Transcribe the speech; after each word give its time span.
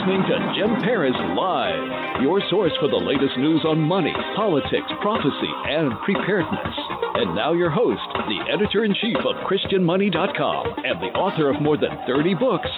Listening 0.00 0.22
to 0.22 0.54
Jim 0.56 0.80
Paris 0.82 1.14
Live, 1.36 2.22
your 2.22 2.40
source 2.48 2.72
for 2.80 2.88
the 2.88 2.96
latest 2.96 3.36
news 3.36 3.62
on 3.66 3.78
money, 3.78 4.12
politics, 4.34 4.86
prophecy, 5.02 5.52
and 5.66 5.92
preparedness. 6.04 6.74
And 7.16 7.34
now 7.34 7.52
your 7.52 7.68
host, 7.68 8.00
the 8.14 8.40
editor 8.50 8.84
in 8.84 8.94
chief 8.94 9.16
of 9.18 9.36
ChristianMoney.com 9.44 10.66
and 10.84 11.00
the 11.02 11.12
author 11.18 11.50
of 11.50 11.60
more 11.60 11.76
than 11.76 11.90
30 12.06 12.34
books, 12.34 12.68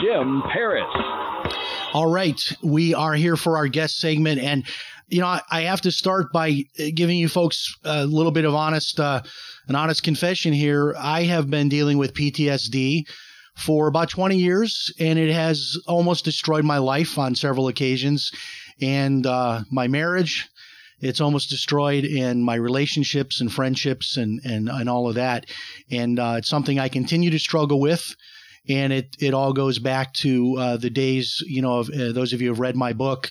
Jim 0.00 0.42
Paris. 0.50 0.86
All 1.92 2.10
right, 2.10 2.40
we 2.62 2.94
are 2.94 3.14
here 3.14 3.36
for 3.36 3.58
our 3.58 3.68
guest 3.68 3.98
segment, 3.98 4.40
and 4.40 4.64
you 5.08 5.20
know 5.20 5.38
I, 5.50 5.62
have 5.62 5.82
to 5.82 5.90
start 5.90 6.32
by 6.32 6.64
giving 6.94 7.18
you 7.18 7.28
folks 7.28 7.76
a 7.84 8.06
little 8.06 8.32
bit 8.32 8.46
of 8.46 8.54
honest, 8.54 8.98
uh, 8.98 9.20
an 9.68 9.74
honest 9.74 10.02
confession 10.02 10.54
here. 10.54 10.94
I 10.98 11.24
have 11.24 11.50
been 11.50 11.68
dealing 11.68 11.98
with 11.98 12.14
PTSD 12.14 13.06
for 13.60 13.86
about 13.86 14.10
20 14.10 14.36
years, 14.36 14.92
and 14.98 15.18
it 15.18 15.32
has 15.32 15.76
almost 15.86 16.24
destroyed 16.24 16.64
my 16.64 16.78
life 16.78 17.18
on 17.18 17.34
several 17.34 17.68
occasions, 17.68 18.32
and 18.80 19.26
uh, 19.26 19.62
my 19.70 19.88
marriage. 19.88 20.48
It's 21.02 21.22
almost 21.22 21.48
destroyed 21.48 22.04
in 22.04 22.42
my 22.42 22.56
relationships 22.56 23.40
and 23.40 23.50
friendships 23.50 24.18
and 24.18 24.40
and, 24.44 24.68
and 24.68 24.88
all 24.88 25.08
of 25.08 25.14
that, 25.14 25.46
and 25.90 26.18
uh, 26.18 26.34
it's 26.38 26.48
something 26.48 26.78
I 26.78 26.88
continue 26.88 27.30
to 27.30 27.38
struggle 27.38 27.80
with 27.80 28.14
and 28.68 28.92
it 28.92 29.16
it 29.18 29.34
all 29.34 29.52
goes 29.52 29.78
back 29.78 30.12
to 30.14 30.56
uh, 30.58 30.76
the 30.76 30.90
days 30.90 31.42
you 31.46 31.62
know 31.62 31.78
of 31.78 31.88
uh, 31.90 32.12
those 32.12 32.32
of 32.32 32.40
you 32.40 32.48
who 32.48 32.52
have 32.52 32.60
read 32.60 32.76
my 32.76 32.92
book 32.92 33.30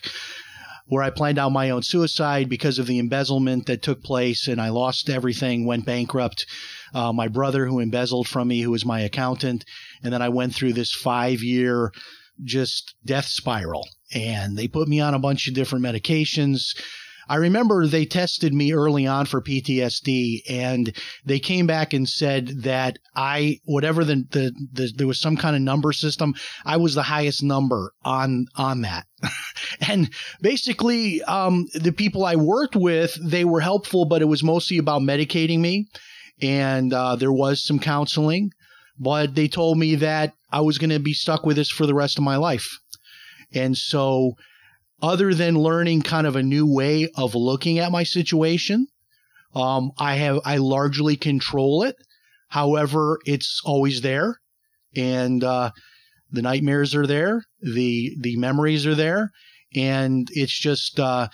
where 0.86 1.04
I 1.04 1.10
planned 1.10 1.38
out 1.38 1.52
my 1.52 1.70
own 1.70 1.82
suicide 1.82 2.48
because 2.48 2.80
of 2.80 2.88
the 2.88 2.98
embezzlement 2.98 3.66
that 3.66 3.80
took 3.80 4.02
place 4.02 4.48
and 4.48 4.60
I 4.60 4.70
lost 4.70 5.08
everything 5.08 5.64
went 5.64 5.86
bankrupt 5.86 6.46
uh, 6.94 7.12
my 7.12 7.28
brother 7.28 7.66
who 7.66 7.78
embezzled 7.78 8.26
from 8.26 8.48
me 8.48 8.60
who 8.60 8.72
was 8.72 8.84
my 8.84 9.00
accountant 9.00 9.64
and 10.02 10.12
then 10.12 10.22
I 10.22 10.28
went 10.28 10.54
through 10.54 10.74
this 10.74 10.92
5 10.92 11.42
year 11.42 11.92
just 12.42 12.94
death 13.04 13.26
spiral 13.26 13.86
and 14.14 14.56
they 14.56 14.66
put 14.66 14.88
me 14.88 15.00
on 15.00 15.14
a 15.14 15.18
bunch 15.18 15.46
of 15.46 15.54
different 15.54 15.84
medications 15.84 16.74
I 17.30 17.36
remember 17.36 17.86
they 17.86 18.06
tested 18.06 18.52
me 18.52 18.72
early 18.72 19.06
on 19.06 19.24
for 19.24 19.40
PTSD 19.40 20.42
and 20.50 20.92
they 21.24 21.38
came 21.38 21.64
back 21.64 21.92
and 21.92 22.08
said 22.08 22.48
that 22.62 22.98
I, 23.14 23.60
whatever 23.66 24.04
the, 24.04 24.26
the, 24.32 24.52
the 24.72 24.92
there 24.96 25.06
was 25.06 25.20
some 25.20 25.36
kind 25.36 25.54
of 25.54 25.62
number 25.62 25.92
system, 25.92 26.34
I 26.64 26.76
was 26.76 26.96
the 26.96 27.04
highest 27.04 27.44
number 27.44 27.92
on, 28.04 28.46
on 28.56 28.80
that. 28.80 29.06
and 29.88 30.10
basically, 30.42 31.22
um, 31.22 31.68
the 31.72 31.92
people 31.92 32.24
I 32.24 32.34
worked 32.34 32.74
with, 32.74 33.16
they 33.22 33.44
were 33.44 33.60
helpful, 33.60 34.06
but 34.06 34.22
it 34.22 34.28
was 34.28 34.42
mostly 34.42 34.78
about 34.78 35.02
medicating 35.02 35.60
me. 35.60 35.86
And, 36.42 36.92
uh, 36.92 37.14
there 37.14 37.32
was 37.32 37.62
some 37.62 37.78
counseling, 37.78 38.50
but 39.00 39.34
they 39.34 39.48
told 39.48 39.78
me 39.78 39.94
that 39.96 40.34
I 40.52 40.60
was 40.60 40.78
going 40.78 40.90
to 40.90 41.00
be 41.00 41.14
stuck 41.14 41.44
with 41.46 41.56
this 41.56 41.70
for 41.70 41.86
the 41.86 41.94
rest 41.94 42.18
of 42.18 42.24
my 42.24 42.36
life. 42.36 42.78
And 43.52 43.76
so, 43.76 44.34
other 45.02 45.32
than 45.32 45.54
learning 45.56 46.02
kind 46.02 46.26
of 46.26 46.36
a 46.36 46.42
new 46.42 46.70
way 46.70 47.08
of 47.16 47.34
looking 47.34 47.78
at 47.78 47.90
my 47.90 48.02
situation, 48.02 48.86
um, 49.54 49.90
I 49.98 50.16
have 50.16 50.40
I 50.44 50.58
largely 50.58 51.16
control 51.16 51.82
it. 51.82 51.96
However, 52.48 53.18
it's 53.24 53.62
always 53.64 54.02
there, 54.02 54.36
and 54.94 55.42
uh, 55.42 55.70
the 56.30 56.42
nightmares 56.42 56.94
are 56.94 57.06
there, 57.06 57.42
the 57.62 58.14
the 58.20 58.36
memories 58.36 58.86
are 58.86 58.94
there, 58.94 59.30
and 59.74 60.28
it's 60.32 60.56
just 60.56 61.00
uh, 61.00 61.28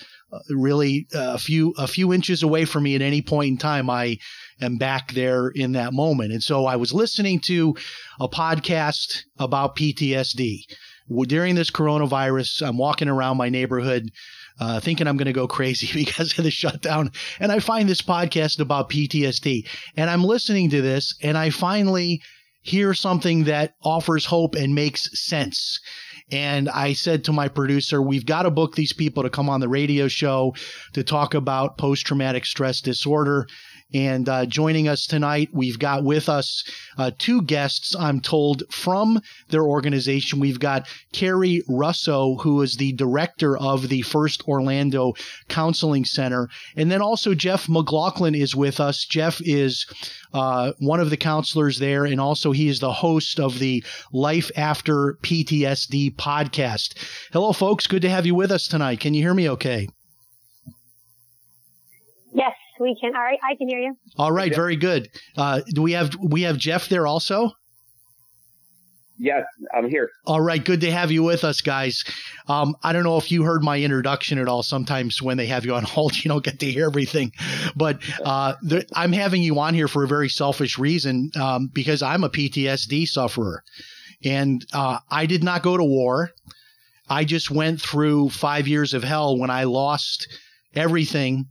really 0.49 1.07
a 1.13 1.39
few 1.39 1.75
a 1.77 1.87
few 1.87 2.13
inches 2.13 2.43
away 2.43 2.65
from 2.65 2.85
me 2.85 2.95
at 2.95 3.03
any 3.03 3.23
point 3.23 3.49
in 3.49 3.59
time. 3.59 3.91
I 3.91 4.19
am 4.61 4.77
back 4.77 5.13
there 5.13 5.49
in 5.49 5.73
that 5.73 5.93
moment, 5.93 6.33
and 6.33 6.43
so 6.43 6.67
I 6.67 6.77
was 6.77 6.93
listening 6.93 7.41
to 7.41 7.75
a 8.21 8.29
podcast 8.29 9.23
about 9.39 9.77
PTSD 9.77 10.65
during 11.27 11.55
this 11.55 11.71
coronavirus, 11.71 12.67
I'm 12.67 12.79
walking 12.79 13.09
around 13.09 13.37
my 13.37 13.49
neighborhood 13.49 14.11
uh, 14.59 14.81
thinking 14.81 15.07
I'm 15.07 15.17
going 15.17 15.27
to 15.27 15.33
go 15.33 15.47
crazy 15.47 15.89
because 16.05 16.37
of 16.39 16.45
the 16.45 16.51
shutdown. 16.51 17.11
And 17.41 17.53
I 17.53 17.61
find 17.61 17.89
this 17.89 18.03
podcast 18.03 18.59
about 18.59 18.91
PTSD. 18.91 19.69
And 19.97 20.11
I'm 20.11 20.25
listening 20.25 20.71
to 20.71 20.83
this 20.83 21.15
and 21.23 21.37
I 21.37 21.51
finally 21.51 22.23
hear 22.63 22.95
something 22.95 23.45
that 23.45 23.75
offers 23.85 24.25
hope 24.25 24.57
and 24.57 24.75
makes 24.75 25.09
sense. 25.21 25.79
And 26.33 26.69
I 26.69 26.95
said 26.95 27.23
to 27.25 27.33
my 27.33 27.47
producer, 27.47 28.03
we've 28.03 28.27
got 28.27 28.43
to 28.43 28.51
book 28.51 28.75
these 28.75 28.93
people 28.93 29.23
to 29.23 29.31
come 29.31 29.49
on 29.49 29.61
the 29.61 29.69
radio 29.69 30.09
show 30.09 30.57
to 30.95 31.05
talk 31.05 31.35
about 31.35 31.79
post 31.79 32.05
traumatic 32.05 32.45
stress 32.45 32.81
disorder. 32.81 33.47
And 33.95 34.29
uh, 34.29 34.47
joining 34.47 34.89
us 34.89 35.07
tonight, 35.07 35.51
we've 35.53 35.79
got 35.79 36.03
with 36.03 36.29
us 36.29 36.65
uh, 36.99 37.13
two 37.19 37.43
guests, 37.43 37.95
I'm 37.95 38.21
told, 38.21 38.65
from 38.71 39.21
their 39.49 39.63
organization. 39.63 40.41
We've 40.41 40.59
got 40.59 40.89
Kari 41.13 41.63
Russo, 41.69 42.37
who 42.37 42.61
is 42.63 42.77
the 42.77 42.93
director 42.93 43.57
of 43.57 43.89
the 43.89 44.03
First 44.03 44.43
Orlando 44.49 45.15
Counseling 45.49 46.05
Center. 46.05 46.49
And 46.75 46.91
then 46.91 47.01
also 47.01 47.35
Jeff 47.35 47.69
McLaughlin 47.69 48.35
is 48.35 48.57
with 48.57 48.81
us. 48.81 49.05
Jeff 49.05 49.41
is 49.45 49.87
uh, 50.35 50.73
one 50.81 51.01
of 51.01 51.11
the 51.11 51.17
counselors 51.17 51.79
there, 51.79 52.05
and 52.05 52.21
also 52.21 52.51
he 52.51 52.69
is 52.69 52.81
the 52.81 52.93
host 52.93 53.39
of 53.39 53.61
the 53.61 53.85
Life 54.13 54.51
After 54.57 55.17
PTSD 55.23 56.17
podcast. 56.17 56.95
Hello, 57.33 57.53
folks. 57.53 57.87
Good 57.87 58.03
to 58.03 58.11
have 58.11 58.27
you 58.27 58.35
with 58.35 58.51
us 58.51 58.67
tonight. 58.67 59.01
Can 59.01 59.15
you 59.15 59.23
hear 59.23 59.35
me 59.35 59.49
okay? 59.51 59.89
Yes, 62.77 62.83
we 62.83 62.97
can. 63.01 63.15
All 63.15 63.23
right, 63.23 63.39
I 63.49 63.55
can 63.57 63.69
hear 63.69 63.81
you. 63.81 63.97
All 64.17 64.33
right, 64.33 64.55
very 64.55 64.77
good. 64.77 65.09
Uh, 65.37 65.61
do 65.75 65.83
we 65.83 65.93
have 65.93 66.15
we 66.17 66.43
have 66.43 66.59
Jeff 66.59 66.89
there 66.89 67.07
also? 67.07 67.53
Yes, 69.19 69.45
I'm 69.75 69.89
here. 69.89 70.11
All 70.27 70.43
right, 70.43 70.63
good 70.63 70.83
to 70.83 70.91
have 70.91 71.11
you 71.11 71.23
with 71.23 71.43
us, 71.43 71.63
guys. 71.63 72.05
Um, 72.49 72.77
I 72.83 72.93
don't 72.93 73.03
know 73.03 73.17
if 73.17 73.33
you 73.33 73.45
heard 73.45 73.63
my 73.63 73.81
introduction 73.81 74.39
at 74.39 74.47
all. 74.47 74.63
Sometimes 74.63 75.23
when 75.23 75.39
they 75.39 75.47
have 75.47 75.65
you 75.65 75.75
on 75.75 75.85
hold, 75.85 76.17
you 76.25 76.29
don't 76.29 76.45
get 76.45 76.61
to 76.61 76.71
hear 76.71 76.87
everything. 76.87 77.33
But 77.75 78.01
uh, 78.23 78.55
the, 78.63 78.87
I'm 78.95 79.13
having 79.13 79.43
you 79.43 79.59
on 79.59 79.73
here 79.73 79.89
for 79.89 80.05
a 80.05 80.09
very 80.09 80.29
selfish 80.29 80.79
reason 80.79 81.31
um, 81.41 81.71
because 81.73 82.03
I'm 82.03 82.25
a 82.25 82.29
PTSD 82.29 83.09
sufferer. 83.09 83.63
And 84.23 84.65
uh, 84.75 84.99
I 85.11 85.25
did 85.25 85.43
not 85.43 85.63
go 85.63 85.79
to 85.79 85.85
war. 85.85 86.31
I 87.09 87.25
just 87.25 87.51
went 87.51 87.81
through 87.81 88.31
five 88.31 88.69
years 88.69 88.93
of 88.93 89.03
hell 89.03 89.39
when 89.39 89.49
I 89.49 89.65
lost 89.65 90.29
everything 90.75 91.47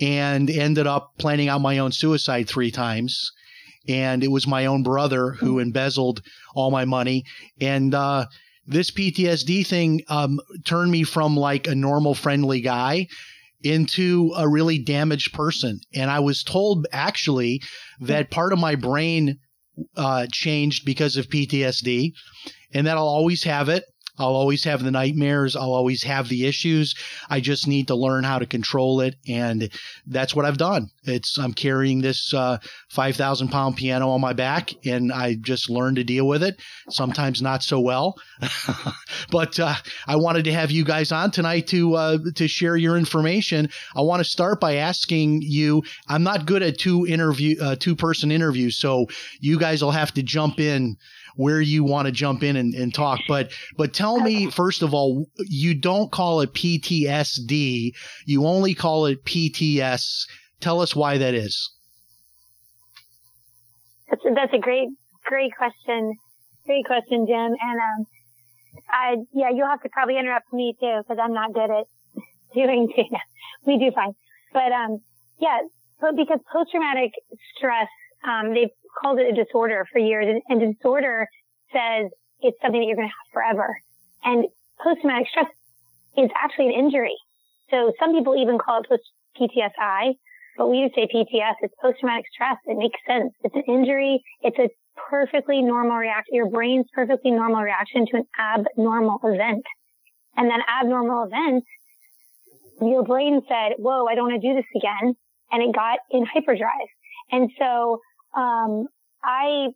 and 0.00 0.48
ended 0.48 0.86
up 0.86 1.12
planning 1.18 1.48
out 1.48 1.60
my 1.60 1.78
own 1.78 1.92
suicide 1.92 2.48
three 2.48 2.70
times 2.70 3.32
and 3.88 4.22
it 4.22 4.30
was 4.30 4.46
my 4.46 4.66
own 4.66 4.82
brother 4.82 5.32
who 5.32 5.58
embezzled 5.58 6.22
all 6.54 6.70
my 6.70 6.84
money. 6.84 7.24
And 7.60 7.94
uh, 7.94 8.26
this 8.66 8.90
PTSD 8.90 9.66
thing 9.66 10.02
um, 10.08 10.40
turned 10.64 10.90
me 10.90 11.02
from 11.02 11.36
like 11.36 11.66
a 11.66 11.74
normal, 11.74 12.14
friendly 12.14 12.60
guy 12.60 13.06
into 13.62 14.32
a 14.36 14.48
really 14.48 14.78
damaged 14.78 15.32
person. 15.32 15.80
And 15.94 16.10
I 16.10 16.20
was 16.20 16.42
told 16.42 16.86
actually 16.92 17.62
that 18.00 18.30
part 18.30 18.52
of 18.52 18.58
my 18.58 18.74
brain 18.74 19.38
uh, 19.96 20.26
changed 20.32 20.84
because 20.84 21.16
of 21.16 21.28
PTSD, 21.28 22.12
and 22.72 22.86
that 22.86 22.96
I'll 22.96 23.04
always 23.04 23.42
have 23.44 23.68
it. 23.68 23.84
I'll 24.20 24.36
always 24.36 24.64
have 24.64 24.82
the 24.84 24.90
nightmares. 24.90 25.56
I'll 25.56 25.72
always 25.72 26.02
have 26.02 26.28
the 26.28 26.46
issues. 26.46 26.94
I 27.28 27.40
just 27.40 27.66
need 27.66 27.88
to 27.88 27.94
learn 27.94 28.22
how 28.22 28.38
to 28.38 28.46
control 28.46 29.00
it. 29.00 29.16
And 29.26 29.70
that's 30.06 30.34
what 30.34 30.44
I've 30.44 30.58
done. 30.58 30.90
It's, 31.04 31.38
I'm 31.38 31.54
carrying 31.54 32.02
this, 32.02 32.34
uh, 32.34 32.58
5,000 32.90 33.48
pound 33.48 33.76
piano 33.76 34.10
on 34.10 34.20
my 34.20 34.34
back 34.34 34.72
and 34.84 35.12
I 35.12 35.34
just 35.34 35.70
learned 35.70 35.96
to 35.96 36.04
deal 36.04 36.26
with 36.26 36.42
it. 36.42 36.60
Sometimes 36.90 37.40
not 37.40 37.62
so 37.62 37.80
well. 37.80 38.16
but, 39.30 39.58
uh, 39.58 39.74
I 40.06 40.16
wanted 40.16 40.44
to 40.44 40.52
have 40.52 40.70
you 40.70 40.84
guys 40.84 41.12
on 41.12 41.30
tonight 41.30 41.66
to, 41.68 41.94
uh, 41.94 42.18
to 42.34 42.46
share 42.46 42.76
your 42.76 42.96
information. 42.96 43.70
I 43.96 44.02
want 44.02 44.20
to 44.20 44.30
start 44.30 44.60
by 44.60 44.76
asking 44.76 45.42
you, 45.42 45.82
I'm 46.08 46.22
not 46.22 46.46
good 46.46 46.62
at 46.62 46.78
two 46.78 47.06
interview, 47.06 47.56
uh, 47.62 47.76
two 47.76 47.96
person 47.96 48.30
interviews. 48.30 48.76
So 48.76 49.06
you 49.40 49.58
guys 49.58 49.82
will 49.82 49.90
have 49.90 50.12
to 50.14 50.22
jump 50.22 50.60
in 50.60 50.96
where 51.36 51.60
you 51.60 51.84
want 51.84 52.06
to 52.06 52.12
jump 52.12 52.42
in 52.42 52.56
and, 52.56 52.74
and 52.74 52.94
talk. 52.94 53.20
But 53.28 53.52
but 53.76 53.94
tell 53.94 54.20
me 54.20 54.50
first 54.50 54.82
of 54.82 54.94
all, 54.94 55.26
you 55.38 55.74
don't 55.74 56.10
call 56.10 56.40
it 56.40 56.52
PTSD. 56.54 57.92
You 58.26 58.46
only 58.46 58.74
call 58.74 59.06
it 59.06 59.24
PTS. 59.24 60.26
Tell 60.60 60.80
us 60.80 60.94
why 60.94 61.18
that 61.18 61.34
is. 61.34 61.70
That's 64.10 64.24
a, 64.26 64.34
that's 64.34 64.54
a 64.54 64.58
great, 64.58 64.88
great 65.24 65.52
question. 65.56 66.14
Great 66.66 66.84
question, 66.84 67.26
Jim. 67.26 67.54
And, 67.54 67.78
um, 67.80 68.06
I, 68.90 69.16
yeah, 69.32 69.50
you'll 69.54 69.68
have 69.68 69.82
to 69.82 69.88
probably 69.88 70.18
interrupt 70.18 70.52
me 70.52 70.74
too, 70.78 71.00
because 71.02 71.18
I'm 71.22 71.32
not 71.32 71.54
good 71.54 71.70
at 71.70 71.86
doing, 72.54 72.88
data. 72.94 73.22
we 73.66 73.78
do 73.78 73.90
fine. 73.94 74.12
But, 74.52 74.72
um, 74.72 74.98
yeah, 75.38 75.58
but 76.00 76.16
because 76.16 76.40
post-traumatic 76.52 77.12
stress, 77.56 77.88
um, 78.26 78.52
they've 78.52 78.74
called 79.00 79.18
it 79.18 79.32
a 79.32 79.44
disorder 79.44 79.86
for 79.92 79.98
years 79.98 80.26
and, 80.28 80.42
and 80.48 80.74
disorder 80.74 81.26
says 81.72 82.10
it's 82.40 82.56
something 82.62 82.80
that 82.80 82.86
you're 82.86 82.96
going 82.96 83.08
to 83.08 83.14
have 83.14 83.32
forever. 83.32 83.76
And 84.24 84.46
post-traumatic 84.82 85.28
stress 85.28 85.50
is 86.16 86.30
actually 86.36 86.68
an 86.68 86.72
injury. 86.72 87.16
So 87.70 87.92
some 87.98 88.12
people 88.12 88.36
even 88.36 88.58
call 88.58 88.80
it 88.80 88.88
post 88.88 89.02
PTSI, 89.40 90.14
but 90.56 90.68
we 90.68 90.82
just 90.82 90.94
say 90.94 91.06
PTS. 91.06 91.54
It's 91.62 91.74
post-traumatic 91.80 92.26
stress. 92.32 92.56
It 92.66 92.76
makes 92.76 92.98
sense. 93.06 93.32
It's 93.44 93.54
an 93.54 93.62
injury. 93.68 94.22
It's 94.42 94.58
a 94.58 94.68
perfectly 95.08 95.62
normal 95.62 95.96
reaction. 95.96 96.34
Your 96.34 96.50
brain's 96.50 96.86
perfectly 96.92 97.30
normal 97.30 97.62
reaction 97.62 98.06
to 98.06 98.16
an 98.18 98.24
abnormal 98.38 99.20
event. 99.24 99.64
And 100.36 100.50
that 100.50 100.60
abnormal 100.68 101.24
event, 101.24 101.64
your 102.80 103.04
brain 103.04 103.40
said, 103.48 103.74
whoa, 103.78 104.06
I 104.06 104.14
don't 104.14 104.30
want 104.30 104.42
to 104.42 104.48
do 104.48 104.54
this 104.54 104.66
again. 104.76 105.14
And 105.52 105.62
it 105.62 105.74
got 105.74 105.98
in 106.10 106.24
hyperdrive. 106.24 106.88
And 107.32 107.50
so, 107.58 108.00
um, 108.36 108.86
I 109.22 109.68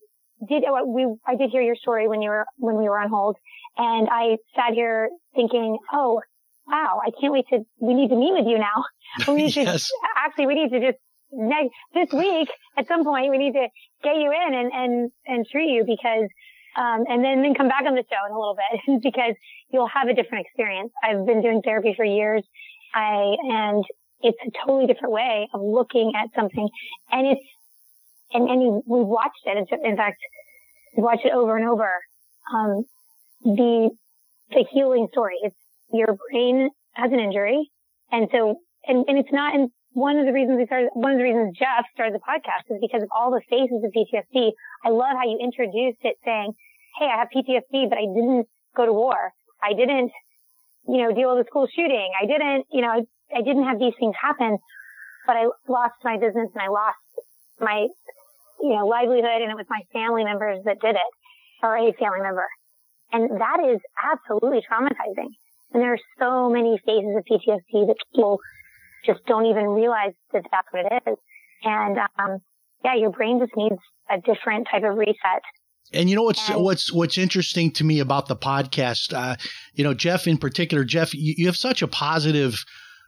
did, 0.48 0.64
uh, 0.64 0.84
we, 0.86 1.06
I 1.26 1.36
did 1.36 1.50
hear 1.50 1.62
your 1.62 1.76
story 1.76 2.08
when 2.08 2.22
you 2.22 2.30
were, 2.30 2.46
when 2.56 2.76
we 2.76 2.84
were 2.84 2.98
on 2.98 3.08
hold 3.08 3.36
and 3.76 4.08
I 4.10 4.36
sat 4.54 4.74
here 4.74 5.10
thinking, 5.34 5.78
oh, 5.92 6.20
wow, 6.66 7.00
I 7.04 7.10
can't 7.20 7.32
wait 7.32 7.46
to, 7.50 7.60
we 7.80 7.94
need 7.94 8.08
to 8.08 8.16
meet 8.16 8.32
with 8.32 8.46
you 8.46 8.58
now. 8.58 8.84
We 9.28 9.34
need 9.44 9.56
yes. 9.56 9.88
to, 9.88 9.94
actually, 10.16 10.46
we 10.46 10.54
need 10.54 10.70
to 10.70 10.80
just, 10.80 10.98
next, 11.32 11.70
this 11.94 12.12
week 12.12 12.48
at 12.76 12.88
some 12.88 13.04
point, 13.04 13.30
we 13.30 13.38
need 13.38 13.52
to 13.52 13.68
get 14.02 14.16
you 14.16 14.32
in 14.32 14.54
and, 14.54 14.72
and, 14.72 15.10
and 15.26 15.46
treat 15.46 15.70
you 15.70 15.84
because, 15.84 16.28
um, 16.76 17.04
and 17.08 17.24
then, 17.24 17.42
then 17.42 17.54
come 17.54 17.68
back 17.68 17.84
on 17.86 17.94
the 17.94 18.04
show 18.10 18.26
in 18.26 18.32
a 18.32 18.38
little 18.38 18.56
bit 18.56 19.02
because 19.02 19.34
you'll 19.70 19.88
have 19.88 20.08
a 20.08 20.14
different 20.14 20.46
experience. 20.46 20.92
I've 21.02 21.24
been 21.26 21.42
doing 21.42 21.62
therapy 21.62 21.94
for 21.96 22.04
years. 22.04 22.42
I, 22.94 23.36
and 23.42 23.84
it's 24.20 24.38
a 24.46 24.50
totally 24.64 24.86
different 24.86 25.12
way 25.12 25.48
of 25.52 25.60
looking 25.60 26.12
at 26.16 26.30
something. 26.34 26.68
And 27.10 27.26
it's, 27.26 27.44
and, 28.34 28.48
and 28.48 28.82
we've 28.86 29.06
watched 29.06 29.46
it. 29.46 29.56
In 29.56 29.96
fact, 29.96 30.18
we've 30.96 31.04
watched 31.04 31.24
it 31.24 31.32
over 31.32 31.56
and 31.56 31.68
over. 31.68 31.90
Um, 32.52 32.84
the, 33.42 33.90
the 34.50 34.64
healing 34.70 35.08
story. 35.12 35.36
It's 35.42 35.56
your 35.92 36.16
brain 36.30 36.70
has 36.92 37.12
an 37.12 37.20
injury. 37.20 37.70
And 38.10 38.28
so, 38.32 38.56
and, 38.86 39.04
and 39.08 39.18
it's 39.18 39.32
not, 39.32 39.54
and 39.54 39.70
one 39.92 40.18
of 40.18 40.26
the 40.26 40.32
reasons 40.32 40.58
we 40.58 40.66
started, 40.66 40.90
one 40.92 41.12
of 41.12 41.18
the 41.18 41.24
reasons 41.24 41.56
Jeff 41.56 41.86
started 41.94 42.14
the 42.14 42.24
podcast 42.26 42.66
is 42.68 42.82
because 42.82 43.02
of 43.02 43.08
all 43.14 43.30
the 43.30 43.40
phases 43.48 43.82
of 43.82 43.90
PTSD. 43.94 44.50
I 44.84 44.90
love 44.90 45.14
how 45.14 45.24
you 45.24 45.38
introduced 45.40 46.02
it 46.02 46.16
saying, 46.24 46.52
Hey, 46.98 47.06
I 47.06 47.18
have 47.18 47.28
PTSD, 47.34 47.88
but 47.88 47.98
I 47.98 48.06
didn't 48.06 48.46
go 48.76 48.86
to 48.86 48.92
war. 48.92 49.32
I 49.62 49.72
didn't, 49.72 50.10
you 50.86 50.98
know, 50.98 51.14
deal 51.14 51.34
with 51.34 51.46
a 51.46 51.48
school 51.48 51.66
shooting. 51.66 52.10
I 52.20 52.26
didn't, 52.26 52.66
you 52.70 52.82
know, 52.82 52.90
I, 52.90 53.02
I 53.34 53.42
didn't 53.42 53.64
have 53.64 53.78
these 53.78 53.94
things 53.98 54.14
happen, 54.20 54.58
but 55.26 55.36
I 55.36 55.46
lost 55.66 55.94
my 56.04 56.18
business 56.18 56.50
and 56.54 56.62
I 56.62 56.68
lost 56.68 56.98
my, 57.58 57.86
you 58.64 58.74
know, 58.74 58.86
livelihood 58.86 59.44
and 59.44 59.52
it 59.52 59.56
was 59.56 59.66
my 59.68 59.84
family 59.92 60.24
members 60.24 60.64
that 60.64 60.80
did 60.80 60.96
it 60.96 61.12
or 61.62 61.76
a 61.76 61.92
family 62.00 62.20
member. 62.22 62.48
And 63.12 63.30
that 63.38 63.60
is 63.60 63.80
absolutely 64.00 64.64
traumatizing. 64.64 65.28
And 65.72 65.82
there 65.82 65.92
are 65.92 66.04
so 66.18 66.48
many 66.48 66.80
phases 66.86 67.12
of 67.16 67.24
PTSD 67.28 67.86
that 67.88 67.96
people 68.14 68.38
just 69.04 69.20
don't 69.26 69.46
even 69.46 69.66
realize 69.66 70.12
that 70.32 70.44
that's 70.50 70.68
what 70.70 70.86
it 70.90 71.02
is. 71.06 71.16
And, 71.62 71.98
um, 72.18 72.38
yeah, 72.84 72.94
your 72.94 73.10
brain 73.10 73.38
just 73.38 73.52
needs 73.54 73.76
a 74.10 74.16
different 74.18 74.66
type 74.70 74.82
of 74.82 74.96
reset. 74.96 75.42
And 75.92 76.08
you 76.08 76.16
know 76.16 76.22
what's 76.22 76.48
and, 76.48 76.62
what's 76.62 76.92
what's 76.92 77.18
interesting 77.18 77.70
to 77.72 77.84
me 77.84 78.00
about 78.00 78.26
the 78.26 78.36
podcast, 78.36 79.12
uh, 79.12 79.36
you 79.74 79.84
know, 79.84 79.92
Jeff 79.92 80.26
in 80.26 80.38
particular, 80.38 80.82
Jeff, 80.82 81.12
you, 81.12 81.34
you 81.36 81.46
have 81.46 81.56
such 81.56 81.82
a 81.82 81.86
positive 81.86 82.64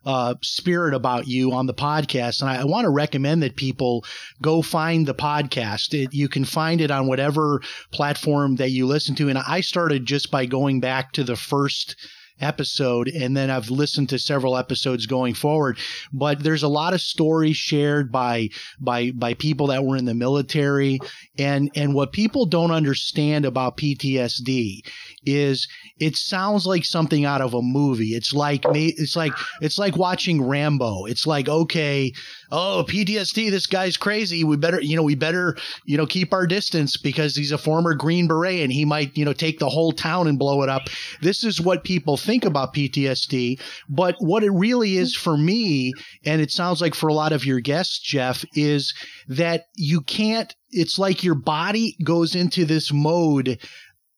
uh, 0.06 0.36
spirit 0.40 0.94
about 0.94 1.26
you 1.26 1.52
on 1.52 1.66
the 1.66 1.74
podcast. 1.74 2.40
And 2.40 2.48
I, 2.48 2.62
I 2.62 2.64
want 2.64 2.84
to 2.84 2.90
recommend 2.90 3.42
that 3.42 3.56
people 3.56 4.04
go 4.40 4.62
find 4.62 5.04
the 5.04 5.14
podcast. 5.14 5.92
It, 5.92 6.14
you 6.14 6.28
can 6.28 6.44
find 6.44 6.80
it 6.80 6.90
on 6.90 7.08
whatever 7.08 7.60
platform 7.92 8.56
that 8.56 8.70
you 8.70 8.86
listen 8.86 9.16
to. 9.16 9.28
And 9.28 9.38
I 9.38 9.60
started 9.60 10.06
just 10.06 10.30
by 10.30 10.46
going 10.46 10.80
back 10.80 11.12
to 11.12 11.24
the 11.24 11.36
first 11.36 11.96
episode 12.40 13.08
and 13.08 13.36
then 13.36 13.50
I've 13.50 13.70
listened 13.70 14.08
to 14.10 14.18
several 14.18 14.56
episodes 14.56 15.06
going 15.06 15.34
forward. 15.34 15.78
But 16.12 16.42
there's 16.42 16.62
a 16.62 16.68
lot 16.68 16.94
of 16.94 17.00
stories 17.00 17.56
shared 17.56 18.12
by 18.12 18.50
by 18.80 19.12
by 19.12 19.34
people 19.34 19.68
that 19.68 19.84
were 19.84 19.96
in 19.96 20.04
the 20.04 20.14
military. 20.14 21.00
And 21.38 21.70
and 21.74 21.94
what 21.94 22.12
people 22.12 22.46
don't 22.46 22.70
understand 22.70 23.44
about 23.44 23.76
PTSD 23.76 24.80
is 25.24 25.66
it 25.98 26.16
sounds 26.16 26.66
like 26.66 26.84
something 26.84 27.24
out 27.24 27.40
of 27.40 27.54
a 27.54 27.62
movie. 27.62 28.14
It's 28.14 28.32
like 28.32 28.64
it's 28.72 29.16
like 29.16 29.32
it's 29.60 29.78
like 29.78 29.96
watching 29.96 30.46
Rambo. 30.46 31.06
It's 31.06 31.26
like 31.26 31.48
okay 31.48 32.12
oh 32.52 32.84
PTSD 32.88 33.50
this 33.50 33.66
guy's 33.66 33.96
crazy. 33.96 34.44
We 34.44 34.56
better 34.56 34.80
you 34.80 34.96
know 34.96 35.02
we 35.02 35.14
better 35.14 35.56
you 35.84 35.96
know 35.96 36.06
keep 36.06 36.32
our 36.32 36.46
distance 36.46 36.96
because 36.96 37.34
he's 37.34 37.52
a 37.52 37.58
former 37.58 37.94
green 37.94 38.28
beret 38.28 38.60
and 38.60 38.72
he 38.72 38.84
might 38.84 39.16
you 39.16 39.24
know 39.24 39.32
take 39.32 39.58
the 39.58 39.68
whole 39.68 39.92
town 39.92 40.28
and 40.28 40.38
blow 40.38 40.62
it 40.62 40.68
up. 40.68 40.88
This 41.20 41.44
is 41.44 41.60
what 41.60 41.84
people 41.84 42.16
think 42.26 42.44
about 42.44 42.74
PTSD, 42.74 43.60
but 43.88 44.16
what 44.18 44.42
it 44.42 44.50
really 44.50 44.96
is 44.96 45.14
for 45.14 45.36
me, 45.36 45.92
and 46.24 46.40
it 46.40 46.50
sounds 46.50 46.80
like 46.80 46.94
for 46.94 47.08
a 47.08 47.14
lot 47.14 47.32
of 47.32 47.44
your 47.44 47.60
guests, 47.60 48.00
Jeff, 48.00 48.44
is 48.54 48.92
that 49.28 49.66
you 49.76 50.00
can't, 50.00 50.54
it's 50.70 50.98
like 50.98 51.22
your 51.22 51.36
body 51.36 51.96
goes 52.02 52.34
into 52.34 52.64
this 52.64 52.92
mode 52.92 53.58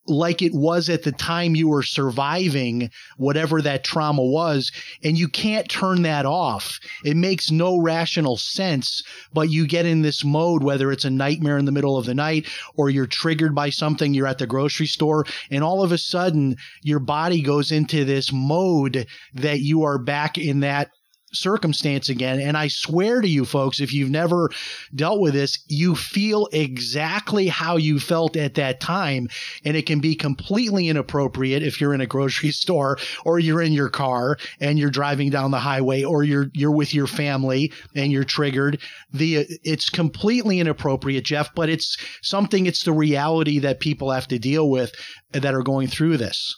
like 0.09 0.41
it 0.41 0.53
was 0.53 0.89
at 0.89 1.03
the 1.03 1.11
time 1.11 1.55
you 1.55 1.69
were 1.69 1.83
surviving 1.83 2.89
whatever 3.17 3.61
that 3.61 3.83
trauma 3.83 4.23
was. 4.23 4.71
And 5.03 5.17
you 5.17 5.27
can't 5.27 5.69
turn 5.69 6.01
that 6.03 6.25
off. 6.25 6.79
It 7.05 7.15
makes 7.15 7.51
no 7.51 7.77
rational 7.77 8.37
sense, 8.37 9.01
but 9.33 9.49
you 9.49 9.67
get 9.67 9.85
in 9.85 10.01
this 10.01 10.23
mode, 10.23 10.63
whether 10.63 10.91
it's 10.91 11.05
a 11.05 11.09
nightmare 11.09 11.57
in 11.57 11.65
the 11.65 11.71
middle 11.71 11.97
of 11.97 12.05
the 12.05 12.15
night 12.15 12.47
or 12.75 12.89
you're 12.89 13.07
triggered 13.07 13.55
by 13.55 13.69
something, 13.69 14.13
you're 14.13 14.27
at 14.27 14.37
the 14.37 14.47
grocery 14.47 14.87
store, 14.87 15.25
and 15.51 15.63
all 15.63 15.83
of 15.83 15.91
a 15.91 15.97
sudden 15.97 16.55
your 16.81 16.99
body 16.99 17.41
goes 17.41 17.71
into 17.71 18.05
this 18.05 18.31
mode 18.31 19.05
that 19.33 19.59
you 19.59 19.83
are 19.83 19.97
back 19.97 20.37
in 20.37 20.61
that 20.61 20.91
circumstance 21.33 22.09
again. 22.09 22.39
And 22.39 22.57
I 22.57 22.67
swear 22.67 23.21
to 23.21 23.27
you 23.27 23.45
folks, 23.45 23.79
if 23.79 23.93
you've 23.93 24.09
never 24.09 24.49
dealt 24.95 25.19
with 25.19 25.33
this, 25.33 25.63
you 25.67 25.95
feel 25.95 26.47
exactly 26.51 27.47
how 27.47 27.77
you 27.77 27.99
felt 27.99 28.35
at 28.35 28.55
that 28.55 28.79
time. 28.79 29.27
And 29.65 29.75
it 29.75 29.85
can 29.85 29.99
be 29.99 30.15
completely 30.15 30.87
inappropriate 30.87 31.63
if 31.63 31.79
you're 31.79 31.93
in 31.93 32.01
a 32.01 32.07
grocery 32.07 32.51
store 32.59 32.97
or 33.25 33.39
you're 33.39 33.61
in 33.61 33.73
your 33.73 33.89
car 33.89 34.37
and 34.59 34.79
you're 34.79 34.89
driving 34.89 35.29
down 35.29 35.51
the 35.51 35.59
highway 35.59 36.03
or 36.03 36.23
you're, 36.23 36.47
you're 36.53 36.71
with 36.71 36.93
your 36.93 37.07
family 37.07 37.71
and 37.95 38.11
you're 38.11 38.23
triggered. 38.23 38.81
The, 39.13 39.47
it's 39.63 39.89
completely 39.89 40.59
inappropriate, 40.59 41.25
Jeff, 41.25 41.53
but 41.55 41.69
it's 41.69 41.97
something, 42.21 42.65
it's 42.65 42.83
the 42.83 42.93
reality 42.93 43.59
that 43.59 43.79
people 43.79 44.11
have 44.11 44.27
to 44.27 44.39
deal 44.39 44.69
with 44.69 44.93
that 45.31 45.53
are 45.53 45.63
going 45.63 45.87
through 45.87 46.17
this. 46.17 46.55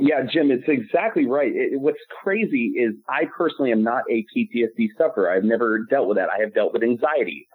Yeah, 0.00 0.22
Jim, 0.30 0.50
it's 0.50 0.64
exactly 0.66 1.26
right. 1.26 1.52
It, 1.54 1.80
what's 1.80 1.98
crazy 2.22 2.72
is 2.76 2.94
I 3.08 3.24
personally 3.36 3.72
am 3.72 3.82
not 3.82 4.04
a 4.10 4.24
PTSD 4.34 4.88
sufferer. 4.96 5.30
I've 5.30 5.44
never 5.44 5.84
dealt 5.90 6.08
with 6.08 6.16
that. 6.16 6.28
I 6.30 6.40
have 6.40 6.54
dealt 6.54 6.72
with 6.72 6.82
anxiety 6.82 7.46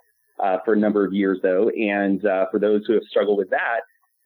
uh, 0.44 0.58
for 0.64 0.74
a 0.74 0.78
number 0.78 1.06
of 1.06 1.14
years, 1.14 1.40
though, 1.42 1.70
and 1.70 2.24
uh, 2.26 2.46
for 2.52 2.60
those 2.60 2.84
who 2.86 2.94
have 2.94 3.04
struggled 3.10 3.38
with 3.38 3.50
that, 3.50 3.82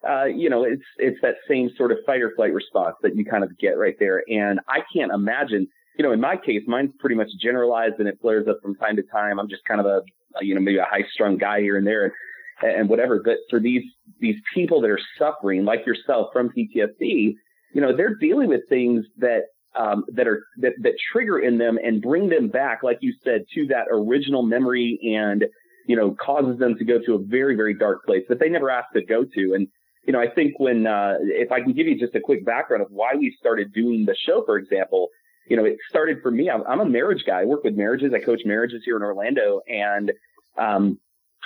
uh, 0.07 0.25
you 0.25 0.49
know, 0.49 0.63
it's 0.63 0.83
it's 0.97 1.17
that 1.21 1.35
same 1.47 1.69
sort 1.77 1.91
of 1.91 1.97
fight 2.05 2.21
or 2.21 2.31
flight 2.35 2.53
response 2.53 2.95
that 3.03 3.15
you 3.15 3.25
kind 3.25 3.43
of 3.43 3.57
get 3.57 3.77
right 3.77 3.95
there. 3.99 4.23
And 4.29 4.59
I 4.67 4.79
can't 4.93 5.11
imagine, 5.11 5.67
you 5.97 6.03
know, 6.03 6.11
in 6.11 6.21
my 6.21 6.37
case, 6.37 6.61
mine's 6.67 6.91
pretty 6.99 7.15
much 7.15 7.27
generalized 7.41 7.95
and 7.99 8.07
it 8.07 8.17
flares 8.21 8.47
up 8.47 8.59
from 8.61 8.75
time 8.75 8.95
to 8.95 9.03
time. 9.03 9.39
I'm 9.39 9.49
just 9.49 9.65
kind 9.65 9.79
of 9.81 9.85
a, 9.85 10.01
you 10.41 10.55
know, 10.55 10.61
maybe 10.61 10.77
a 10.77 10.85
high 10.85 11.03
strung 11.13 11.37
guy 11.37 11.59
here 11.59 11.77
and 11.77 11.85
there. 11.85 12.05
And, 12.05 12.13
and 12.61 12.89
whatever. 12.89 13.21
But 13.23 13.37
for 13.49 13.59
these 13.59 13.83
these 14.19 14.35
people 14.53 14.81
that 14.81 14.89
are 14.89 14.99
suffering, 15.17 15.65
like 15.65 15.85
yourself, 15.85 16.29
from 16.33 16.49
PTSD, 16.49 17.35
you 17.73 17.81
know, 17.81 17.95
they're 17.95 18.15
dealing 18.15 18.49
with 18.49 18.61
things 18.69 19.05
that 19.17 19.43
um, 19.75 20.03
that 20.13 20.27
are 20.27 20.43
that, 20.57 20.73
that 20.81 20.93
trigger 21.11 21.39
in 21.39 21.57
them 21.57 21.77
and 21.81 22.01
bring 22.01 22.29
them 22.29 22.49
back, 22.49 22.81
like 22.83 22.97
you 23.01 23.13
said, 23.23 23.45
to 23.53 23.67
that 23.67 23.85
original 23.91 24.41
memory 24.41 24.99
and 25.15 25.45
you 25.87 25.95
know 25.95 26.15
causes 26.19 26.57
them 26.59 26.75
to 26.77 26.85
go 26.85 26.99
to 27.05 27.15
a 27.15 27.19
very 27.19 27.55
very 27.55 27.73
dark 27.73 28.05
place 28.05 28.23
that 28.29 28.39
they 28.39 28.49
never 28.49 28.69
asked 28.69 28.93
to 28.93 29.03
go 29.03 29.23
to. 29.23 29.53
And 29.53 29.67
you 30.05 30.13
know, 30.13 30.19
I 30.19 30.27
think 30.29 30.59
when 30.59 30.87
uh, 30.87 31.15
if 31.21 31.51
I 31.51 31.61
can 31.61 31.73
give 31.73 31.87
you 31.87 31.99
just 31.99 32.15
a 32.15 32.19
quick 32.19 32.45
background 32.45 32.81
of 32.81 32.89
why 32.89 33.13
we 33.15 33.35
started 33.39 33.73
doing 33.73 34.05
the 34.05 34.15
show, 34.15 34.43
for 34.43 34.57
example, 34.57 35.09
you 35.47 35.55
know, 35.55 35.65
it 35.65 35.77
started 35.89 36.21
for 36.23 36.31
me. 36.31 36.49
I'm, 36.49 36.63
I'm 36.67 36.79
a 36.79 36.85
marriage 36.85 37.23
guy. 37.25 37.41
I 37.41 37.45
work 37.45 37.63
with 37.63 37.75
marriages. 37.75 38.11
I 38.13 38.23
coach 38.23 38.41
marriages 38.45 38.81
here 38.85 38.95
in 38.95 39.03
Orlando, 39.03 39.61
and 39.67 40.11
um, 40.57 40.99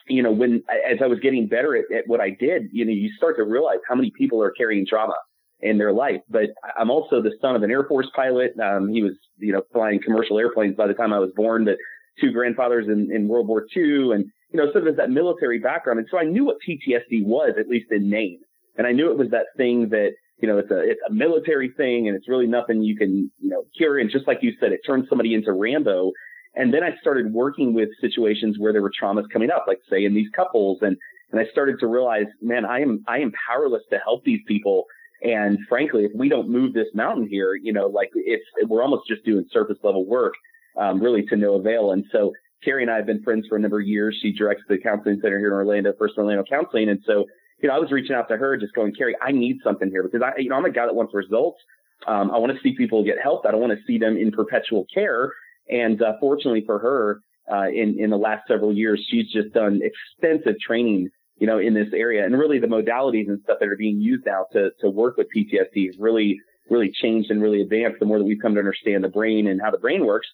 you 0.08 0.24
know, 0.24 0.32
when 0.32 0.64
as 0.90 1.00
I 1.02 1.08
was 1.08 1.20
getting 1.20 1.48
better 1.48 1.76
at, 1.76 1.86
at 1.94 2.04
what 2.08 2.22
I 2.22 2.30
did, 2.30 2.70
you 2.72 2.86
know, 2.86 2.92
you 2.92 3.12
start 3.18 3.36
to 3.38 3.44
realize 3.44 3.80
how 3.88 3.96
many 3.96 4.12
people 4.18 4.42
are 4.42 4.52
carrying 4.52 4.86
trauma 4.86 5.16
in 5.64 5.78
their 5.78 5.94
life. 5.94 6.22
But 6.30 6.50
I'm 6.78 6.92
also 6.92 7.22
the 7.22 7.32
son 7.42 7.56
of 7.56 7.64
an 7.64 7.72
Air 7.72 7.86
Force 7.86 8.10
pilot. 8.16 8.52
Um, 8.60 8.90
he 8.90 9.02
was, 9.02 9.14
you 9.38 9.54
know, 9.54 9.62
flying 9.72 10.00
commercial 10.04 10.38
airplanes 10.38 10.76
by 10.76 10.88
the 10.88 10.94
time 10.94 11.14
I 11.14 11.20
was 11.20 11.32
born, 11.36 11.66
but 11.66 11.78
two 12.20 12.32
grandfathers 12.32 12.88
in, 12.88 13.10
in 13.12 13.28
World 13.28 13.48
War 13.48 13.66
II. 13.76 14.12
And, 14.12 14.26
you 14.52 14.60
know, 14.60 14.72
sort 14.72 14.88
of 14.88 14.98
that 14.98 15.10
military 15.10 15.60
background. 15.60 16.00
And 16.00 16.08
so 16.12 16.20
I 16.20 16.26
knew 16.26 16.46
what 16.46 16.58
PTSD 16.68 17.26
was, 17.26 17.54
at 17.58 17.70
least 17.70 17.88
in 17.92 18.10
name. 18.10 18.40
And 18.78 18.86
I 18.86 18.92
knew 18.92 19.10
it 19.10 19.18
was 19.18 19.30
that 19.32 19.48
thing 19.56 19.90
that, 19.90 20.12
you 20.40 20.48
know, 20.48 20.58
it's 20.58 20.70
a, 20.70 20.80
it's 20.80 21.00
a 21.10 21.14
military 21.14 21.72
thing 21.78 22.08
and 22.08 22.18
it's 22.18 22.28
really 22.28 22.48
nothing 22.48 22.84
you 22.84 22.98
can, 22.98 23.32
you 23.40 23.50
know, 23.50 23.64
cure. 23.78 23.98
And 23.98 24.12
just 24.12 24.28
like 24.28 24.40
you 24.42 24.52
said, 24.60 24.74
it 24.74 24.82
turns 24.86 25.08
somebody 25.08 25.34
into 25.34 25.54
Rambo. 25.54 26.12
And 26.56 26.74
then 26.74 26.84
I 26.84 26.90
started 27.02 27.34
working 27.34 27.74
with 27.74 27.90
situations 28.02 28.58
where 28.60 28.74
there 28.74 28.82
were 28.82 28.92
traumas 28.92 29.24
coming 29.32 29.50
up, 29.50 29.66
like 29.68 29.80
say 29.90 30.04
in 30.04 30.14
these 30.14 30.30
couples. 30.36 30.80
And, 30.82 30.98
and 31.32 31.40
I 31.40 31.50
started 31.52 31.80
to 31.80 31.88
realize, 31.88 32.26
man, 32.42 32.66
I 32.66 32.82
am, 32.82 33.04
I 33.08 33.20
am 33.20 33.32
powerless 33.50 33.84
to 33.92 33.98
help 33.98 34.24
these 34.24 34.42
people. 34.48 34.86
And 35.24 35.58
frankly, 35.70 36.04
if 36.04 36.12
we 36.14 36.30
don't 36.30 36.50
move 36.50 36.74
this 36.74 36.88
mountain 36.94 37.28
here, 37.28 37.56
you 37.56 37.72
know, 37.72 37.88
like 37.88 38.10
it's, 38.14 38.44
we're 38.68 38.84
almost 38.84 39.08
just 39.08 39.24
doing 39.24 39.46
surface 39.52 39.78
level 39.84 40.06
work, 40.06 40.34
um, 40.78 41.02
really 41.02 41.24
to 41.24 41.36
no 41.36 41.56
avail. 41.56 41.92
And 41.92 42.04
so 42.12 42.34
Kari 42.64 42.84
and 42.84 42.92
I 42.92 42.98
have 42.98 43.06
been 43.06 43.24
friends 43.24 43.46
for 43.48 43.56
a 43.56 43.60
number 43.60 43.80
of 43.80 43.88
years. 43.88 44.18
She 44.22 44.34
directs 44.34 44.64
the 44.68 44.78
counseling 44.78 45.20
center 45.22 45.40
here 45.40 45.48
in 45.48 45.54
Orlando, 45.54 45.94
First 45.98 46.16
Orlando 46.18 46.44
Counseling. 46.44 46.90
And 46.90 47.00
so, 47.06 47.26
you 47.62 47.70
know, 47.70 47.76
I 47.76 47.80
was 47.80 47.92
reaching 47.92 48.16
out 48.16 48.28
to 48.30 48.38
her 48.38 48.58
just 48.58 48.74
going, 48.74 48.94
Kari, 48.94 49.16
I 49.22 49.32
need 49.32 49.58
something 49.64 49.90
here 49.90 50.04
because 50.04 50.22
I, 50.22 50.40
you 50.40 50.50
know, 50.50 50.56
I'm 50.56 50.66
a 50.66 50.72
guy 50.72 50.86
that 50.86 50.96
wants 50.96 51.14
results. 51.14 51.60
Um, 52.06 52.32
I 52.32 52.38
want 52.38 52.52
to 52.52 52.60
see 52.62 52.76
people 52.76 53.04
get 53.04 53.16
help. 53.22 53.46
I 53.46 53.52
don't 53.52 53.62
want 53.62 53.74
to 53.74 53.86
see 53.86 53.98
them 53.98 54.18
in 54.18 54.32
perpetual 54.32 54.86
care. 54.94 55.32
And 55.70 56.02
uh, 56.02 56.14
fortunately 56.20 56.64
for 56.66 56.80
her, 56.80 57.22
uh, 57.52 57.68
in 57.68 57.98
in 58.00 58.10
the 58.10 58.18
last 58.18 58.48
several 58.48 58.74
years, 58.74 59.06
she's 59.10 59.32
just 59.32 59.54
done 59.54 59.82
extensive 59.84 60.60
training, 60.60 61.10
you 61.38 61.48
know, 61.48 61.60
in 61.60 61.74
this 61.74 61.88
area, 61.94 62.26
and 62.26 62.38
really 62.38 62.60
the 62.60 62.68
modalities 62.68 63.28
and 63.28 63.40
stuff 63.44 63.58
that 63.60 63.70
are 63.70 63.76
being 63.76 64.00
used 64.00 64.26
now 64.26 64.46
to 64.54 64.70
to 64.82 64.90
work 64.90 65.18
with 65.18 65.28
PTSD 65.36 65.88
has 65.88 65.98
really 66.00 66.40
really 66.70 66.92
changed 66.92 67.30
and 67.30 67.42
really 67.42 67.62
advanced. 67.62 68.00
The 68.00 68.06
more 68.06 68.20
that 68.20 68.26
we've 68.26 68.42
come 68.42 68.54
to 68.54 68.60
understand 68.60 69.04
the 69.04 69.10
brain 69.10 69.48
and 69.48 69.62
how 69.62 69.72
the 69.72 69.78
brain 69.78 70.06
works, 70.06 70.28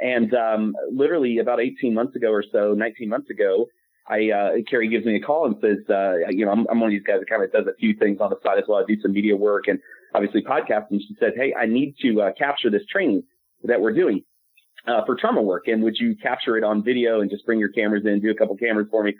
and 0.00 0.32
um, 0.34 0.74
literally 0.90 1.38
about 1.38 1.60
18 1.60 1.94
months 1.94 2.16
ago 2.16 2.30
or 2.30 2.44
so, 2.52 2.74
19 2.74 3.08
months 3.08 3.30
ago, 3.30 3.66
I 4.08 4.30
uh, 4.30 4.50
Kari 4.68 4.88
gives 4.88 5.06
me 5.06 5.16
a 5.16 5.20
call 5.20 5.46
and 5.46 5.56
says, 5.60 5.78
uh, 5.88 6.28
you 6.30 6.44
know, 6.44 6.52
I'm, 6.52 6.66
I'm 6.70 6.80
one 6.80 6.88
of 6.88 6.92
these 6.92 7.06
guys 7.06 7.20
that 7.20 7.28
kind 7.28 7.42
of 7.42 7.52
does 7.52 7.66
a 7.66 7.76
few 7.78 7.94
things 7.94 8.18
on 8.20 8.30
the 8.30 8.36
side 8.42 8.58
as 8.58 8.64
well. 8.68 8.78
I 8.78 8.84
do 8.86 9.00
some 9.00 9.12
media 9.12 9.36
work 9.36 9.68
and 9.68 9.78
obviously 10.14 10.42
podcasts. 10.42 10.90
And 10.90 11.00
she 11.00 11.14
said, 11.18 11.32
hey, 11.36 11.54
I 11.54 11.66
need 11.66 11.94
to 12.02 12.22
uh, 12.22 12.32
capture 12.36 12.70
this 12.70 12.82
training 12.90 13.22
that 13.64 13.80
we're 13.80 13.92
doing 13.92 14.24
uh, 14.86 15.04
for 15.04 15.16
trauma 15.16 15.42
work. 15.42 15.68
And 15.68 15.82
would 15.82 15.96
you 15.98 16.16
capture 16.16 16.56
it 16.56 16.64
on 16.64 16.82
video 16.82 17.20
and 17.20 17.30
just 17.30 17.44
bring 17.46 17.58
your 17.58 17.70
cameras 17.70 18.04
in, 18.04 18.20
do 18.20 18.30
a 18.30 18.34
couple 18.34 18.56
cameras 18.56 18.88
for 18.90 19.02
me? 19.02 19.14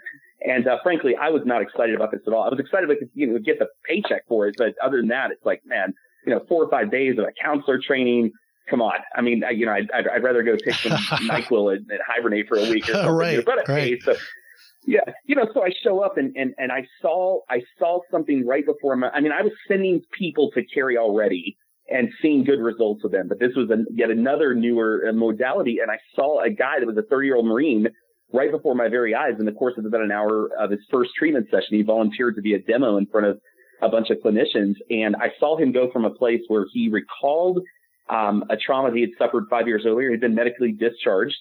And 0.44 0.66
uh, 0.66 0.78
frankly, 0.82 1.14
I 1.16 1.30
was 1.30 1.42
not 1.44 1.62
excited 1.62 1.94
about 1.94 2.10
this 2.10 2.20
at 2.26 2.32
all. 2.32 2.44
I 2.44 2.48
was 2.48 2.58
excited 2.58 2.86
to 2.86 2.96
you 3.14 3.28
know, 3.28 3.38
get 3.38 3.58
the 3.58 3.68
paycheck 3.88 4.26
for 4.26 4.48
it. 4.48 4.56
But 4.58 4.74
other 4.82 4.98
than 4.98 5.08
that, 5.08 5.30
it's 5.30 5.44
like, 5.44 5.62
man, 5.64 5.94
you 6.26 6.34
know, 6.34 6.40
four 6.48 6.64
or 6.64 6.70
five 6.70 6.90
days 6.90 7.18
of 7.18 7.24
a 7.24 7.32
counselor 7.40 7.78
training. 7.78 8.32
Come 8.68 8.82
on. 8.82 8.98
I 9.14 9.20
mean, 9.20 9.44
I, 9.44 9.50
you 9.50 9.66
know, 9.66 9.72
I'd, 9.72 9.90
I'd, 9.92 10.08
I'd 10.08 10.22
rather 10.22 10.42
go 10.42 10.56
take 10.56 10.74
some 10.74 10.92
NyQuil 11.28 11.76
and, 11.76 11.90
and, 11.90 12.00
hibernate 12.06 12.48
for 12.48 12.58
a 12.58 12.68
week 12.68 12.88
or 12.88 12.92
something. 12.92 13.12
right, 13.12 13.44
but 13.44 13.68
right. 13.68 13.92
hey, 13.92 14.00
so 14.00 14.14
yeah, 14.84 15.00
you 15.26 15.36
know, 15.36 15.46
so 15.54 15.64
I 15.64 15.70
show 15.82 16.00
up 16.00 16.16
and, 16.16 16.34
and, 16.36 16.54
and 16.58 16.72
I 16.72 16.86
saw, 17.00 17.40
I 17.48 17.62
saw 17.78 18.00
something 18.10 18.46
right 18.46 18.66
before 18.66 18.96
my, 18.96 19.10
I 19.10 19.20
mean, 19.20 19.32
I 19.32 19.42
was 19.42 19.52
sending 19.68 20.02
people 20.18 20.50
to 20.52 20.62
Kari 20.64 20.96
already 20.96 21.56
and 21.90 22.08
seeing 22.20 22.44
good 22.44 22.60
results 22.60 23.02
with 23.02 23.12
them, 23.12 23.28
but 23.28 23.38
this 23.38 23.52
was 23.56 23.70
a, 23.70 23.84
yet 23.92 24.10
another 24.10 24.54
newer 24.54 25.04
uh, 25.08 25.12
modality. 25.12 25.78
And 25.82 25.90
I 25.90 25.98
saw 26.14 26.40
a 26.40 26.50
guy 26.50 26.78
that 26.80 26.86
was 26.86 26.96
a 26.96 27.02
30 27.02 27.26
year 27.26 27.36
old 27.36 27.46
Marine 27.46 27.88
right 28.32 28.50
before 28.50 28.74
my 28.74 28.88
very 28.88 29.14
eyes 29.14 29.34
in 29.38 29.44
the 29.44 29.52
course 29.52 29.74
of 29.76 29.84
about 29.84 30.00
an 30.00 30.12
hour 30.12 30.48
of 30.58 30.70
his 30.70 30.80
first 30.90 31.10
treatment 31.18 31.46
session. 31.50 31.68
He 31.76 31.82
volunteered 31.82 32.36
to 32.36 32.42
be 32.42 32.54
a 32.54 32.58
demo 32.60 32.96
in 32.96 33.06
front 33.06 33.26
of 33.26 33.38
a 33.82 33.88
bunch 33.88 34.10
of 34.10 34.18
clinicians. 34.24 34.74
And 34.90 35.16
I 35.16 35.32
saw 35.38 35.56
him 35.56 35.72
go 35.72 35.90
from 35.92 36.04
a 36.04 36.10
place 36.10 36.40
where 36.48 36.66
he 36.72 36.88
recalled 36.88 37.60
um, 38.08 38.44
a 38.48 38.56
trauma 38.56 38.94
he 38.94 39.00
had 39.00 39.10
suffered 39.18 39.44
five 39.50 39.66
years 39.66 39.84
earlier. 39.86 40.10
He'd 40.10 40.20
been 40.20 40.34
medically 40.34 40.72
discharged. 40.72 41.36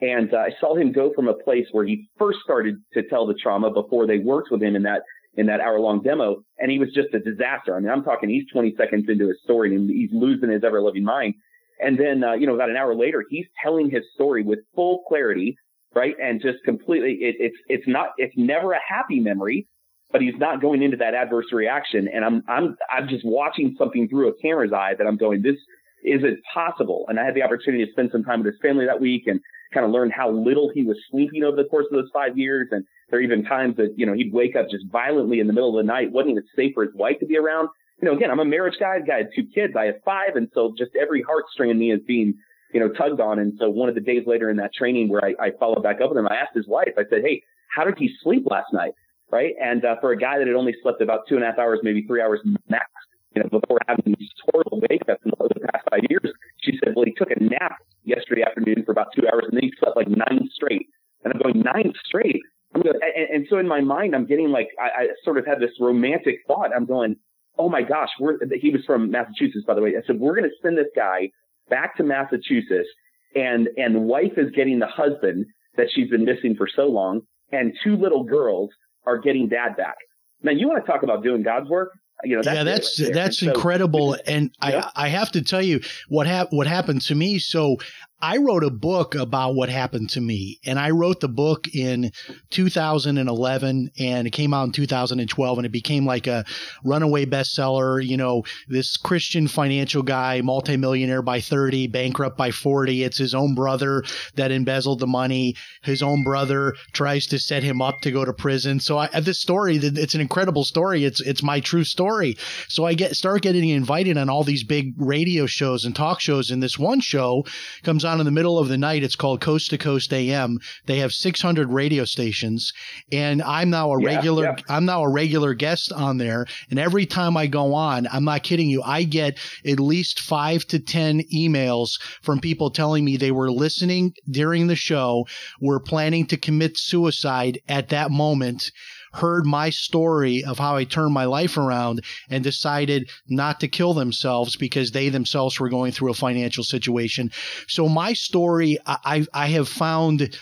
And 0.00 0.32
uh, 0.34 0.38
I 0.38 0.50
saw 0.60 0.76
him 0.76 0.92
go 0.92 1.12
from 1.14 1.26
a 1.26 1.34
place 1.34 1.66
where 1.72 1.86
he 1.86 2.08
first 2.18 2.38
started 2.44 2.76
to 2.92 3.02
tell 3.08 3.26
the 3.26 3.34
trauma 3.34 3.70
before 3.70 4.06
they 4.06 4.18
worked 4.18 4.50
with 4.50 4.62
him 4.62 4.76
in 4.76 4.82
that 4.82 5.02
in 5.36 5.46
that 5.46 5.60
hour 5.60 5.78
long 5.78 6.02
demo, 6.02 6.42
and 6.58 6.70
he 6.70 6.78
was 6.78 6.88
just 6.94 7.14
a 7.14 7.18
disaster. 7.18 7.76
I 7.76 7.80
mean, 7.80 7.90
I'm 7.90 8.04
talking 8.04 8.28
he's 8.28 8.48
20 8.52 8.74
seconds 8.76 9.04
into 9.08 9.28
his 9.28 9.36
story 9.44 9.74
and 9.74 9.88
he's 9.88 10.10
losing 10.12 10.50
his 10.50 10.64
ever 10.64 10.80
loving 10.80 11.04
mind. 11.04 11.34
And 11.78 11.98
then, 11.98 12.24
uh, 12.24 12.32
you 12.32 12.46
know, 12.46 12.54
about 12.54 12.70
an 12.70 12.76
hour 12.76 12.94
later, 12.94 13.24
he's 13.28 13.46
telling 13.62 13.90
his 13.90 14.02
story 14.14 14.42
with 14.42 14.60
full 14.74 15.02
clarity, 15.08 15.56
right? 15.94 16.14
And 16.22 16.40
just 16.40 16.64
completely, 16.64 17.18
it, 17.20 17.36
it's 17.38 17.56
it's 17.68 17.86
not, 17.86 18.10
it's 18.16 18.34
never 18.36 18.72
a 18.72 18.80
happy 18.86 19.20
memory, 19.20 19.68
but 20.10 20.22
he's 20.22 20.38
not 20.38 20.62
going 20.62 20.82
into 20.82 20.96
that 20.96 21.14
adverse 21.14 21.52
reaction. 21.52 22.08
And 22.12 22.24
I'm 22.24 22.42
I'm 22.48 22.76
I'm 22.90 23.08
just 23.08 23.26
watching 23.26 23.74
something 23.78 24.08
through 24.08 24.28
a 24.28 24.38
camera's 24.40 24.72
eye 24.72 24.94
that 24.96 25.06
I'm 25.06 25.18
going, 25.18 25.42
this 25.42 25.56
isn't 26.04 26.38
possible. 26.52 27.04
And 27.08 27.20
I 27.20 27.24
had 27.24 27.34
the 27.34 27.42
opportunity 27.42 27.84
to 27.84 27.90
spend 27.92 28.10
some 28.12 28.24
time 28.24 28.42
with 28.42 28.54
his 28.54 28.60
family 28.62 28.86
that 28.86 29.00
week 29.00 29.24
and 29.26 29.40
kind 29.74 29.84
of 29.84 29.92
learn 29.92 30.10
how 30.10 30.30
little 30.30 30.70
he 30.72 30.82
was 30.82 30.96
sleeping 31.10 31.42
over 31.42 31.56
the 31.56 31.68
course 31.68 31.86
of 31.90 31.96
those 31.96 32.10
five 32.14 32.38
years. 32.38 32.68
And 32.70 32.84
there 33.08 33.20
are 33.20 33.22
even 33.22 33.44
times 33.44 33.76
that, 33.76 33.94
you 33.96 34.04
know, 34.04 34.12
he'd 34.12 34.32
wake 34.32 34.56
up 34.56 34.68
just 34.70 34.84
violently 34.90 35.38
in 35.38 35.46
the 35.46 35.52
middle 35.52 35.78
of 35.78 35.84
the 35.84 35.86
night, 35.86 36.10
wasn't 36.10 36.32
even 36.32 36.44
safe 36.56 36.74
for 36.74 36.84
his 36.84 36.94
wife 36.94 37.18
to 37.20 37.26
be 37.26 37.36
around. 37.36 37.68
You 38.02 38.08
know, 38.08 38.16
again, 38.16 38.30
I'm 38.30 38.40
a 38.40 38.44
marriage 38.44 38.76
guy. 38.78 38.98
I 39.12 39.16
had 39.18 39.28
two 39.34 39.46
kids. 39.54 39.74
I 39.78 39.86
have 39.86 40.02
five. 40.04 40.34
And 40.34 40.48
so 40.52 40.74
just 40.76 40.90
every 41.00 41.22
heartstring 41.22 41.70
in 41.70 41.78
me 41.78 41.92
is 41.92 42.00
being, 42.06 42.34
you 42.74 42.80
know, 42.80 42.88
tugged 42.88 43.20
on. 43.20 43.38
And 43.38 43.54
so 43.58 43.70
one 43.70 43.88
of 43.88 43.94
the 43.94 44.00
days 44.00 44.24
later 44.26 44.50
in 44.50 44.56
that 44.56 44.74
training 44.74 45.08
where 45.08 45.24
I, 45.24 45.34
I 45.40 45.50
followed 45.58 45.82
back 45.82 46.00
up 46.00 46.10
with 46.10 46.18
him, 46.18 46.26
I 46.28 46.34
asked 46.34 46.54
his 46.54 46.66
wife, 46.66 46.92
I 46.98 47.04
said, 47.08 47.22
Hey, 47.24 47.42
how 47.68 47.84
did 47.84 47.94
he 47.96 48.10
sleep 48.22 48.44
last 48.50 48.72
night? 48.72 48.92
Right. 49.30 49.54
And 49.60 49.84
uh, 49.84 49.96
for 50.00 50.12
a 50.12 50.16
guy 50.16 50.38
that 50.38 50.46
had 50.46 50.56
only 50.56 50.74
slept 50.82 51.00
about 51.00 51.26
two 51.28 51.36
and 51.36 51.42
a 51.42 51.46
half 51.46 51.58
hours, 51.58 51.80
maybe 51.82 52.02
three 52.06 52.22
hours 52.22 52.40
max, 52.68 52.86
you 53.34 53.42
know, 53.42 53.48
before 53.48 53.78
having 53.88 54.14
these 54.18 54.30
horrible 54.50 54.80
wake 54.88 55.02
ups 55.10 55.20
in 55.24 55.30
the 55.30 55.68
past 55.72 55.84
five 55.90 56.00
years, 56.08 56.32
she 56.60 56.78
said, 56.82 56.94
well, 56.94 57.04
he 57.04 57.12
took 57.12 57.30
a 57.30 57.42
nap 57.42 57.76
yesterday 58.04 58.42
afternoon 58.42 58.82
for 58.84 58.92
about 58.92 59.08
two 59.16 59.26
hours 59.26 59.44
and 59.48 59.56
then 59.56 59.64
he 59.64 59.72
slept 59.78 59.96
like 59.96 60.08
nine 60.08 60.48
straight. 60.54 60.86
And 61.24 61.34
I'm 61.34 61.40
going, 61.40 61.60
nine 61.60 61.92
straight? 62.06 62.40
Going, 62.82 62.96
and, 63.16 63.28
and 63.36 63.46
so 63.50 63.58
in 63.58 63.68
my 63.68 63.80
mind, 63.80 64.14
I'm 64.14 64.26
getting 64.26 64.48
like, 64.50 64.68
I, 64.80 65.02
I 65.02 65.06
sort 65.24 65.38
of 65.38 65.46
had 65.46 65.60
this 65.60 65.70
romantic 65.80 66.36
thought. 66.46 66.70
I'm 66.74 66.86
going, 66.86 67.16
oh 67.58 67.68
my 67.68 67.82
gosh, 67.82 68.08
we're, 68.20 68.38
he 68.60 68.70
was 68.70 68.82
from 68.84 69.10
Massachusetts, 69.10 69.64
by 69.66 69.74
the 69.74 69.80
way. 69.82 69.90
I 69.90 70.06
said, 70.06 70.18
we're 70.18 70.34
going 70.34 70.48
to 70.48 70.56
send 70.62 70.76
this 70.76 70.86
guy 70.94 71.30
back 71.70 71.96
to 71.96 72.02
Massachusetts 72.04 72.88
and, 73.34 73.68
and 73.76 74.04
wife 74.04 74.32
is 74.36 74.50
getting 74.54 74.78
the 74.78 74.86
husband 74.86 75.46
that 75.76 75.86
she's 75.94 76.08
been 76.10 76.24
missing 76.24 76.54
for 76.56 76.68
so 76.74 76.82
long 76.86 77.20
and 77.52 77.72
two 77.84 77.96
little 77.96 78.24
girls 78.24 78.70
are 79.06 79.18
getting 79.18 79.48
dad 79.48 79.76
back. 79.76 79.96
Now 80.42 80.52
you 80.52 80.68
want 80.68 80.84
to 80.84 80.90
talk 80.90 81.02
about 81.02 81.22
doing 81.22 81.42
God's 81.42 81.68
work? 81.68 81.90
You 82.24 82.36
know, 82.36 82.42
that's 82.42 82.56
yeah, 82.56 82.64
that's 82.64 83.00
right 83.00 83.12
that's 83.12 83.42
And 83.42 83.48
so- 83.50 83.54
incredible, 83.54 84.16
and 84.26 84.50
Yeah. 84.62 84.88
I 84.96 85.06
I 85.06 85.08
have 85.08 85.30
to 85.32 85.42
tell 85.42 85.60
you 85.62 85.80
what 86.08 86.26
hap- 86.26 86.48
what 86.50 86.66
happened 86.66 87.02
to 87.02 87.14
me. 87.14 87.38
So 87.38 87.76
I 88.20 88.38
wrote 88.38 88.64
a 88.64 88.70
book 88.70 89.14
about 89.14 89.56
what 89.56 89.68
happened 89.68 90.08
to 90.10 90.22
me, 90.22 90.58
and 90.64 90.78
I 90.78 90.90
wrote 90.90 91.20
the 91.20 91.28
book 91.28 91.68
in 91.74 92.12
2011, 92.48 93.90
and 93.98 94.26
it 94.26 94.30
came 94.30 94.54
out 94.54 94.64
in 94.64 94.72
2012, 94.72 95.58
and 95.58 95.66
it 95.66 95.72
became 95.72 96.06
like 96.06 96.26
a 96.26 96.46
runaway 96.82 97.26
bestseller. 97.26 98.02
You 98.02 98.16
know, 98.16 98.44
this 98.68 98.96
Christian 98.96 99.48
financial 99.48 100.02
guy, 100.02 100.40
multimillionaire 100.40 101.20
by 101.20 101.40
30, 101.40 101.88
bankrupt 101.88 102.38
by 102.38 102.52
40. 102.52 103.04
It's 103.04 103.18
his 103.18 103.34
own 103.34 103.54
brother 103.54 104.02
that 104.36 104.50
embezzled 104.50 105.00
the 105.00 105.06
money. 105.06 105.54
His 105.82 106.02
own 106.02 106.24
brother 106.24 106.74
tries 106.92 107.26
to 107.26 107.38
set 107.38 107.62
him 107.62 107.82
up 107.82 108.00
to 108.00 108.10
go 108.10 108.24
to 108.24 108.32
prison. 108.32 108.80
So 108.80 108.96
I, 108.96 109.08
this 109.20 109.40
story, 109.40 109.76
it's 109.76 110.14
an 110.14 110.22
incredible 110.22 110.64
story. 110.64 111.04
It's 111.04 111.20
it's 111.20 111.42
my 111.42 111.60
true 111.60 111.84
story. 111.84 112.38
So 112.68 112.86
I 112.86 112.94
get 112.94 113.14
start 113.14 113.42
getting 113.42 113.68
invited 113.68 114.16
on 114.16 114.30
all 114.30 114.42
these 114.42 114.64
big 114.64 114.94
radio 114.96 115.44
shows 115.44 115.84
and 115.84 115.94
talk 115.94 116.20
shows. 116.20 116.50
And 116.50 116.62
this 116.62 116.78
one 116.78 117.00
show 117.00 117.44
comes 117.82 118.05
on 118.06 118.20
in 118.20 118.24
the 118.26 118.30
middle 118.32 118.58
of 118.58 118.68
the 118.68 118.78
night. 118.78 119.02
It's 119.02 119.16
called 119.16 119.40
Coast 119.40 119.70
to 119.70 119.78
Coast 119.78 120.12
AM. 120.12 120.58
They 120.86 120.98
have 120.98 121.12
600 121.12 121.70
radio 121.70 122.04
stations, 122.04 122.72
and 123.12 123.42
I'm 123.42 123.70
now 123.70 123.92
a 123.92 124.00
Yeah, 124.00 124.06
regular. 124.16 124.44
yeah. 124.44 124.56
I'm 124.68 124.84
now 124.84 125.02
a 125.02 125.08
regular 125.10 125.54
guest 125.54 125.92
on 125.92 126.18
there. 126.18 126.46
And 126.70 126.78
every 126.78 127.06
time 127.06 127.36
I 127.36 127.46
go 127.46 127.74
on, 127.74 128.06
I'm 128.12 128.24
not 128.24 128.42
kidding 128.42 128.68
you, 128.70 128.82
I 128.82 129.02
get 129.02 129.38
at 129.66 129.80
least 129.80 130.20
five 130.20 130.64
to 130.66 130.78
ten 130.78 131.22
emails 131.34 132.00
from 132.22 132.40
people 132.40 132.70
telling 132.70 133.04
me 133.04 133.16
they 133.16 133.32
were 133.32 133.50
listening 133.50 134.12
during 134.30 134.66
the 134.68 134.76
show, 134.76 135.26
were 135.60 135.80
planning 135.80 136.26
to 136.26 136.36
commit 136.36 136.78
suicide 136.78 137.58
at 137.68 137.88
that 137.90 138.10
moment 138.10 138.70
heard 139.12 139.46
my 139.46 139.70
story 139.70 140.44
of 140.44 140.58
how 140.58 140.76
I 140.76 140.84
turned 140.84 141.14
my 141.14 141.24
life 141.24 141.56
around 141.56 142.04
and 142.28 142.42
decided 142.42 143.10
not 143.28 143.60
to 143.60 143.68
kill 143.68 143.94
themselves 143.94 144.56
because 144.56 144.90
they 144.90 145.08
themselves 145.08 145.58
were 145.58 145.68
going 145.68 145.92
through 145.92 146.10
a 146.10 146.14
financial 146.14 146.64
situation. 146.64 147.30
So 147.68 147.88
my 147.88 148.12
story, 148.12 148.78
I, 148.86 149.26
I 149.32 149.46
have 149.48 149.68
found 149.68 150.36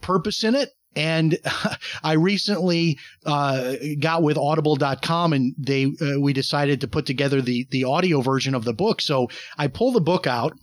purpose 0.00 0.44
in 0.44 0.54
it. 0.54 0.70
And 0.94 1.38
I 2.02 2.14
recently 2.14 2.98
uh, 3.26 3.74
got 4.00 4.22
with 4.22 4.38
audible.com 4.38 5.32
and 5.34 5.54
they 5.58 5.84
uh, 5.84 6.18
we 6.18 6.32
decided 6.32 6.80
to 6.80 6.88
put 6.88 7.04
together 7.04 7.42
the 7.42 7.66
the 7.70 7.84
audio 7.84 8.22
version 8.22 8.54
of 8.54 8.64
the 8.64 8.72
book. 8.72 9.02
So 9.02 9.28
I 9.58 9.68
pull 9.68 9.92
the 9.92 10.00
book 10.00 10.26
out. 10.26 10.54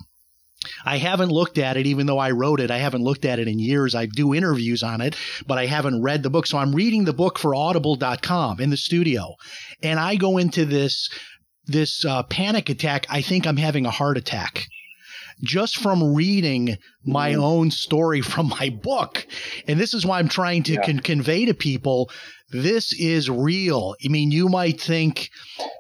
I 0.86 0.98
haven't 0.98 1.30
looked 1.30 1.58
at 1.58 1.78
it, 1.78 1.86
even 1.86 2.06
though 2.06 2.20
I 2.20 2.32
wrote 2.32 2.60
it. 2.60 2.72
I 2.72 2.78
haven't 2.78 3.04
looked 3.04 3.26
at 3.26 3.40
it 3.40 3.48
in 3.48 3.60
years. 3.60 3.96
I 3.96 4.06
do 4.06 4.34
interviews 4.34 4.84
on 4.84 5.02
it, 5.02 5.16
but 5.48 5.58
I 5.58 5.66
haven't 5.66 6.02
read 6.02 6.24
the 6.24 6.30
book. 6.30 6.48
So 6.48 6.58
I'm 6.58 6.74
reading 6.74 7.06
the 7.06 7.14
book 7.14 7.40
for 7.40 7.56
audible.com 7.56 8.60
in 8.60 8.70
the 8.70 8.78
studio. 8.78 9.36
And 9.82 10.00
I 10.00 10.16
go 10.16 10.38
into 10.38 10.66
this, 10.66 11.10
this 11.66 12.06
uh, 12.06 12.24
panic 12.24 12.70
attack. 12.70 13.06
I 13.10 13.22
think 13.22 13.46
I'm 13.46 13.58
having 13.58 13.86
a 13.86 13.92
heart 13.92 14.18
attack. 14.18 14.66
Just 15.42 15.78
from 15.78 16.14
reading 16.14 16.78
my 17.06 17.32
Mm-hmm. 17.32 17.42
own 17.44 17.72
story 17.72 18.22
from 18.34 18.50
my 18.50 18.70
book. 18.70 19.26
And 19.68 19.80
this 19.80 19.94
is 19.94 20.06
why 20.06 20.20
I'm 20.20 20.30
trying 20.30 20.64
to 20.64 20.74
Yeah. 20.74 20.86
con- 20.86 21.00
convey 21.00 21.46
to 21.46 21.54
people 21.54 22.10
this 22.56 22.94
is 22.94 23.32
real. 23.32 23.96
I 24.06 24.10
mean, 24.10 24.30
you 24.30 24.48
might 24.48 24.80
think 24.80 25.32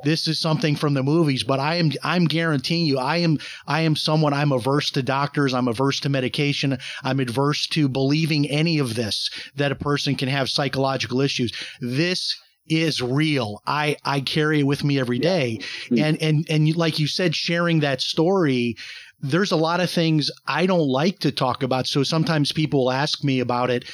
this 0.04 0.28
is 0.28 0.40
something 0.40 0.76
from 0.76 0.96
the 0.96 1.04
movies, 1.04 1.44
but 1.44 1.60
I 1.60 1.76
am 1.76 1.92
I'm 2.02 2.26
guaranteeing 2.26 2.88
you 2.88 2.98
I 2.98 3.18
am 3.18 3.38
I 3.68 3.82
am 3.82 3.96
someone 3.96 4.34
I'm 4.34 4.52
averse 4.52 4.90
to 4.92 5.04
doctors, 5.04 5.54
I'm 5.54 5.68
averse 5.68 6.00
to 6.00 6.10
medication, 6.10 6.80
I'm 7.04 7.20
averse 7.20 7.68
to 7.68 7.88
believing 7.88 8.50
any 8.50 8.80
of 8.80 8.96
this 8.96 9.30
that 9.56 9.72
a 9.72 9.76
person 9.76 10.16
can 10.16 10.30
have 10.30 10.50
psychological 10.50 11.22
issues. 11.22 11.52
This 11.80 12.36
is 12.68 13.02
real. 13.04 13.62
I 13.68 13.98
I 14.04 14.22
carry 14.22 14.62
it 14.62 14.64
with 14.64 14.84
me 14.84 14.98
every 15.00 15.20
day. 15.20 15.60
And 15.92 16.20
and 16.24 16.48
and 16.50 16.76
like 16.76 16.98
you 16.98 17.06
said 17.06 17.36
sharing 17.36 17.82
that 17.82 18.02
story 18.02 18.78
there's 19.24 19.52
a 19.52 19.58
lot 19.58 19.80
of 19.80 19.90
things 19.90 20.30
I 20.46 20.66
don't 20.66 20.88
like 20.88 21.20
to 21.20 21.32
talk 21.32 21.64
about. 21.64 21.88
So 21.88 22.04
sometimes 22.04 22.52
people 22.52 22.92
ask 22.92 23.24
me 23.24 23.40
about 23.40 23.70
it. 23.70 23.90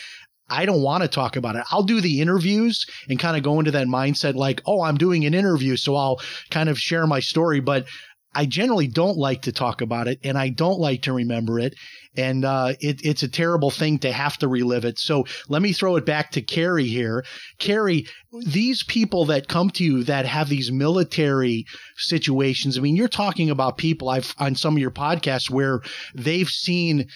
I 0.50 0.66
don't 0.66 0.82
want 0.82 1.04
to 1.04 1.08
talk 1.08 1.36
about 1.36 1.56
it. 1.56 1.64
I'll 1.70 1.84
do 1.84 2.02
the 2.02 2.20
interviews 2.20 2.84
and 3.08 3.20
kind 3.20 3.38
of 3.38 3.44
go 3.44 3.60
into 3.60 3.70
that 3.72 3.86
mindset 3.86 4.34
like, 4.34 4.62
oh, 4.66 4.82
I'm 4.82 4.98
doing 4.98 5.26
an 5.26 5.36
interview. 5.36 5.78
So 5.78 5.96
I'll 5.96 6.20
kind 6.50 6.68
of 6.68 6.80
share 6.80 7.06
my 7.06 7.20
story. 7.20 7.60
But 7.60 7.88
I 8.34 8.48
generally 8.48 8.88
don't 8.88 9.18
like 9.18 9.44
to 9.44 9.52
talk 9.52 9.82
about 9.82 10.08
it 10.08 10.20
and 10.24 10.38
I 10.38 10.50
don't 10.50 10.80
like 10.80 11.04
to 11.04 11.14
remember 11.14 11.60
it. 11.60 11.76
And 12.20 12.44
uh, 12.44 12.74
it, 12.80 13.00
it's 13.04 13.24
a 13.24 13.28
terrible 13.28 13.72
thing 13.72 14.00
to 14.00 14.12
have 14.12 14.38
to 14.40 14.48
relive 14.48 14.86
it. 14.86 15.00
So 15.00 15.26
let 15.48 15.62
me 15.62 15.74
throw 15.74 15.96
it 15.96 16.06
back 16.06 16.32
to 16.32 16.42
Kari 16.42 16.88
here. 16.88 17.24
Kari, 17.60 18.08
these 18.46 18.84
people 18.84 19.26
that 19.26 19.48
come 19.48 19.70
to 19.72 19.84
you 19.84 20.04
that 20.04 20.26
have 20.26 20.50
these 20.50 20.72
military 20.72 21.66
situations, 21.98 22.78
I 22.78 22.82
mean, 22.82 22.96
you're 22.96 23.08
talking 23.08 23.50
about 23.50 23.78
people 23.78 24.10
I've 24.10 24.34
on 24.38 24.56
some 24.56 24.76
of 24.76 24.80
your 24.80 24.92
podcasts 24.92 25.50
where 25.50 25.82
they've 26.14 26.50
seen 26.50 27.08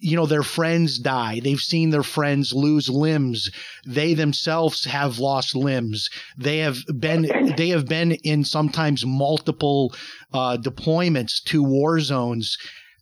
you 0.00 0.16
know 0.16 0.26
their 0.26 0.42
friends 0.42 0.98
die 0.98 1.40
they've 1.40 1.60
seen 1.60 1.88
their 1.90 2.02
friends 2.02 2.52
lose 2.52 2.90
limbs 2.90 3.50
they 3.86 4.12
themselves 4.12 4.84
have 4.84 5.18
lost 5.18 5.54
limbs 5.54 6.10
they 6.36 6.58
have 6.58 6.76
been 6.98 7.22
they 7.56 7.70
have 7.70 7.86
been 7.86 8.12
in 8.22 8.44
sometimes 8.44 9.06
multiple 9.06 9.94
uh, 10.34 10.58
deployments 10.58 11.42
to 11.42 11.62
war 11.62 12.00
zones 12.00 12.58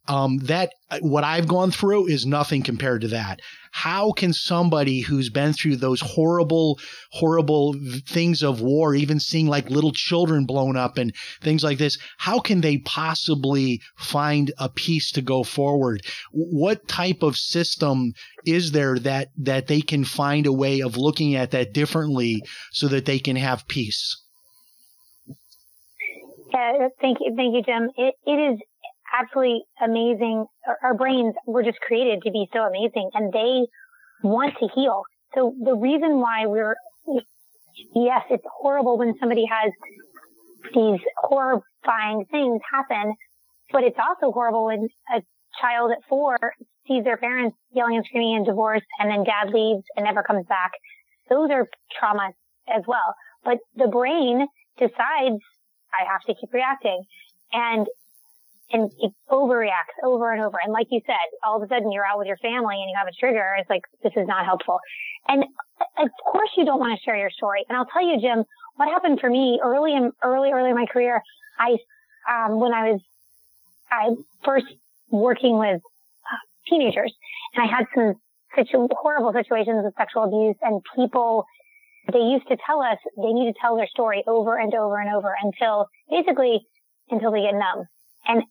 um, 0.09 0.39
that 0.39 0.73
what 1.01 1.25
I've 1.25 1.49
gone 1.49 1.71
through 1.71 2.07
is 2.07 2.27
nothing 2.27 2.63
compared 2.63 3.01
to 3.03 3.09
that. 3.09 3.41
How 3.73 4.13
can 4.13 4.33
somebody 4.33 5.01
who's 5.01 5.29
been 5.29 5.53
through 5.53 5.77
those 5.77 6.01
horrible, 6.01 6.79
horrible 7.11 7.75
things 8.07 8.43
of 8.43 8.61
war, 8.61 8.95
even 8.95 9.21
seeing 9.21 9.47
like 9.47 9.69
little 9.69 9.93
children 9.93 10.47
blown 10.47 10.77
up 10.77 10.97
and 10.97 11.15
things 11.43 11.63
like 11.63 11.79
this, 11.79 11.99
how 12.19 12.39
can 12.39 12.61
they 12.61 12.79
possibly 12.79 13.81
find 13.97 14.53
a 14.59 14.69
peace 14.69 15.11
to 15.13 15.23
go 15.23 15.43
forward? 15.43 16.03
What 16.33 16.89
type 16.89 17.23
of 17.23 17.37
system 17.37 18.13
is 18.47 18.73
there 18.73 18.99
that 19.01 19.29
that 19.39 19.67
they 19.67 19.81
can 19.81 20.05
find 20.05 20.47
a 20.47 20.53
way 20.53 20.81
of 20.81 20.97
looking 20.97 21.35
at 21.35 21.51
that 21.51 21.75
differently 21.75 22.43
so 22.73 22.89
that 22.89 23.05
they 23.05 23.19
can 23.19 23.37
have 23.37 23.69
peace? 23.69 24.17
Uh, 26.55 26.89
thank 27.01 27.19
you, 27.21 27.35
thank 27.37 27.55
you, 27.55 27.63
Jim. 27.63 27.91
It, 27.97 28.15
it 28.25 28.55
is 28.55 28.61
absolutely 29.15 29.63
amazing. 29.81 30.47
Our, 30.67 30.79
our 30.83 30.95
brains 30.95 31.35
were 31.47 31.63
just 31.63 31.81
created 31.81 32.23
to 32.23 32.31
be 32.31 32.49
so 32.53 32.61
amazing, 32.61 33.11
and 33.15 33.33
they 33.33 33.67
want 34.23 34.55
to 34.61 34.69
heal. 34.75 35.03
So 35.35 35.55
the 35.63 35.75
reason 35.75 36.21
why 36.21 36.47
we're 36.47 36.77
yes, 37.95 38.23
it's 38.31 38.45
horrible 38.61 38.99
when 38.99 39.15
somebody 39.21 39.45
has 39.51 39.73
these 40.75 41.01
horrifying 41.19 42.25
things 42.31 42.61
happen, 42.73 43.15
but 43.71 43.85
it's 43.85 43.99
also 43.99 44.33
horrible 44.33 44.67
when 44.67 44.89
a 45.15 45.23
child 45.61 45.93
at 45.93 45.99
four 46.09 46.37
sees 46.87 47.05
their 47.05 47.17
parents 47.17 47.57
yelling 47.73 47.97
and 47.97 48.05
screaming 48.07 48.37
and 48.37 48.47
divorce, 48.47 48.83
and 48.99 49.11
then 49.11 49.25
dad 49.25 49.53
leaves 49.53 49.83
and 49.97 50.05
never 50.05 50.23
comes 50.23 50.47
back. 50.47 50.73
Those 51.29 51.51
are 51.51 51.67
traumas 52.01 52.33
as 52.69 52.83
well. 52.87 53.15
But 53.45 53.59
the 53.77 53.89
brain 53.89 54.47
decides 54.79 55.41
I 55.95 56.05
have 56.11 56.23
to 56.27 56.35
keep 56.35 56.53
reacting. 56.53 57.03
And, 57.53 57.87
and 58.73 58.91
it 58.99 59.13
overreacts 59.31 59.97
over 60.05 60.33
and 60.33 60.43
over. 60.43 60.59
And 60.63 60.73
like 60.73 60.89
you 60.91 61.01
said, 61.07 61.15
all 61.45 61.57
of 61.57 61.63
a 61.63 61.69
sudden 61.69 61.93
you're 61.93 62.07
out 62.07 62.19
with 62.19 62.27
your 62.27 62.37
family 62.39 62.77
and 62.81 62.91
you 62.91 62.97
have 62.97 63.07
a 63.07 63.15
trigger. 63.19 63.57
It's 63.59 63.71
like, 63.71 63.83
this 64.03 64.13
is 64.17 64.27
not 64.27 64.45
helpful. 64.45 64.79
And 65.29 65.45
of 65.99 66.09
course 66.25 66.51
you 66.57 66.65
don't 66.65 66.81
want 66.81 66.99
to 66.99 67.05
share 67.05 67.17
your 67.17 67.31
story. 67.31 67.65
And 67.69 67.77
I'll 67.77 67.87
tell 67.87 68.05
you, 68.05 68.21
Jim, 68.21 68.45
what 68.77 68.89
happened 68.89 69.21
for 69.21 69.31
me 69.31 69.61
early 69.63 69.93
in, 69.95 70.11
early, 70.23 70.51
early 70.51 70.71
in 70.71 70.77
my 70.77 70.87
career, 70.87 71.23
I, 71.59 71.77
um, 72.29 72.61
when 72.61 72.73
I 72.73 72.91
was, 72.91 73.01
I 73.91 74.11
first 74.45 74.67
working 75.11 75.59
with 75.59 75.77
uh, 75.77 76.69
teenagers 76.69 77.13
and 77.55 77.65
I 77.65 77.73
had 77.73 77.87
some 77.95 78.15
horrible 78.91 79.33
situations 79.33 79.85
of 79.87 79.93
sexual 79.97 80.25
abuse 80.25 80.57
and 80.63 80.83
people 80.97 81.45
they 82.13 82.21
used 82.21 82.47
to 82.49 82.57
tell 82.65 82.81
us 82.81 82.99
they 83.17 83.33
need 83.33 83.53
to 83.53 83.59
tell 83.61 83.77
their 83.77 83.89
story 83.89 84.23
over 84.27 84.57
and 84.59 84.73
over 84.75 85.01
and 85.01 85.13
over 85.13 85.35
until 85.43 85.87
basically 86.09 86.61
until 87.11 87.33
they 87.33 87.43
get 87.43 87.55
numb. 87.55 87.85
And 88.27 88.43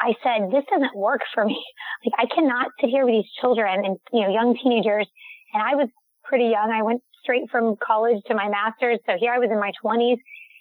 I 0.00 0.14
said, 0.22 0.50
this 0.50 0.64
doesn't 0.70 0.96
work 0.96 1.20
for 1.34 1.44
me. 1.44 1.62
Like 2.02 2.30
I 2.30 2.34
cannot 2.34 2.68
sit 2.80 2.88
here 2.88 3.04
with 3.04 3.12
these 3.12 3.30
children 3.42 3.84
and, 3.84 3.98
you 4.10 4.22
know, 4.22 4.32
young 4.32 4.56
teenagers. 4.56 5.06
And 5.52 5.62
I 5.62 5.74
was 5.74 5.88
pretty 6.24 6.46
young. 6.46 6.72
I 6.72 6.82
went 6.82 7.02
straight 7.22 7.50
from 7.50 7.76
college 7.76 8.22
to 8.28 8.34
my 8.34 8.48
master's. 8.48 9.00
So 9.04 9.16
here 9.20 9.32
I 9.32 9.38
was 9.38 9.50
in 9.52 9.60
my 9.60 9.72
twenties 9.82 10.16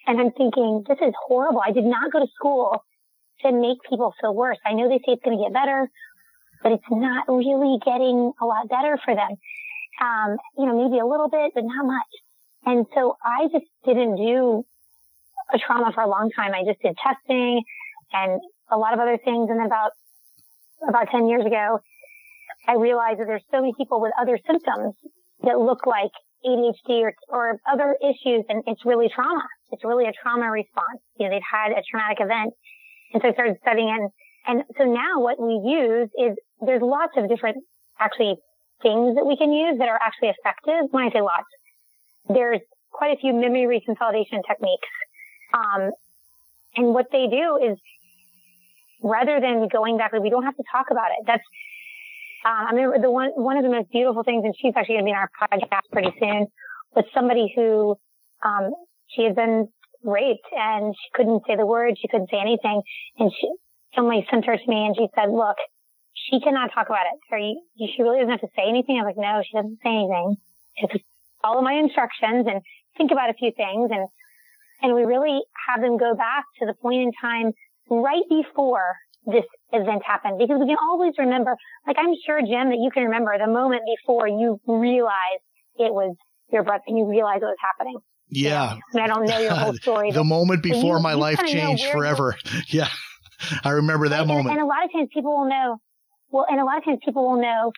and 0.06 0.20
I'm 0.20 0.32
thinking, 0.32 0.84
this 0.86 0.98
is 1.00 1.14
horrible. 1.28 1.62
I 1.66 1.72
did 1.72 1.86
not 1.86 2.12
go 2.12 2.20
to 2.20 2.28
school 2.36 2.84
to 3.42 3.52
make 3.54 3.78
people 3.90 4.14
feel 4.20 4.36
worse. 4.36 4.58
I 4.66 4.74
know 4.74 4.90
they 4.90 4.98
say 4.98 5.16
it's 5.16 5.24
going 5.24 5.38
to 5.38 5.44
get 5.44 5.54
better, 5.54 5.90
but 6.62 6.74
it's 6.74 6.92
not 6.92 7.24
really 7.30 7.80
getting 7.86 8.34
a 8.42 8.46
lot 8.46 8.68
better 8.68 9.00
for 9.06 9.16
them. 9.16 9.32
Um, 10.02 10.38
you 10.58 10.66
know, 10.66 10.76
maybe 10.76 11.00
a 11.00 11.06
little 11.06 11.30
bit, 11.30 11.52
but 11.56 11.64
not 11.64 11.86
much. 11.86 12.14
And 12.66 12.86
so 12.94 13.16
I 13.24 13.48
just 13.52 13.66
didn't 13.86 14.18
do 14.18 14.66
a 15.54 15.58
trauma 15.58 15.92
for 15.94 16.04
a 16.04 16.10
long 16.10 16.32
time. 16.36 16.52
I 16.54 16.64
just 16.66 16.82
did 16.82 16.98
testing 16.98 17.64
and 18.12 18.42
a 18.72 18.78
lot 18.78 18.94
of 18.94 19.00
other 19.00 19.18
things. 19.24 19.50
And 19.50 19.66
about, 19.66 19.92
about 20.88 21.10
10 21.12 21.28
years 21.28 21.46
ago, 21.46 21.80
I 22.68 22.76
realized 22.76 23.20
that 23.20 23.28
there's 23.28 23.46
so 23.52 23.62
many 23.62 23.74
people 23.78 24.02
with 24.02 24.12
other 24.20 24.38
symptoms 24.46 24.96
that 25.44 25.60
look 25.60 25.86
like 25.86 26.12
ADHD 26.46 27.02
or, 27.02 27.14
or 27.30 27.60
other 27.72 27.98
issues. 28.02 28.46
And 28.50 28.64
it's 28.68 28.86
really 28.86 29.10
trauma. 29.14 29.46
It's 29.72 29.84
really 29.84 30.06
a 30.06 30.14
trauma 30.14 30.52
response. 30.52 31.02
You 31.18 31.28
know, 31.28 31.36
they've 31.36 31.52
had 31.52 31.72
a 31.72 31.82
traumatic 31.90 32.20
event. 32.20 32.54
And 33.14 33.22
so 33.22 33.30
I 33.30 33.34
started 33.34 33.58
studying 33.62 33.90
and, 33.90 34.10
and 34.48 34.64
so 34.78 34.86
now 34.86 35.20
what 35.20 35.40
we 35.40 35.54
use 35.54 36.10
is 36.18 36.38
there's 36.62 36.82
lots 36.82 37.14
of 37.18 37.28
different 37.28 37.58
actually 38.00 38.36
things 38.82 39.16
that 39.16 39.26
we 39.26 39.36
can 39.38 39.52
use 39.52 39.78
that 39.80 39.90
are 39.90 40.00
actually 40.02 40.30
effective. 40.30 40.88
When 40.92 41.04
I 41.04 41.12
say 41.12 41.22
lots, 41.22 41.48
there's 42.28 42.62
quite 42.92 43.18
a 43.18 43.20
few 43.20 43.34
memory 43.34 43.68
reconsolidation 43.68 44.42
techniques. 44.48 44.88
Um, 45.54 45.92
and 46.76 46.94
what 46.94 47.08
they 47.12 47.28
do 47.28 47.60
is 47.62 47.78
rather 49.02 49.40
than 49.40 49.68
going 49.68 49.98
back, 49.98 50.14
like, 50.14 50.22
we 50.22 50.30
don't 50.30 50.44
have 50.44 50.58
to 50.58 50.64
talk 50.72 50.88
about 50.92 51.12
it. 51.12 51.26
That's, 51.26 51.44
um, 52.46 52.68
I 52.68 52.72
remember 52.72 53.00
the 53.00 53.12
one, 53.12 53.32
one 53.36 53.58
of 53.58 53.64
the 53.64 53.70
most 53.70 53.90
beautiful 53.92 54.24
things, 54.24 54.44
and 54.46 54.54
she's 54.58 54.74
actually 54.76 54.96
going 54.96 55.06
to 55.06 55.10
be 55.10 55.12
in 55.12 55.18
our 55.18 55.30
podcast 55.42 55.92
pretty 55.92 56.14
soon, 56.20 56.48
was 56.96 57.06
somebody 57.14 57.52
who, 57.56 57.96
um, 58.44 58.72
she 59.08 59.24
had 59.24 59.36
been 59.36 59.68
raped 60.04 60.48
and 60.56 60.96
she 60.96 61.10
couldn't 61.14 61.44
say 61.48 61.56
the 61.56 61.66
word. 61.66 61.98
She 62.00 62.08
couldn't 62.08 62.30
say 62.30 62.40
anything. 62.40 62.82
And 63.18 63.32
she, 63.32 63.52
somebody 63.96 64.26
sent 64.30 64.46
her 64.46 64.56
to 64.56 64.68
me 64.68 64.86
and 64.86 64.96
she 64.96 65.08
said, 65.16 65.30
look, 65.30 65.58
she 66.14 66.40
cannot 66.40 66.72
talk 66.74 66.88
about 66.88 67.06
it. 67.12 67.20
Are 67.34 67.40
you, 67.40 67.60
she 67.76 68.04
really 68.04 68.20
doesn't 68.20 68.32
have 68.32 68.42
to 68.42 68.56
say 68.56 68.64
anything. 68.68 68.96
I 68.98 69.04
was 69.04 69.16
like, 69.16 69.24
no, 69.24 69.42
she 69.44 69.58
doesn't 69.58 69.80
say 69.84 69.90
anything. 69.90 70.38
Just 70.80 71.04
follow 71.42 71.62
my 71.62 71.74
instructions 71.74 72.48
and 72.48 72.62
think 72.98 73.12
about 73.12 73.30
a 73.30 73.34
few 73.34 73.52
things. 73.56 73.90
And, 73.92 74.08
and 74.82 74.96
we 74.96 75.04
really 75.04 75.40
have 75.68 75.82
them 75.82 75.98
go 75.98 76.16
back 76.16 76.46
to 76.60 76.66
the 76.66 76.74
point 76.74 77.02
in 77.02 77.12
time 77.20 77.52
right 77.90 78.24
before 78.30 78.96
this 79.26 79.46
event 79.74 80.02
happened 80.06 80.38
because 80.40 80.60
we 80.60 80.68
can 80.68 80.78
always 80.82 81.14
remember, 81.18 81.56
like 81.86 81.98
I'm 82.00 82.14
sure, 82.26 82.40
Jim, 82.40 82.70
that 82.70 82.80
you 82.80 82.90
can 82.94 83.04
remember 83.04 83.38
the 83.38 83.52
moment 83.52 83.82
before 83.86 84.28
you 84.28 84.60
realized 84.68 85.44
it 85.78 85.94
was 85.94 86.16
your 86.52 86.64
brother 86.64 86.84
and 86.88 86.98
you 86.98 87.06
realized 87.08 87.44
it 87.44 87.46
was 87.46 87.58
happening. 87.62 87.98
Yeah. 88.30 88.78
And 88.94 89.02
I 89.02 89.08
don't 89.08 89.26
know 89.26 89.40
your 89.40 89.54
whole 89.54 89.74
story. 89.82 90.12
the 90.12 90.24
moment 90.24 90.64
but 90.64 90.70
you- 90.70 90.76
before 90.76 91.00
my 91.00 91.14
you 91.14 91.18
life 91.18 91.44
changed 91.46 91.86
forever. 91.86 92.36
Yeah. 92.68 92.88
I 93.64 93.70
remember 93.72 94.10
that 94.10 94.22
and, 94.22 94.28
moment. 94.28 94.50
And 94.50 94.60
a 94.62 94.66
lot 94.66 94.84
of 94.84 94.92
times 94.92 95.08
people 95.14 95.38
will 95.38 95.50
know, 95.50 95.78
well, 96.30 96.46
and 96.50 96.60
a 96.60 96.66
lot 96.66 96.78
of 96.78 96.84
times 96.84 97.00
people 97.06 97.24
will 97.30 97.42
know, 97.42 97.72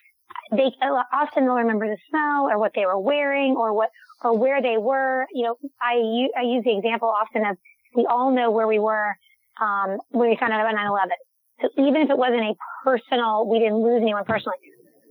they 0.52 0.72
often 1.14 1.46
they'll 1.46 1.54
remember 1.56 1.88
the 1.88 1.98
smell 2.10 2.50
or 2.50 2.58
what 2.58 2.72
they 2.76 2.86
were 2.86 3.00
wearing 3.00 3.56
or 3.56 3.74
what, 3.74 3.90
or 4.24 4.38
where 4.38 4.62
they 4.62 4.78
were. 4.78 5.28
You 5.34 5.44
know, 5.44 5.56
I, 5.80 5.94
I 6.38 6.44
use 6.44 6.64
the 6.64 6.76
example 6.78 7.10
often 7.10 7.46
of 7.46 7.58
we 7.96 8.08
all 8.10 8.32
know 8.32 8.50
where 8.52 8.68
we 8.68 8.80
were, 8.80 9.16
um, 9.62 9.98
when 10.10 10.30
we 10.30 10.38
found 10.38 10.52
out 10.52 10.62
about 10.62 10.76
9-11. 10.76 11.16
So 11.62 11.70
even 11.78 12.02
if 12.02 12.10
it 12.10 12.18
wasn't 12.18 12.42
a 12.42 12.54
personal, 12.84 13.48
we 13.48 13.60
didn't 13.60 13.78
lose 13.78 14.02
anyone 14.02 14.26
personally, 14.26 14.58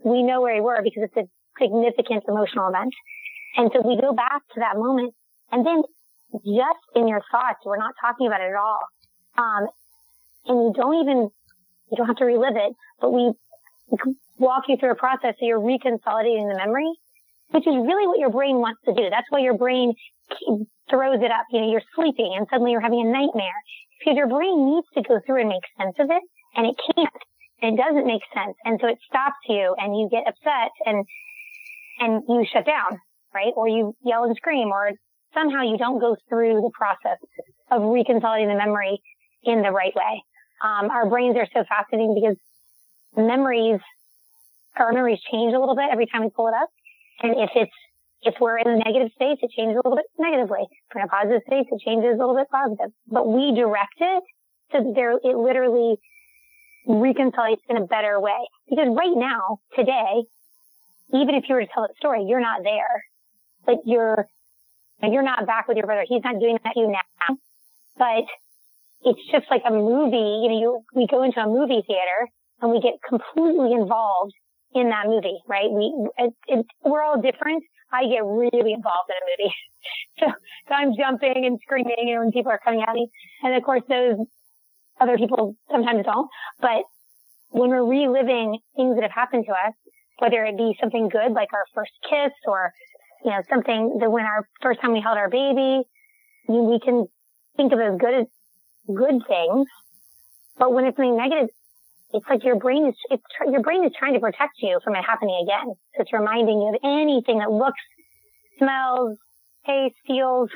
we 0.04 0.22
know 0.22 0.40
where 0.42 0.54
we 0.54 0.60
were 0.60 0.80
because 0.82 1.04
it's 1.06 1.16
a 1.16 1.26
significant 1.62 2.24
emotional 2.28 2.68
event. 2.68 2.92
And 3.56 3.70
so 3.72 3.80
we 3.86 4.00
go 4.00 4.12
back 4.12 4.42
to 4.54 4.60
that 4.60 4.76
moment 4.76 5.14
and 5.52 5.64
then 5.64 5.82
just 6.34 6.82
in 6.94 7.08
your 7.08 7.22
thoughts, 7.30 7.60
we're 7.64 7.78
not 7.78 7.94
talking 8.00 8.26
about 8.26 8.40
it 8.40 8.50
at 8.50 8.58
all. 8.58 8.82
Um, 9.38 9.68
and 10.46 10.56
you 10.66 10.72
don't 10.74 10.96
even 11.02 11.30
You 11.90 11.96
don't 11.96 12.06
have 12.06 12.22
to 12.22 12.24
relive 12.24 12.54
it, 12.56 12.72
but 13.00 13.10
we 13.12 13.32
walk 14.38 14.64
you 14.68 14.76
through 14.78 14.92
a 14.92 14.94
process 14.94 15.34
so 15.38 15.42
you're 15.46 15.58
reconsolidating 15.60 16.46
the 16.50 16.56
memory, 16.56 16.90
which 17.50 17.66
is 17.66 17.74
really 17.74 18.06
what 18.06 18.18
your 18.18 18.30
brain 18.30 18.56
wants 18.62 18.80
to 18.86 18.94
do. 18.94 19.10
That's 19.10 19.26
why 19.30 19.40
your 19.40 19.58
brain 19.58 19.94
throws 20.88 21.18
it 21.20 21.30
up. 21.30 21.46
You 21.50 21.60
know, 21.60 21.70
you're 21.70 21.82
sleeping 21.96 22.34
and 22.36 22.46
suddenly 22.48 22.70
you're 22.70 22.80
having 22.80 23.00
a 23.00 23.10
nightmare 23.10 23.60
because 24.00 24.16
your 24.16 24.28
brain 24.28 24.66
needs 24.66 24.86
to 24.96 25.02
go 25.02 25.20
through 25.24 25.40
and 25.40 25.48
make 25.48 25.62
sense 25.78 25.94
of 26.00 26.08
it 26.10 26.22
and 26.56 26.66
it 26.66 26.76
can't. 26.96 27.22
And 27.62 27.78
it 27.78 27.82
doesn't 27.82 28.06
make 28.06 28.22
sense. 28.34 28.56
And 28.64 28.80
so 28.80 28.88
it 28.88 28.98
stops 29.06 29.36
you 29.46 29.76
and 29.76 29.94
you 29.94 30.08
get 30.10 30.24
upset 30.26 30.72
and, 30.86 31.04
and 32.00 32.22
you 32.26 32.46
shut 32.50 32.64
down, 32.64 32.98
right? 33.34 33.52
Or 33.54 33.68
you 33.68 33.94
yell 34.02 34.24
and 34.24 34.34
scream 34.36 34.68
or 34.68 34.92
somehow 35.34 35.62
you 35.62 35.76
don't 35.76 36.00
go 36.00 36.16
through 36.28 36.60
the 36.62 36.72
process 36.72 37.18
of 37.70 37.82
reconsolidating 37.82 38.48
the 38.48 38.58
memory 38.58 39.00
in 39.44 39.62
the 39.62 39.70
right 39.70 39.94
way. 39.94 40.24
Um, 40.64 40.90
our 40.90 41.08
brains 41.08 41.36
are 41.36 41.46
so 41.52 41.64
fascinating 41.68 42.14
because 42.14 42.36
memories, 43.16 43.80
our 44.76 44.92
memories 44.92 45.20
change 45.30 45.54
a 45.54 45.58
little 45.58 45.76
bit 45.76 45.88
every 45.92 46.06
time 46.06 46.22
we 46.22 46.30
pull 46.34 46.48
it 46.48 46.54
up. 46.54 46.68
And 47.22 47.32
if 47.38 47.50
it's, 47.54 47.72
if 48.22 48.34
we're 48.40 48.58
in 48.58 48.68
a 48.68 48.76
negative 48.76 49.10
state, 49.14 49.38
it 49.40 49.50
changes 49.56 49.76
a 49.76 49.88
little 49.88 49.96
bit 49.96 50.06
negatively. 50.18 50.68
If 50.68 50.94
we're 50.94 51.02
in 51.02 51.06
a 51.06 51.10
positive 51.10 51.42
state, 51.46 51.66
it 51.70 51.80
changes 51.80 52.14
a 52.14 52.18
little 52.20 52.36
bit 52.36 52.48
positive. 52.50 52.92
But 53.08 53.26
we 53.28 53.54
direct 53.54 53.96
it 54.00 54.22
so 54.72 54.84
that 54.84 54.92
there, 54.94 55.12
it 55.12 55.36
literally 55.36 55.96
reconciles 56.86 57.58
in 57.68 57.76
a 57.76 57.86
better 57.86 58.20
way. 58.20 58.38
Because 58.68 58.88
right 58.96 59.16
now, 59.16 59.60
today, 59.76 60.24
even 61.12 61.34
if 61.34 61.44
you 61.48 61.54
were 61.54 61.62
to 61.62 61.70
tell 61.72 61.82
that 61.82 61.96
story, 61.96 62.24
you're 62.28 62.40
not 62.40 62.62
there. 62.62 63.04
But 63.64 63.76
you're, 63.86 64.26
you're 65.02 65.22
not 65.22 65.46
back 65.46 65.68
with 65.68 65.76
your 65.76 65.86
brother. 65.86 66.04
He's 66.06 66.22
not 66.24 66.38
doing 66.38 66.58
that 66.62 66.72
to 66.74 66.80
you 66.80 66.88
now. 66.88 67.36
But 67.96 68.24
it's 69.02 69.20
just 69.32 69.46
like 69.50 69.62
a 69.66 69.72
movie. 69.72 70.44
You 70.44 70.48
know, 70.48 70.60
you, 70.60 70.80
we 70.94 71.06
go 71.06 71.22
into 71.22 71.40
a 71.40 71.46
movie 71.46 71.82
theater 71.86 72.28
and 72.60 72.70
we 72.70 72.80
get 72.80 72.94
completely 73.06 73.72
involved 73.72 74.32
in 74.74 74.90
that 74.90 75.06
movie, 75.06 75.38
right? 75.48 75.70
We, 75.70 75.92
it, 76.18 76.34
it, 76.48 76.66
we're 76.84 77.02
all 77.02 77.20
different. 77.20 77.64
I 77.92 78.04
get 78.06 78.24
really 78.24 78.72
involved 78.72 79.10
in 79.10 79.16
a 79.16 79.26
movie. 79.26 79.54
so, 80.20 80.26
so 80.68 80.74
I'm 80.74 80.92
jumping 80.96 81.44
and 81.44 81.58
screaming, 81.62 82.10
and 82.10 82.20
when 82.20 82.32
people 82.32 82.52
are 82.52 82.60
coming 82.62 82.82
at 82.86 82.94
me. 82.94 83.08
And 83.42 83.54
of 83.54 83.62
course, 83.62 83.82
those 83.88 84.16
other 85.00 85.16
people 85.16 85.56
sometimes 85.70 86.04
don't. 86.04 86.28
But 86.60 86.84
when 87.50 87.70
we're 87.70 87.84
reliving 87.84 88.58
things 88.76 88.96
that 88.96 89.02
have 89.02 89.12
happened 89.12 89.44
to 89.46 89.52
us, 89.52 89.74
whether 90.18 90.44
it 90.44 90.56
be 90.56 90.76
something 90.80 91.08
good 91.08 91.32
like 91.32 91.48
our 91.52 91.64
first 91.74 91.92
kiss 92.08 92.32
or, 92.46 92.72
you 93.24 93.30
know, 93.30 93.42
something 93.48 93.98
that 94.00 94.10
when 94.10 94.24
our 94.24 94.46
first 94.60 94.80
time 94.80 94.92
we 94.92 95.00
held 95.00 95.16
our 95.16 95.30
baby, 95.30 95.82
we 96.46 96.78
can 96.84 97.06
think 97.56 97.72
of 97.72 97.80
as 97.80 97.98
good 97.98 98.26
good 98.86 99.22
things. 99.26 99.66
But 100.58 100.72
when 100.72 100.84
it's 100.84 100.96
something 100.96 101.16
negative, 101.16 101.48
it's 102.12 102.26
like 102.28 102.44
your 102.44 102.56
brain 102.56 102.88
is, 102.88 102.94
it's, 103.10 103.22
your 103.50 103.62
brain 103.62 103.84
is 103.84 103.92
trying 103.98 104.14
to 104.14 104.20
protect 104.20 104.54
you 104.58 104.80
from 104.82 104.96
it 104.96 105.04
happening 105.04 105.40
again. 105.42 105.74
So 105.94 106.02
it's 106.02 106.12
reminding 106.12 106.60
you 106.60 106.74
of 106.74 106.80
anything 106.84 107.38
that 107.38 107.50
looks, 107.50 107.80
smells, 108.58 109.16
tastes, 109.66 109.98
feels, 110.06 110.50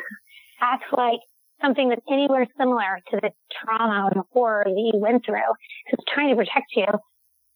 acts 0.60 0.86
like 0.92 1.20
something 1.60 1.88
that's 1.88 2.04
anywhere 2.10 2.46
similar 2.58 2.98
to 3.10 3.18
the 3.20 3.30
trauma 3.62 4.08
or 4.08 4.10
the 4.14 4.24
horror 4.32 4.64
that 4.66 4.90
you 4.92 4.98
went 5.00 5.24
through. 5.24 5.50
So 5.90 5.94
it's 5.94 6.04
trying 6.12 6.30
to 6.30 6.36
protect 6.36 6.66
you. 6.76 6.86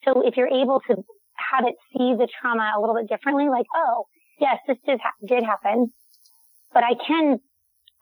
So 0.05 0.27
if 0.27 0.37
you're 0.37 0.49
able 0.49 0.81
to 0.89 0.97
have 1.53 1.65
it 1.67 1.75
see 1.93 2.15
the 2.15 2.29
trauma 2.41 2.73
a 2.77 2.81
little 2.81 2.95
bit 2.95 3.09
differently, 3.09 3.49
like, 3.49 3.67
oh, 3.75 4.05
yes, 4.41 4.59
this 4.67 4.79
did, 4.87 5.01
ha- 5.03 5.19
did 5.27 5.45
happen, 5.45 5.93
but 6.73 6.85
I 6.85 6.95
can, 7.07 7.39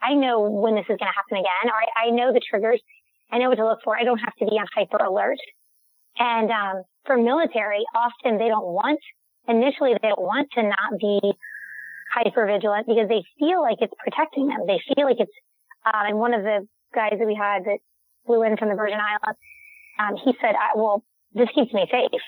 I 0.03 0.15
know 0.15 0.51
when 0.51 0.75
this 0.75 0.85
is 0.85 0.99
going 0.99 1.11
to 1.11 1.17
happen 1.17 1.39
again, 1.39 1.73
or 1.73 1.75
I, 1.75 2.09
I 2.09 2.11
know 2.11 2.33
the 2.33 2.41
triggers. 2.41 2.81
I 3.31 3.39
know 3.39 3.49
what 3.49 3.57
to 3.57 3.67
look 3.67 3.81
for. 3.83 3.99
I 3.99 4.05
don't 4.05 4.19
have 4.19 4.35
to 4.39 4.45
be 4.45 4.53
on 4.53 4.67
hyper 4.75 4.99
alert. 4.99 5.39
And 6.19 6.51
um, 6.51 6.83
for 7.05 7.17
military, 7.17 7.85
often 7.95 8.39
they 8.39 8.49
don't 8.49 8.67
want, 8.67 9.01
initially 9.49 9.93
they 10.01 10.09
don't 10.09 10.23
want 10.23 10.49
to 10.55 10.63
not 10.63 10.99
be 10.99 11.21
hyper 12.13 12.47
vigilant 12.47 12.87
because 12.87 13.09
they 13.09 13.23
feel 13.39 13.61
like 13.61 13.79
it's 13.81 13.93
protecting 13.99 14.49
them. 14.49 14.67
They 14.67 14.81
feel 14.95 15.05
like 15.05 15.21
it's, 15.21 15.33
um, 15.85 16.07
and 16.07 16.19
one 16.19 16.35
of 16.35 16.43
the 16.43 16.67
guys 16.95 17.15
that 17.19 17.27
we 17.27 17.35
had 17.35 17.65
that 17.65 17.79
flew 18.27 18.43
in 18.43 18.57
from 18.57 18.69
the 18.71 18.75
Virgin 18.75 18.99
Islands, 18.99 19.39
um, 19.99 20.17
he 20.25 20.33
said, 20.41 20.55
well, 20.75 21.05
this 21.35 21.49
keeps 21.55 21.73
me 21.73 21.87
safe 21.91 22.21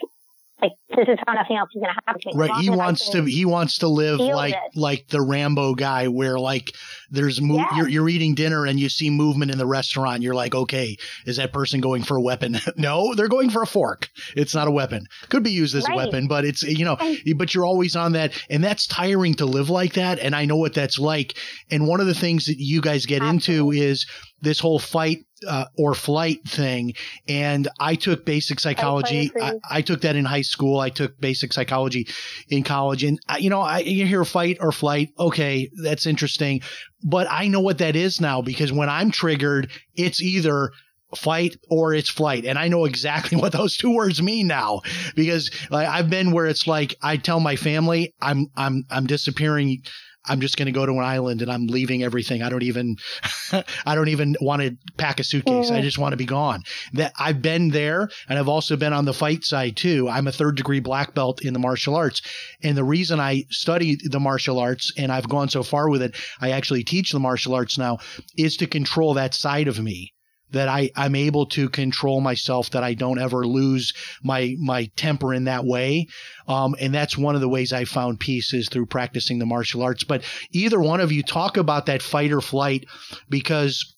like 0.61 0.73
this 0.91 1.07
is 1.09 1.19
how 1.27 1.35
nothing 1.35 1.57
else 1.57 1.71
is 1.75 1.81
going 1.81 1.95
to 1.95 2.01
happen 2.07 2.21
to 2.21 2.29
me. 2.29 2.49
Right. 2.49 2.61
He 2.61 2.71
wants 2.71 3.09
to 3.11 3.23
he 3.25 3.45
wants 3.45 3.79
to 3.79 3.89
live 3.89 4.19
like 4.19 4.55
it. 4.55 4.77
like 4.77 5.07
the 5.09 5.21
Rambo 5.21 5.75
guy 5.75 6.09
where 6.09 6.39
like 6.39 6.73
there's 7.11 7.41
mo- 7.41 7.65
you're 7.77 7.89
you're 7.89 8.09
eating 8.09 8.35
dinner 8.35 8.67
and 8.67 8.81
you 8.81 8.89
see 8.89 9.09
movement 9.11 9.51
in 9.51 9.59
the 9.59 9.67
restaurant. 9.67 10.23
You're 10.23 10.35
like, 10.35 10.55
okay, 10.55 10.97
is 11.27 11.37
that 11.37 11.53
person 11.53 11.81
going 11.81 12.03
for 12.03 12.17
a 12.17 12.21
weapon? 12.21 12.59
no, 12.77 13.15
they're 13.15 13.29
going 13.29 13.51
for 13.51 13.63
a 13.63 13.67
fork. 13.67 14.09
It's 14.35 14.55
not 14.55 14.67
a 14.67 14.73
weapon. 14.73 15.07
Could 15.29 15.45
be 15.45 15.53
used 15.53 15.77
as 15.77 15.85
right. 15.89 15.95
a 15.95 15.97
weapon, 15.97 16.27
but 16.27 16.45
it's 16.45 16.63
you 16.63 16.85
know, 16.85 16.97
and, 16.97 17.39
but 17.39 17.55
you're 17.55 17.67
always 17.67 17.95
on 17.95 18.13
that, 18.13 18.33
and 18.51 18.63
that's 18.65 18.87
tiring 18.87 19.35
to 19.35 19.47
live 19.47 19.71
like 19.71 19.95
that. 19.95 20.19
And 20.19 20.35
I 20.35 20.45
know 20.45 20.57
what 20.57 20.75
that's 20.75 20.99
like. 20.99 21.37
And 21.71 21.87
one 21.87 22.01
of 22.01 22.07
the 22.07 22.15
things 22.15 22.47
that 22.47 22.59
you 22.59 22.81
guys 22.81 23.07
get 23.07 23.23
absolutely. 23.23 23.79
into 23.79 23.91
is 23.91 24.07
this 24.41 24.61
whole 24.61 24.79
fight 24.79 25.25
uh, 25.47 25.67
or 25.77 25.95
flight 25.95 26.47
thing. 26.47 26.95
And 27.29 27.69
I 27.79 27.95
took 27.95 28.25
basic 28.25 28.61
psychology. 28.61 29.31
I, 29.41 29.55
I, 29.71 29.83
took 29.83 30.01
that 30.03 30.17
in 30.17 30.25
high 30.25 30.43
school. 30.43 30.81
I 30.81 30.91
took 30.91 31.21
basic 31.21 31.53
psychology 31.53 32.09
in 32.49 32.65
college. 32.65 33.05
And, 33.05 33.19
I, 33.29 33.39
you 33.39 33.51
know, 33.51 33.61
I, 33.61 33.79
you 33.79 34.07
hear 34.07 34.25
fight 34.25 34.59
or 34.61 34.73
flight. 34.73 35.11
Okay, 35.19 35.71
that's 35.83 36.07
interesting. 36.07 36.63
But 37.03 37.29
I 37.31 37.49
know 37.49 37.61
what 37.61 37.79
that 37.79 37.97
is 37.97 38.21
now 38.21 38.43
because 38.43 38.73
when 38.73 38.89
I'm 38.89 39.11
triggered, 39.11 39.71
it's 39.95 40.21
either 40.21 40.73
fight 41.17 41.57
or 41.69 41.95
it's 41.95 42.11
flight. 42.11 42.45
And 42.45 42.59
I 42.59 42.69
know 42.69 42.85
exactly 42.85 43.39
what 43.41 43.53
those 43.53 43.77
two 43.77 43.95
words 43.95 44.23
mean 44.23 44.47
now 44.47 44.81
because 45.15 45.51
like, 45.71 45.89
I've 45.89 46.11
been 46.11 46.33
where 46.33 46.47
it's 46.47 46.67
like 46.67 46.97
I 47.03 47.17
tell 47.17 47.41
my 47.41 47.57
family 47.57 48.15
I'm 48.21 48.47
I'm 48.57 48.85
I'm 48.91 49.07
disappearing 49.07 49.83
I'm 50.29 50.41
just 50.41 50.57
going 50.57 50.67
to 50.67 50.73
go 50.73 50.85
to 50.85 50.93
an 50.93 50.99
island 50.99 51.43
and 51.43 51.51
I'm 51.51 51.67
leaving 51.67 52.03
everything. 52.03 52.43
I 52.43 52.49
don't 52.49 52.63
even, 52.63 52.97
I 53.87 53.95
don't 53.95 54.09
even 54.09 54.37
want 54.41 54.63
to 54.63 54.77
pack 54.97 55.21
a 55.21 55.25
suitcase. 55.25 55.71
I 55.71 55.81
mm. 55.81 55.83
just 55.83 55.99
want 55.99 56.13
to 56.13 56.17
be 56.17 56.27
gone. 56.27 56.63
That 56.93 57.13
I've 57.19 57.41
been 57.41 57.71
there 57.71 58.09
and 58.29 58.39
I've 58.39 58.49
also 58.49 58.77
been 58.77 58.93
on 58.93 59.05
the 59.05 59.15
fight 59.15 59.45
side 59.45 59.77
too. 59.77 60.09
I'm 60.09 60.27
a 60.27 60.33
third 60.33 60.57
degree 60.57 60.81
black 60.81 61.15
belt 61.15 61.43
in 61.43 61.55
the 61.55 61.59
martial 61.59 61.97
arts. 61.97 62.21
And 62.63 62.77
the 62.77 62.85
reason 62.85 63.21
I 63.21 63.45
study 63.51 63.97
the 64.03 64.21
martial 64.21 64.59
arts 64.59 64.93
and 64.97 65.11
I've 65.11 65.29
gone 65.29 65.49
so 65.49 65.63
far 65.63 65.89
with 65.89 66.03
it, 66.03 66.15
I 66.41 66.51
actually 66.51 66.85
teach 66.85 67.13
the 67.13 67.21
martial 67.21 67.55
arts 67.55 67.79
now 67.79 67.99
is 68.37 68.57
to 68.59 68.67
control 68.67 69.15
that 69.15 69.35
side 69.35 69.69
of 69.69 69.81
me 69.81 70.13
that 70.53 70.69
I, 70.69 70.91
I'm 70.97 71.15
able 71.15 71.47
to 71.47 71.69
control 71.69 72.21
myself, 72.21 72.71
that 72.71 72.85
I 72.85 72.95
don't 72.95 73.19
ever 73.19 73.47
lose 73.47 73.93
my, 74.23 74.55
my 74.59 74.91
temper 74.97 75.35
in 75.35 75.45
that 75.45 75.65
way. 75.65 76.07
Um, 76.47 76.75
and 76.81 76.95
that's 76.95 77.19
one 77.19 77.35
of 77.35 77.41
the 77.41 77.49
ways 77.49 77.73
I 77.73 77.85
found 77.85 78.21
peace 78.21 78.55
is 78.55 78.69
through 78.69 78.87
practicing 78.87 79.39
the 79.39 79.47
martial 79.47 79.83
arts. 79.83 80.05
But 80.05 80.23
either 80.53 80.81
one 80.81 81.01
of 81.01 81.13
you 81.13 81.23
talk 81.23 81.57
about 81.57 81.87
that 81.87 82.03
fight 82.03 82.33
or 82.33 82.41
flight 82.41 82.87
because 83.29 83.95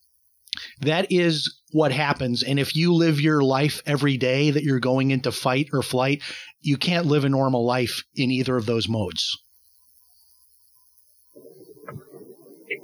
that 0.81 1.07
is 1.11 1.61
what 1.73 1.93
happens. 1.93 2.43
And 2.43 2.59
if 2.59 2.75
you 2.75 2.93
live 2.93 3.21
your 3.21 3.43
life 3.43 3.81
every 3.87 4.17
day 4.17 4.51
that 4.51 4.65
you're 4.65 4.81
going 4.81 5.13
into 5.13 5.31
fight 5.31 5.69
or 5.73 5.83
flight, 5.83 6.23
you 6.61 6.77
can't 6.77 7.07
live 7.07 7.25
a 7.25 7.29
normal 7.29 7.65
life 7.65 8.03
in 8.15 8.31
either 8.31 8.57
of 8.57 8.67
those 8.67 8.89
modes. 8.89 9.39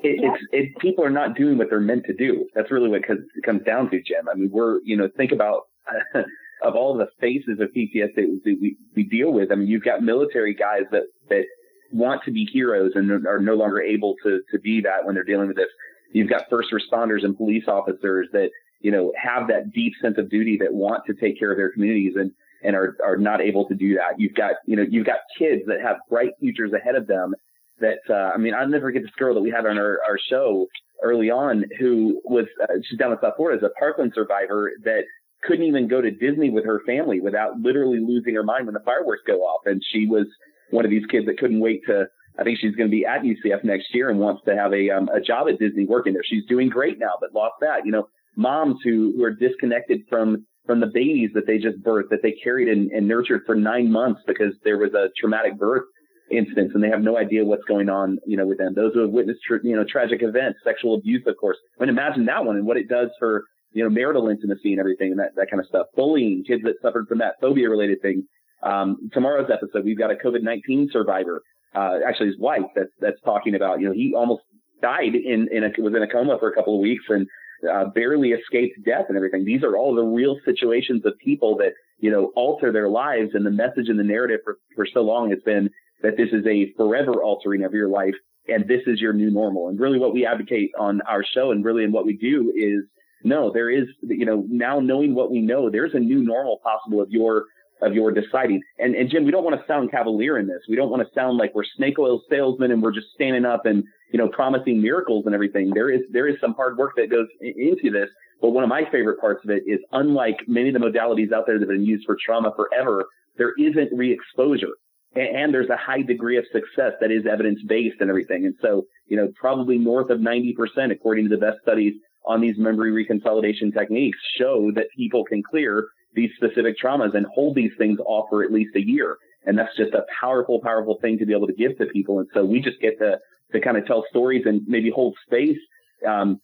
It, 0.07 0.21
yeah. 0.23 0.31
it's 0.33 0.45
it, 0.53 0.79
people 0.79 1.05
are 1.05 1.11
not 1.11 1.37
doing 1.37 1.59
what 1.59 1.69
they're 1.71 1.81
meant 1.81 2.05
to 2.07 2.15
do. 2.15 2.47
That's 2.55 2.71
really 2.71 2.89
what 2.89 3.03
it 3.09 3.45
comes 3.45 3.63
down 3.65 3.91
to, 3.91 4.03
Jim. 4.03 4.29
I 4.31 4.35
mean, 4.37 4.51
we're 4.53 4.81
you 4.85 4.97
know 4.97 5.09
think 5.17 5.33
about 5.33 5.63
of 6.63 6.75
all 6.75 6.97
the 6.97 7.09
faces 7.21 7.61
of 7.61 7.69
PTSD 7.77 8.15
that 8.15 8.41
we, 8.45 8.77
we 8.95 9.05
deal 9.05 9.33
with. 9.33 9.53
I 9.53 9.57
mean, 9.57 9.69
you've 9.69 9.85
got 9.85 10.03
military 10.03 10.55
guys 10.55 10.83
that 10.93 11.05
that 11.29 11.45
want 11.93 12.23
to 12.25 12.31
be 12.31 12.49
heroes 12.53 12.93
and 12.95 13.27
are 13.27 13.41
no 13.41 13.55
longer 13.55 13.81
able 13.81 14.15
to 14.25 14.41
to 14.51 14.59
be 14.59 14.81
that 14.83 15.05
when 15.05 15.15
they're 15.15 15.25
dealing 15.25 15.49
with 15.49 15.57
this. 15.57 15.69
You've 16.13 16.31
got 16.31 16.45
first 16.49 16.69
responders 16.73 17.25
and 17.25 17.37
police 17.37 17.65
officers 17.69 18.29
that 18.33 18.51
you 18.81 18.91
know 18.91 19.13
have 19.21 19.49
that 19.49 19.73
deep 19.73 19.93
sense 20.01 20.17
of 20.19 20.31
duty 20.31 20.59
that 20.61 20.73
want 20.73 21.05
to 21.07 21.15
take 21.15 21.39
care 21.39 21.51
of 21.51 21.57
their 21.57 21.73
communities 21.73 22.15
and 22.17 22.33
and 22.63 22.75
are 22.75 22.97
are 23.05 23.17
not 23.17 23.41
able 23.41 23.67
to 23.69 23.75
do 23.75 23.95
that. 23.95 24.19
You've 24.19 24.35
got 24.35 24.55
you 24.67 24.77
know 24.77 24.85
you've 24.89 25.07
got 25.07 25.19
kids 25.39 25.63
that 25.67 25.81
have 25.81 25.97
bright 26.09 26.31
futures 26.41 26.73
ahead 26.73 26.95
of 26.95 27.07
them 27.07 27.35
that 27.81 27.99
uh, 28.09 28.33
I 28.35 28.39
mean, 28.39 28.55
I'll 28.55 28.69
never 28.69 28.89
forget 28.89 29.03
this 29.03 29.11
girl 29.19 29.35
that 29.35 29.41
we 29.41 29.51
had 29.51 29.67
on 29.67 29.79
our, 29.79 30.01
our 30.09 30.19
show 30.31 30.67
early 31.03 31.31
on 31.31 31.65
who 31.79 32.21
was 32.25 32.47
uh, 32.63 32.75
she's 32.89 32.99
down 32.99 33.13
in 33.13 33.19
South 33.21 33.35
Florida 33.37 33.63
as 33.63 33.71
a 33.71 33.79
Parkland 33.79 34.13
survivor 34.15 34.73
that 34.85 35.03
couldn't 35.43 35.65
even 35.65 35.89
go 35.89 36.01
to 36.01 36.11
Disney 36.11 36.51
with 36.51 36.65
her 36.65 36.81
family 36.87 37.21
without 37.21 37.59
literally 37.61 38.01
losing 38.01 38.35
her 38.35 38.43
mind 38.43 38.67
when 38.67 38.75
the 38.75 38.81
fireworks 38.81 39.23
go 39.27 39.41
off. 39.41 39.63
And 39.67 39.83
she 39.93 40.07
was 40.07 40.27
one 40.71 40.85
of 40.85 40.91
these 40.91 41.07
kids 41.07 41.27
that 41.27 41.39
couldn't 41.39 41.61
wait 41.61 41.83
to. 41.87 42.07
I 42.39 42.45
think 42.45 42.59
she's 42.59 42.75
going 42.75 42.91
to 42.91 42.95
be 42.95 43.07
at 43.07 43.23
UCF 43.23 43.65
next 43.65 43.95
year 43.95 44.11
and 44.11 44.19
wants 44.19 44.43
to 44.47 44.55
have 44.55 44.73
a 44.73 44.91
um, 44.91 45.09
a 45.09 45.21
job 45.21 45.49
at 45.49 45.59
Disney 45.59 45.87
working 45.87 46.13
there. 46.13 46.25
She's 46.25 46.45
doing 46.47 46.69
great 46.69 46.99
now, 46.99 47.13
but 47.21 47.35
lost 47.35 47.55
that. 47.61 47.85
You 47.85 47.93
know, 47.93 48.09
moms 48.37 48.77
who 48.85 49.15
who 49.17 49.25
are 49.25 49.33
disconnected 49.33 50.03
from 50.09 50.47
from 50.67 50.81
the 50.81 50.87
babies 50.87 51.31
that 51.35 51.47
they 51.47 51.59
just 51.59 51.83
birthed 51.83 52.11
that 52.11 52.23
they 52.23 52.33
carried 52.33 52.69
and, 52.69 52.91
and 52.91 53.07
nurtured 53.07 53.43
for 53.47 53.55
nine 53.55 53.91
months 53.91 54.21
because 54.27 54.53
there 54.65 54.79
was 54.79 54.93
a 54.95 55.09
traumatic 55.19 55.57
birth 55.59 55.85
instance 56.31 56.73
and 56.75 56.83
they 56.83 56.89
have 56.89 57.03
no 57.03 57.17
idea 57.17 57.45
what's 57.45 57.65
going 57.65 57.89
on, 57.89 58.19
you 58.27 58.37
know, 58.37 58.47
with 58.47 58.59
them. 58.59 58.75
Those 58.75 58.95
who 58.95 59.01
have 59.01 59.11
witnessed, 59.11 59.41
you 59.63 59.77
know, 59.77 59.85
tragic 59.85 60.23
events, 60.23 60.59
sexual 60.65 60.95
abuse, 60.95 61.23
of 61.27 61.37
course. 61.37 61.57
I 61.79 61.85
mean, 61.85 61.91
imagine 61.91 62.27
that 62.27 62.45
one 62.45 62.57
and 62.57 62.67
what 62.67 62.77
it 62.77 62.89
does 62.89 63.11
for 63.19 63.45
you 63.77 63.85
know, 63.85 63.91
marital 63.91 64.29
intimacy 64.29 64.73
and 64.73 64.81
everything 64.81 65.11
and 65.11 65.21
that, 65.21 65.35
that 65.37 65.51
kind 65.51 65.61
of 65.61 65.67
stuff. 65.67 65.89
Bullying, 65.95 66.45
kids 66.49 66.63
that 66.63 66.77
suffered 66.81 67.07
from 67.09 67.19
that 67.19 67.35
phobia 67.43 67.69
related 67.69 68.01
thing. 68.01 68.27
Um, 68.63 69.11
tomorrow's 69.13 69.51
episode, 69.53 69.85
we've 69.85 69.99
got 69.99 70.11
a 70.11 70.15
COVID-19 70.15 70.91
survivor, 70.91 71.43
uh, 71.75 71.99
actually 72.09 72.29
his 72.29 72.39
wife 72.39 72.63
that's, 72.75 72.91
that's 73.01 73.21
talking 73.23 73.55
about, 73.55 73.81
you 73.81 73.87
know, 73.87 73.93
he 73.93 74.15
almost 74.17 74.43
died 74.81 75.15
in, 75.15 75.49
in 75.53 75.63
a, 75.63 75.83
was 75.83 75.95
in 75.95 76.03
a 76.03 76.09
coma 76.09 76.39
for 76.41 76.49
a 76.49 76.55
couple 76.55 76.75
of 76.75 76.81
weeks 76.81 77.05
and, 77.11 77.27
uh, 77.71 77.85
barely 77.95 78.31
escaped 78.31 78.83
death 78.85 79.07
and 79.09 79.17
everything. 79.17 79.45
These 79.45 79.63
are 79.63 79.77
all 79.77 79.95
the 79.95 80.03
real 80.03 80.39
situations 80.47 81.03
of 81.05 81.13
people 81.23 81.59
that, 81.59 81.73
you 81.99 82.11
know, 82.11 82.33
alter 82.35 82.73
their 82.73 82.89
lives. 82.89 83.31
And 83.35 83.45
the 83.45 83.51
message 83.51 83.89
and 83.89 83.99
the 83.99 84.05
narrative 84.05 84.41
for, 84.43 84.57
for 84.75 84.87
so 84.87 85.01
long 85.01 85.31
has 85.31 85.41
been 85.45 85.69
that 86.03 86.17
this 86.17 86.29
is 86.33 86.45
a 86.47 86.73
forever 86.77 87.23
altering 87.23 87.65
of 87.65 87.73
your 87.73 87.89
life 87.89 88.15
and 88.49 88.67
this 88.69 88.83
is 88.87 89.01
your 89.01 89.13
new 89.13 89.31
normal. 89.31 89.69
And 89.69 89.79
really 89.79 89.99
what 89.99 90.13
we 90.13 90.27
advocate 90.27 90.71
on 90.79 91.01
our 91.03 91.25
show 91.25 91.51
and 91.51 91.65
really 91.65 91.85
in 91.85 91.93
what 91.93 92.07
we 92.07 92.17
do 92.17 92.53
is 92.55 92.85
no, 93.25 93.51
there 93.53 93.71
is, 93.71 93.87
you 94.03 94.25
know, 94.25 94.45
now 94.49 94.79
knowing 94.79 95.15
what 95.15 95.31
we 95.31 95.41
know, 95.41 95.71
there's 95.71 95.95
a 95.95 95.99
new 95.99 96.23
normal 96.23 96.61
possible 96.63 97.01
of 97.01 97.11
your 97.11 97.47
of 97.83 97.93
your 97.93 98.11
deciding. 98.11 98.63
And, 98.79 98.95
and 98.95 99.11
Jim, 99.11 99.25
we 99.25 99.31
don't 99.31 99.45
want 99.45 99.61
to 99.61 99.67
sound 99.67 99.91
cavalier 99.91 100.39
in 100.39 100.47
this. 100.47 100.63
We 100.67 100.77
don't 100.77 100.91
want 100.91 101.07
to 101.07 101.15
sound 101.15 101.37
like 101.37 101.55
we're 101.55 101.65
snake 101.77 101.99
oil 101.99 102.23
salesmen 102.31 102.71
and 102.71 102.83
we're 102.83 102.95
just 102.95 103.09
standing 103.15 103.45
up 103.45 103.67
and, 103.67 103.85
you 104.13 104.19
know, 104.19 104.29
promising 104.29 104.81
miracles 104.81 105.25
and 105.27 105.35
everything. 105.35 105.73
There 105.75 105.91
is, 105.91 106.01
there 106.11 106.27
is 106.27 106.37
some 106.41 106.55
hard 106.55 106.79
work 106.79 106.93
that 106.97 107.11
goes 107.11 107.27
into 107.41 107.91
this. 107.91 108.09
But 108.41 108.51
one 108.51 108.65
of 108.65 108.71
my 108.71 108.85
favorite 108.91 109.21
parts 109.21 109.45
of 109.45 109.51
it 109.51 109.65
is 109.67 109.79
unlike 109.93 110.39
many 110.47 110.69
of 110.69 110.75
the 110.75 110.81
modalities 110.81 111.33
out 111.33 111.45
there 111.47 111.59
that 111.59 111.69
have 111.69 111.77
been 111.77 111.85
used 111.85 112.07
for 112.07 112.17
trauma 112.25 112.53
forever, 112.57 113.05
there 113.37 113.53
isn't 113.59 113.91
re-exposure. 113.93 114.73
And, 115.17 115.55
there's 115.55 115.71
a 115.71 115.77
high 115.77 116.03
degree 116.03 116.37
of 116.37 116.45
success 116.53 116.93
that 117.01 117.11
is 117.11 117.25
evidence 117.27 117.61
based 117.67 117.97
and 118.01 118.11
everything. 118.11 118.45
And 118.45 118.55
so, 118.61 118.85
you 119.07 119.17
know, 119.17 119.29
probably 119.35 119.79
north 119.79 120.11
of 120.11 120.19
90%, 120.19 120.55
according 120.93 121.29
to 121.29 121.31
the 121.31 121.41
best 121.41 121.59
studies 121.63 121.95
on 122.27 122.41
these 122.41 122.57
memory 122.59 122.93
reconsolidation 122.93 123.73
techniques 123.73 124.19
show 124.39 124.71
that 124.75 124.87
people 124.97 125.25
can 125.25 125.43
clear 125.43 125.89
these 126.15 126.31
specific 126.37 126.77
traumas 126.83 127.15
and 127.15 127.27
hold 127.35 127.55
these 127.55 127.71
things 127.79 127.99
off 128.05 128.27
for 128.31 128.45
at 128.45 128.53
least 128.53 128.75
a 128.75 128.85
year. 128.85 129.17
And 129.45 129.57
that's 129.57 129.75
just 129.77 129.95
a 129.95 130.05
powerful, 130.21 130.61
powerful 130.61 130.99
thing 131.01 131.19
to 131.19 131.27
be 131.27 131.33
able 131.33 131.47
to 131.47 131.53
give 131.53 131.79
to 131.79 131.87
people. 131.87 132.19
And 132.19 132.29
so 132.35 132.45
we 132.45 132.61
just 132.61 132.81
get 132.81 132.99
to, 132.99 133.19
to 133.53 133.61
kind 133.61 133.77
of 133.77 133.87
tell 133.87 134.05
stories 134.11 134.43
and 134.45 134.63
maybe 134.67 134.91
hold 134.91 135.17
space. 135.25 135.59
Um, 136.07 136.41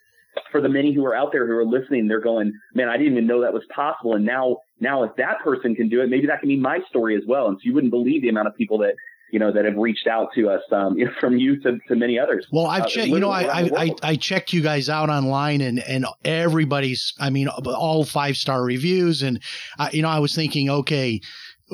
for 0.51 0.61
the 0.61 0.69
many 0.69 0.95
who 0.95 1.05
are 1.05 1.15
out 1.15 1.33
there 1.33 1.47
who 1.47 1.53
are 1.53 1.65
listening, 1.65 2.09
they're 2.09 2.21
going, 2.21 2.53
man, 2.75 2.89
I 2.89 2.97
didn't 2.97 3.13
even 3.13 3.27
know 3.27 3.43
that 3.43 3.53
was 3.53 3.65
possible. 3.75 4.15
And 4.15 4.25
now, 4.25 4.59
now 4.81 5.03
if 5.03 5.15
that 5.17 5.41
person 5.45 5.75
can 5.75 5.89
do 5.89 6.01
it, 6.03 6.09
maybe 6.09 6.27
that 6.27 6.41
can 6.41 6.49
be 6.49 6.57
my 6.57 6.81
story 6.89 7.17
as 7.17 7.23
well. 7.27 7.49
And 7.49 7.57
so 7.57 7.61
you 7.65 7.75
wouldn't 7.75 7.91
believe 7.91 8.23
the 8.23 8.29
amount 8.29 8.49
of 8.49 8.57
people 8.57 8.79
that 8.79 8.95
you 9.33 9.39
know, 9.39 9.51
that 9.51 9.65
have 9.65 9.77
reached 9.77 10.07
out 10.07 10.29
to 10.35 10.51
us, 10.51 10.61
um, 10.71 10.95
you 10.99 11.07
know, 11.07 11.11
from 11.19 11.39
you 11.39 11.59
to, 11.63 11.79
to 11.89 11.97
many 11.97 12.19
others. 12.19 12.47
Well, 12.53 12.67
I've 12.67 12.83
uh, 12.83 12.87
checked, 12.87 13.09
you 13.09 13.19
know, 13.19 13.31
I, 13.31 13.43
I, 13.43 13.71
I, 13.77 13.95
I, 14.03 14.17
checked 14.17 14.53
you 14.53 14.61
guys 14.61 14.89
out 14.89 15.09
online 15.09 15.63
and, 15.63 15.81
and 15.81 16.07
everybody's, 16.25 17.15
I 17.19 17.31
mean, 17.31 17.49
all 17.49 18.05
five 18.05 18.37
star 18.37 18.63
reviews. 18.63 19.23
And, 19.23 19.43
uh, 19.79 19.89
you 19.91 20.03
know, 20.03 20.09
I 20.09 20.19
was 20.19 20.35
thinking, 20.35 20.69
okay, 20.69 21.23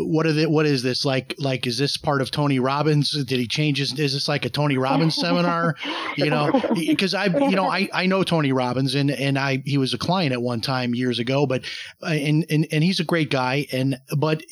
what 0.07 0.27
are 0.27 0.33
the, 0.33 0.47
what 0.49 0.67
is 0.67 0.83
this? 0.83 1.05
Like 1.05 1.35
like 1.39 1.67
is 1.67 1.79
this 1.79 1.97
part 1.97 2.21
of 2.21 2.31
Tony 2.31 2.59
Robbins? 2.59 3.11
Did 3.25 3.39
he 3.39 3.47
change 3.47 3.79
his 3.79 3.99
is 3.99 4.13
this 4.13 4.29
like 4.29 4.45
a 4.45 4.51
Tony 4.51 4.79
Robbins 4.79 5.15
seminar? 5.15 5.77
You 6.17 6.31
know 6.31 6.53
because 6.75 7.15
I 7.15 7.27
you 7.27 7.57
know 7.57 7.67
I, 7.67 7.89
I 7.93 8.07
know 8.07 8.23
Tony 8.23 8.53
Robbins 8.53 8.95
and 8.95 9.11
and 9.11 9.39
I 9.39 9.63
he 9.65 9.79
was 9.79 9.95
a 9.95 9.99
client 9.99 10.33
at 10.33 10.43
one 10.43 10.61
time 10.61 10.95
years 10.95 11.19
ago 11.19 11.47
but 11.47 11.65
uh, 12.03 12.07
and 12.07 12.47
and 12.51 12.67
and 12.71 12.85
he's 12.85 13.01
a 13.01 13.05
great 13.05 13.31
guy 13.31 13.67
and 13.73 13.99
but 14.17 14.43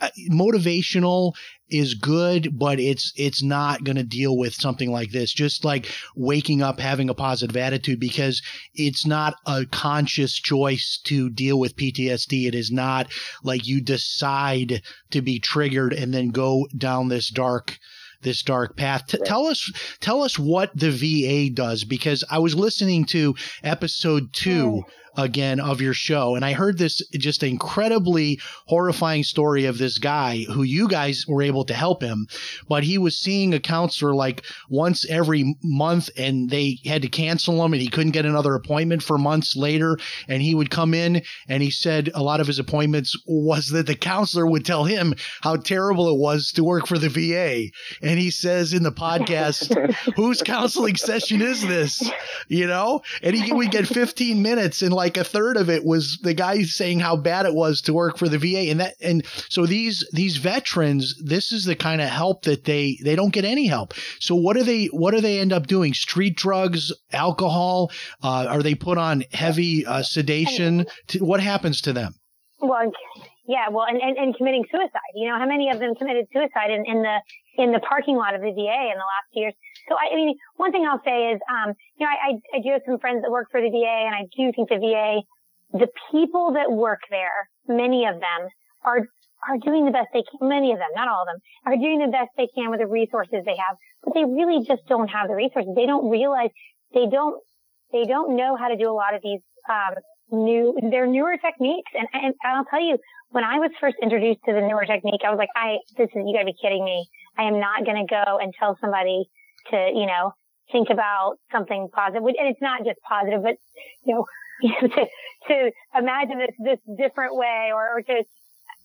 uh, 0.00 0.08
motivational 0.30 1.34
is 1.70 1.94
good, 1.94 2.58
but 2.58 2.80
it's 2.80 3.12
it's 3.16 3.42
not 3.42 3.84
going 3.84 3.96
to 3.96 4.04
deal 4.04 4.36
with 4.36 4.54
something 4.54 4.90
like 4.90 5.10
this. 5.10 5.32
Just 5.32 5.64
like 5.64 5.86
waking 6.16 6.62
up 6.62 6.80
having 6.80 7.08
a 7.08 7.14
positive 7.14 7.56
attitude 7.56 8.00
because 8.00 8.42
it's 8.74 9.06
not 9.06 9.34
a 9.46 9.66
conscious 9.66 10.34
choice 10.34 11.00
to 11.04 11.30
deal 11.30 11.58
with 11.58 11.76
PTSD. 11.76 12.46
It 12.46 12.54
is 12.54 12.70
not 12.70 13.08
like 13.42 13.66
you 13.66 13.80
decide 13.80 14.82
to 15.10 15.22
be 15.22 15.38
triggered 15.38 15.92
and 15.92 16.12
then 16.12 16.28
go 16.30 16.66
down 16.76 17.08
this 17.08 17.28
dark 17.30 17.78
this 18.22 18.42
dark 18.42 18.76
path. 18.76 19.06
T- 19.06 19.18
Tell 19.24 19.46
us, 19.46 19.70
tell 20.00 20.22
us 20.22 20.38
what 20.38 20.76
the 20.76 20.90
VA 20.90 21.54
does 21.54 21.84
because 21.84 22.24
I 22.28 22.38
was 22.40 22.54
listening 22.54 23.04
to 23.06 23.36
episode 23.62 24.32
two 24.32 24.82
again 25.16 25.60
of 25.60 25.80
your 25.80 25.94
show. 25.94 26.34
And 26.34 26.44
I 26.44 26.52
heard 26.52 26.78
this 26.78 27.02
just 27.12 27.42
incredibly 27.42 28.40
horrifying 28.66 29.24
story 29.24 29.64
of 29.64 29.78
this 29.78 29.98
guy 29.98 30.44
who 30.52 30.62
you 30.62 30.88
guys 30.88 31.24
were 31.26 31.42
able 31.42 31.64
to 31.64 31.74
help 31.74 32.02
him, 32.02 32.26
but 32.68 32.84
he 32.84 32.98
was 32.98 33.18
seeing 33.18 33.54
a 33.54 33.60
counselor 33.60 34.14
like 34.14 34.44
once 34.68 35.08
every 35.08 35.56
month 35.62 36.10
and 36.16 36.50
they 36.50 36.78
had 36.84 37.02
to 37.02 37.08
cancel 37.08 37.64
him 37.64 37.72
and 37.72 37.82
he 37.82 37.88
couldn't 37.88 38.12
get 38.12 38.26
another 38.26 38.54
appointment 38.54 39.02
for 39.02 39.18
months 39.18 39.56
later. 39.56 39.98
And 40.28 40.42
he 40.42 40.54
would 40.54 40.70
come 40.70 40.94
in 40.94 41.22
and 41.48 41.62
he 41.62 41.70
said 41.70 42.10
a 42.14 42.22
lot 42.22 42.40
of 42.40 42.46
his 42.46 42.58
appointments 42.58 43.16
was 43.26 43.68
that 43.68 43.86
the 43.86 43.94
counselor 43.94 44.46
would 44.46 44.64
tell 44.64 44.84
him 44.84 45.14
how 45.42 45.56
terrible 45.56 46.08
it 46.08 46.18
was 46.18 46.52
to 46.52 46.64
work 46.64 46.86
for 46.86 46.98
the 46.98 47.08
VA. 47.08 47.70
And 48.02 48.18
he 48.18 48.30
says 48.30 48.72
in 48.72 48.82
the 48.82 48.92
podcast, 48.92 49.74
whose 50.16 50.42
counseling 50.42 50.96
session 50.96 51.42
is 51.42 51.66
this? 51.66 52.10
You 52.48 52.66
know, 52.66 53.02
and 53.22 53.34
he 53.34 53.52
would 53.52 53.70
get 53.70 53.86
15 53.86 54.42
minutes 54.42 54.82
and 54.82 54.94
like 54.98 55.16
a 55.16 55.24
third 55.24 55.56
of 55.56 55.70
it 55.70 55.84
was 55.84 56.18
the 56.22 56.34
guy 56.34 56.62
saying 56.62 56.98
how 56.98 57.16
bad 57.16 57.46
it 57.46 57.54
was 57.54 57.80
to 57.82 57.94
work 57.94 58.18
for 58.18 58.28
the 58.28 58.36
VA, 58.36 58.70
and 58.70 58.80
that 58.80 58.94
and 59.00 59.24
so 59.48 59.64
these 59.64 60.06
these 60.12 60.36
veterans, 60.36 61.14
this 61.24 61.52
is 61.52 61.64
the 61.64 61.76
kind 61.76 62.00
of 62.00 62.08
help 62.08 62.42
that 62.42 62.64
they 62.64 62.98
they 63.04 63.16
don't 63.16 63.32
get 63.32 63.44
any 63.44 63.68
help. 63.68 63.94
So 64.18 64.34
what 64.34 64.56
do 64.56 64.64
they 64.64 64.86
what 64.86 65.12
do 65.12 65.20
they 65.20 65.38
end 65.38 65.52
up 65.52 65.68
doing? 65.68 65.94
Street 65.94 66.36
drugs, 66.36 66.92
alcohol? 67.12 67.90
Uh, 68.22 68.46
are 68.48 68.62
they 68.62 68.74
put 68.74 68.98
on 68.98 69.22
heavy 69.32 69.86
uh, 69.86 70.02
sedation? 70.02 70.84
what 71.20 71.40
happens 71.40 71.80
to 71.82 71.92
them? 71.92 72.14
Well, 72.60 72.90
yeah, 73.46 73.68
well, 73.70 73.86
and, 73.88 74.00
and, 74.00 74.16
and 74.18 74.36
committing 74.36 74.64
suicide. 74.70 75.14
You 75.14 75.30
know, 75.30 75.38
how 75.38 75.46
many 75.46 75.70
of 75.70 75.78
them 75.78 75.94
committed 75.94 76.26
suicide 76.32 76.70
in, 76.70 76.84
in 76.84 77.02
the 77.02 77.16
in 77.62 77.72
the 77.72 77.80
parking 77.80 78.16
lot 78.16 78.34
of 78.34 78.40
the 78.40 78.50
VA 78.50 78.80
in 78.90 78.98
the 78.98 79.08
last 79.08 79.30
years? 79.32 79.54
So 79.88 79.96
I, 79.96 80.12
I 80.12 80.16
mean, 80.16 80.36
one 80.56 80.72
thing 80.72 80.86
I'll 80.86 81.02
say 81.04 81.32
is, 81.32 81.40
um, 81.48 81.74
you 81.96 82.06
know, 82.06 82.12
I, 82.12 82.32
I, 82.32 82.56
I 82.56 82.60
do 82.60 82.70
have 82.72 82.82
some 82.86 82.98
friends 82.98 83.22
that 83.22 83.30
work 83.30 83.48
for 83.50 83.60
the 83.60 83.70
VA, 83.70 84.04
and 84.06 84.14
I 84.14 84.28
do 84.36 84.52
think 84.52 84.68
the 84.68 84.78
VA, 84.78 85.22
the 85.72 85.88
people 86.12 86.52
that 86.54 86.70
work 86.70 87.00
there, 87.10 87.48
many 87.66 88.06
of 88.06 88.20
them 88.20 88.48
are 88.84 89.08
are 89.46 89.58
doing 89.58 89.84
the 89.84 89.92
best 89.92 90.08
they 90.12 90.24
can. 90.26 90.48
Many 90.48 90.72
of 90.72 90.78
them, 90.78 90.88
not 90.96 91.06
all 91.06 91.22
of 91.22 91.28
them, 91.28 91.38
are 91.64 91.76
doing 91.76 92.00
the 92.00 92.10
best 92.10 92.30
they 92.36 92.48
can 92.54 92.70
with 92.70 92.80
the 92.80 92.86
resources 92.88 93.46
they 93.46 93.54
have, 93.54 93.76
but 94.02 94.12
they 94.14 94.24
really 94.24 94.66
just 94.66 94.82
don't 94.88 95.08
have 95.08 95.28
the 95.28 95.34
resources. 95.34 95.70
They 95.76 95.86
don't 95.86 96.10
realize 96.10 96.50
they 96.92 97.06
don't 97.06 97.38
they 97.92 98.04
don't 98.04 98.36
know 98.36 98.56
how 98.56 98.68
to 98.68 98.76
do 98.76 98.90
a 98.90 98.96
lot 98.96 99.14
of 99.14 99.22
these 99.22 99.40
um, 99.70 99.94
new 100.30 100.76
they're 100.90 101.06
newer 101.06 101.36
techniques. 101.38 101.90
And, 101.94 102.08
and 102.12 102.34
I'll 102.44 102.64
tell 102.64 102.82
you, 102.82 102.98
when 103.30 103.44
I 103.44 103.58
was 103.58 103.70
first 103.80 103.96
introduced 104.02 104.40
to 104.46 104.52
the 104.52 104.60
newer 104.60 104.84
technique, 104.84 105.22
I 105.24 105.30
was 105.30 105.38
like, 105.38 105.52
I 105.56 105.78
this 105.96 106.08
is 106.10 106.22
you 106.26 106.34
got 106.34 106.44
to 106.44 106.52
be 106.52 106.58
kidding 106.60 106.84
me. 106.84 107.06
I 107.36 107.44
am 107.44 107.60
not 107.60 107.84
going 107.84 108.04
to 108.04 108.08
go 108.10 108.38
and 108.42 108.52
tell 108.58 108.76
somebody 108.80 109.30
to, 109.70 109.90
you 109.94 110.06
know, 110.06 110.32
think 110.72 110.88
about 110.90 111.36
something 111.52 111.88
positive. 111.92 112.22
And 112.22 112.48
it's 112.48 112.62
not 112.62 112.84
just 112.84 112.98
positive, 113.08 113.42
but, 113.42 113.56
you 114.04 114.14
know, 114.14 114.26
to, 114.62 115.06
to 115.48 115.70
imagine 115.96 116.38
this, 116.38 116.56
this 116.58 116.80
different 116.96 117.36
way 117.36 117.70
or, 117.72 117.98
or 117.98 118.02
to, 118.02 118.24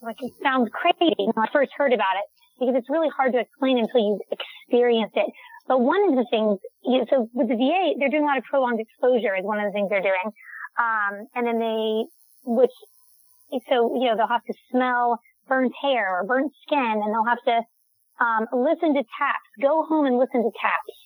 like, 0.01 0.17
it 0.21 0.33
sounds 0.41 0.69
crazy 0.71 1.15
when 1.17 1.33
I 1.37 1.51
first 1.51 1.71
heard 1.75 1.93
about 1.93 2.15
it 2.17 2.25
because 2.59 2.75
it's 2.77 2.89
really 2.89 3.09
hard 3.15 3.33
to 3.33 3.39
explain 3.39 3.77
until 3.79 3.99
you 3.99 4.19
experience 4.31 5.11
it. 5.15 5.31
But 5.67 5.79
one 5.79 6.09
of 6.09 6.15
the 6.15 6.25
things, 6.29 6.59
you 6.83 6.99
know, 6.99 7.05
so 7.09 7.29
with 7.33 7.47
the 7.47 7.55
VA, 7.55 7.95
they're 7.97 8.09
doing 8.09 8.23
a 8.23 8.25
lot 8.25 8.37
of 8.37 8.43
prolonged 8.43 8.79
exposure 8.79 9.35
is 9.35 9.43
one 9.43 9.59
of 9.59 9.65
the 9.65 9.71
things 9.71 9.89
they're 9.89 10.01
doing. 10.03 10.29
Um, 10.77 11.27
and 11.35 11.47
then 11.47 11.59
they, 11.59 12.03
which, 12.45 12.71
so, 13.69 13.95
you 13.95 14.09
know, 14.09 14.17
they'll 14.17 14.27
have 14.27 14.43
to 14.45 14.53
smell 14.71 15.19
burnt 15.47 15.73
hair 15.81 16.19
or 16.19 16.23
burnt 16.25 16.51
skin 16.65 17.01
and 17.03 17.13
they'll 17.13 17.25
have 17.25 17.41
to 17.45 17.61
um, 18.19 18.47
listen 18.53 18.93
to 18.93 19.01
taps. 19.01 19.49
Go 19.61 19.85
home 19.85 20.05
and 20.05 20.17
listen 20.17 20.43
to 20.43 20.51
taps 20.59 21.03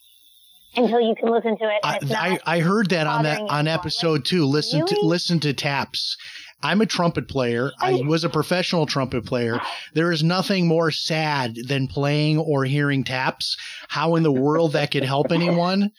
until 0.76 1.02
you 1.02 1.16
can 1.16 1.32
listen 1.32 1.58
to 1.58 1.66
it. 1.66 1.80
I, 1.84 2.40
I, 2.46 2.58
I, 2.58 2.60
heard 2.60 2.90
that 2.90 3.08
on 3.08 3.24
that 3.24 3.42
on 3.42 3.68
episode 3.68 4.26
two. 4.26 4.46
Listen 4.46 4.82
really? 4.82 4.96
to 4.96 5.02
listen 5.06 5.40
to 5.42 5.54
taps. 5.54 6.18
I'm 6.64 6.82
a 6.82 6.86
trumpet 6.86 7.28
player. 7.28 7.72
I, 7.80 8.00
I 8.00 8.02
was 8.02 8.24
a 8.24 8.30
professional 8.30 8.86
trumpet 8.86 9.26
player. 9.26 9.62
There 9.94 10.12
is 10.12 10.24
nothing 10.24 10.68
more 10.68 10.90
sad 10.90 11.56
than 11.68 11.88
playing 11.88 12.40
or 12.40 12.66
hearing 12.66 13.04
taps. 13.04 13.58
How 13.90 14.16
in 14.16 14.24
the 14.24 14.32
world 14.32 14.74
that 14.74 14.92
could 14.92 15.04
help 15.04 15.32
anyone? 15.32 15.92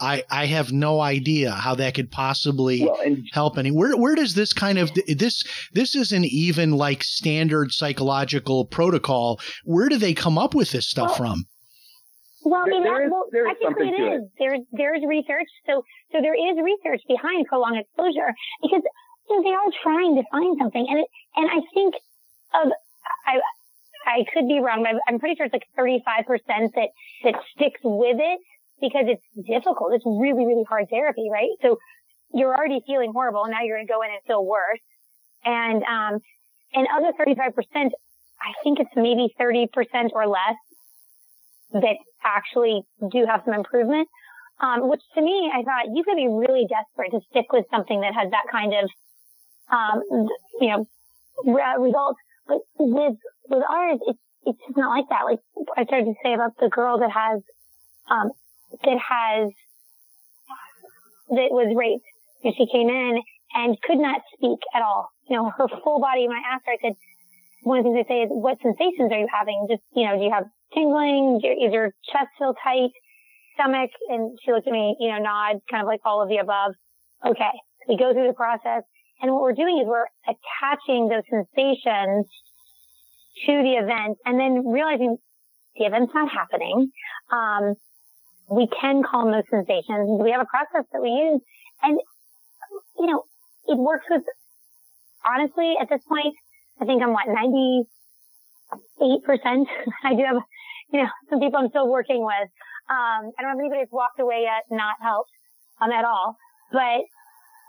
I, 0.00 0.24
I 0.28 0.46
have 0.46 0.72
no 0.72 1.00
idea 1.00 1.52
how 1.52 1.76
that 1.76 1.94
could 1.94 2.10
possibly 2.10 2.84
well, 2.84 2.98
and, 3.04 3.28
help 3.32 3.56
any. 3.58 3.70
Where 3.70 3.96
where 3.96 4.16
does 4.16 4.34
this 4.34 4.52
kind 4.52 4.78
of 4.78 4.90
this 5.06 5.44
this 5.72 5.94
isn't 5.94 6.24
even 6.24 6.72
like 6.72 7.04
standard 7.04 7.72
psychological 7.72 8.64
protocol. 8.64 9.40
Where 9.64 9.88
do 9.88 9.96
they 9.96 10.12
come 10.12 10.36
up 10.36 10.54
with 10.54 10.72
this 10.72 10.88
stuff 10.88 11.10
well, 11.10 11.16
from? 11.16 11.44
Well, 12.44 12.62
I 12.66 12.68
mean, 12.68 12.82
there, 12.82 13.08
well, 13.08 13.26
there 13.30 13.48
is 13.48 13.56
actually 13.64 13.88
it 13.88 13.92
is. 13.92 14.22
It. 14.22 14.30
There's 14.38 14.60
there's 14.72 15.02
research. 15.06 15.48
So 15.66 15.84
so 16.10 16.20
there 16.20 16.34
is 16.34 16.58
research 16.58 17.02
behind 17.06 17.46
prolonged 17.46 17.78
exposure 17.78 18.34
because 18.62 18.82
you 19.30 19.36
know, 19.36 19.42
they 19.42 19.54
are 19.54 19.70
trying 19.82 20.16
to 20.16 20.24
find 20.30 20.58
something, 20.58 20.86
and 20.90 20.98
it, 21.00 21.06
and 21.36 21.48
I 21.48 21.60
think 21.72 21.94
of 22.52 22.72
I 23.26 23.38
I 24.06 24.24
could 24.34 24.48
be 24.48 24.58
wrong, 24.58 24.82
but 24.82 25.00
I'm 25.06 25.20
pretty 25.20 25.36
sure 25.36 25.46
it's 25.46 25.52
like 25.52 25.66
35 25.76 26.26
percent 26.26 26.74
that 26.74 26.88
that 27.22 27.34
sticks 27.54 27.80
with 27.84 28.18
it 28.18 28.40
because 28.80 29.06
it's 29.06 29.24
difficult. 29.46 29.94
It's 29.94 30.04
really, 30.06 30.46
really 30.46 30.64
hard 30.68 30.86
therapy, 30.90 31.28
right? 31.30 31.50
So 31.62 31.78
you're 32.32 32.54
already 32.54 32.80
feeling 32.86 33.12
horrible. 33.12 33.44
Now 33.48 33.62
you're 33.62 33.76
going 33.78 33.86
to 33.86 33.92
go 33.92 34.02
in 34.02 34.10
and 34.10 34.20
feel 34.26 34.44
worse. 34.44 34.82
And, 35.44 35.82
um, 35.84 36.20
and 36.72 36.88
other 36.90 37.12
35%, 37.14 37.54
I 37.74 38.52
think 38.62 38.80
it's 38.80 38.90
maybe 38.96 39.32
30% 39.40 39.68
or 40.12 40.26
less 40.26 40.58
that 41.72 41.96
actually 42.24 42.82
do 43.10 43.24
have 43.26 43.42
some 43.44 43.54
improvement. 43.54 44.08
Um, 44.60 44.88
which 44.88 45.02
to 45.14 45.20
me, 45.20 45.50
I 45.52 45.62
thought 45.62 45.90
you 45.92 46.04
could 46.04 46.16
be 46.16 46.28
really 46.28 46.66
desperate 46.70 47.10
to 47.10 47.20
stick 47.30 47.46
with 47.52 47.66
something 47.70 48.00
that 48.02 48.14
has 48.14 48.30
that 48.30 48.46
kind 48.50 48.72
of, 48.72 48.86
um, 49.66 50.28
you 50.60 50.68
know, 50.70 50.86
re- 51.44 51.76
results. 51.78 52.18
But 52.46 52.58
with, 52.78 53.18
with 53.50 53.62
ours, 53.68 53.98
it's, 54.06 54.18
it's 54.46 54.58
just 54.66 54.78
not 54.78 54.90
like 54.90 55.06
that. 55.10 55.26
Like 55.26 55.40
I 55.76 55.84
started 55.84 56.06
to 56.06 56.14
say 56.22 56.34
about 56.34 56.52
the 56.60 56.68
girl 56.68 57.00
that 57.00 57.10
has, 57.10 57.42
um, 58.08 58.30
that 58.82 58.98
has, 58.98 59.50
that 61.30 61.50
was 61.50 61.74
raped. 61.76 62.04
And 62.42 62.54
she 62.56 62.66
came 62.70 62.88
in 62.88 63.20
and 63.54 63.80
could 63.82 63.98
not 63.98 64.20
speak 64.34 64.58
at 64.74 64.82
all. 64.82 65.08
You 65.28 65.36
know, 65.36 65.50
her 65.56 65.68
full 65.82 66.00
body, 66.00 66.28
when 66.28 66.36
I 66.36 66.54
asked 66.54 66.64
her, 66.66 66.72
I 66.72 66.78
said, 66.82 66.96
one 67.62 67.78
of 67.78 67.84
the 67.84 67.92
things 67.92 68.04
I 68.04 68.08
say 68.08 68.20
is, 68.22 68.28
what 68.30 68.58
sensations 68.60 69.10
are 69.10 69.18
you 69.18 69.28
having? 69.32 69.66
Just, 69.70 69.82
you 69.96 70.04
know, 70.04 70.18
do 70.18 70.24
you 70.24 70.30
have 70.30 70.44
tingling? 70.74 71.40
Is 71.40 71.72
your 71.72 71.94
chest 72.12 72.28
feel 72.38 72.54
tight? 72.62 72.92
Stomach? 73.54 73.90
And 74.10 74.36
she 74.44 74.52
looked 74.52 74.66
at 74.66 74.72
me, 74.72 74.96
you 75.00 75.08
know, 75.08 75.18
nod, 75.18 75.62
kind 75.70 75.80
of 75.80 75.86
like 75.86 76.00
all 76.04 76.20
of 76.22 76.28
the 76.28 76.38
above. 76.38 76.74
Okay. 77.24 77.54
We 77.88 77.96
go 77.96 78.12
through 78.12 78.26
the 78.26 78.34
process. 78.34 78.82
And 79.22 79.32
what 79.32 79.40
we're 79.40 79.56
doing 79.56 79.80
is 79.80 79.86
we're 79.86 80.10
attaching 80.28 81.08
those 81.08 81.24
sensations 81.30 82.26
to 83.46 83.52
the 83.62 83.80
event 83.80 84.18
and 84.26 84.38
then 84.38 84.68
realizing 84.68 85.16
the 85.76 85.86
event's 85.86 86.12
not 86.12 86.28
happening. 86.30 86.90
Um, 87.32 87.74
we 88.50 88.68
can 88.80 89.02
calm 89.02 89.32
those 89.32 89.48
sensations. 89.50 90.20
We 90.22 90.30
have 90.30 90.40
a 90.40 90.46
process 90.46 90.86
that 90.92 91.02
we 91.02 91.08
use 91.08 91.40
and, 91.82 91.98
you 92.98 93.06
know, 93.06 93.24
it 93.66 93.78
works 93.78 94.04
with, 94.10 94.22
honestly, 95.24 95.74
at 95.80 95.88
this 95.88 96.02
point, 96.08 96.34
I 96.80 96.84
think 96.84 97.02
I'm 97.02 97.12
what, 97.12 97.26
98%. 97.28 97.84
I 100.04 100.14
do 100.14 100.22
have, 100.24 100.42
you 100.92 101.02
know, 101.02 101.08
some 101.30 101.40
people 101.40 101.60
I'm 101.60 101.68
still 101.68 101.88
working 101.88 102.24
with. 102.24 102.48
Um, 102.90 103.32
I 103.38 103.42
don't 103.42 103.50
have 103.50 103.58
anybody 103.58 103.82
that's 103.82 103.92
walked 103.92 104.20
away 104.20 104.42
yet, 104.42 104.64
not 104.70 104.96
helped, 105.00 105.30
um, 105.80 105.90
at 105.90 106.04
all. 106.04 106.36
But 106.72 107.04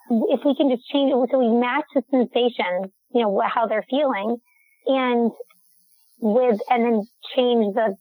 if 0.10 0.42
we 0.46 0.56
can 0.56 0.70
just 0.70 0.88
change 0.90 1.12
it, 1.12 1.30
so 1.32 1.40
we 1.40 1.50
match 1.50 1.86
the 1.94 2.04
sensations, 2.12 2.92
you 3.14 3.22
know, 3.22 3.42
how 3.46 3.68
they're 3.68 3.86
feeling 3.90 4.38
and 4.88 5.32
with, 6.20 6.60
and 6.70 6.84
then 6.84 7.08
change 7.36 7.74
the, 7.76 7.96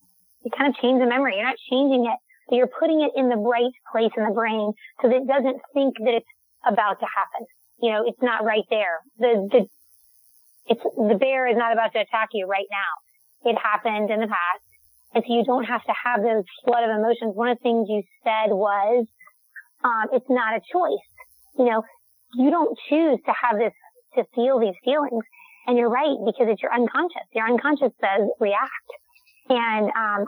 kind 0.56 0.74
of 0.74 0.80
change 0.80 1.00
the 1.00 1.06
memory. 1.06 1.37
You're 1.37 1.46
not 1.46 1.56
changing 1.70 2.06
it, 2.06 2.18
but 2.48 2.57
you're 2.57 2.70
putting 2.78 3.00
it 3.02 3.12
in 3.16 3.28
the 3.28 3.37
right 3.37 3.72
place 3.90 4.12
in 4.16 4.24
the 4.24 4.35
brain 4.35 4.72
so 5.00 5.09
that 5.09 5.16
it 5.16 5.26
doesn't 5.26 5.59
think 5.72 5.96
that 5.98 6.14
it's 6.14 6.33
about 6.66 7.00
to 7.00 7.07
happen. 7.07 7.46
You 7.80 7.92
know, 7.92 8.04
it's 8.07 8.22
not 8.22 8.44
right 8.44 8.64
there. 8.70 9.00
The, 9.18 9.48
the, 9.50 9.61
it's, 10.66 10.83
the 10.83 11.18
bear 11.18 11.46
is 11.46 11.57
not 11.57 11.72
about 11.72 11.92
to 11.92 12.00
attack 12.00 12.28
you 12.33 12.46
right 12.46 12.68
now. 12.70 13.50
It 13.50 13.57
happened 13.59 14.11
in 14.11 14.20
the 14.20 14.26
past. 14.26 14.64
And 15.14 15.22
so 15.26 15.33
you 15.33 15.44
don't 15.44 15.64
have 15.64 15.85
to 15.85 15.92
have 15.92 16.22
those 16.22 16.44
flood 16.64 16.85
of 16.85 16.90
emotions. 16.90 17.37
One 17.37 17.48
of 17.48 17.59
the 17.59 17.62
things 17.62 17.87
you 17.88 18.02
said 18.24 18.50
was, 18.50 19.07
um, 19.85 20.07
it's 20.12 20.28
not 20.28 20.57
a 20.57 20.61
choice. 20.72 21.09
You 21.59 21.66
know, 21.66 21.83
you 22.35 22.50
don't 22.50 22.76
choose 22.88 23.18
to 23.26 23.33
have 23.33 23.59
this, 23.59 23.72
to 24.16 24.24
feel 24.35 24.59
these 24.59 24.74
feelings. 24.85 25.22
And 25.66 25.78
you're 25.78 25.90
right, 25.90 26.16
because 26.24 26.48
it's 26.48 26.62
your 26.62 26.72
unconscious. 26.74 27.28
Your 27.33 27.46
unconscious 27.46 27.92
says 28.00 28.28
react. 28.40 28.90
And, 29.48 29.90
um, 29.94 30.26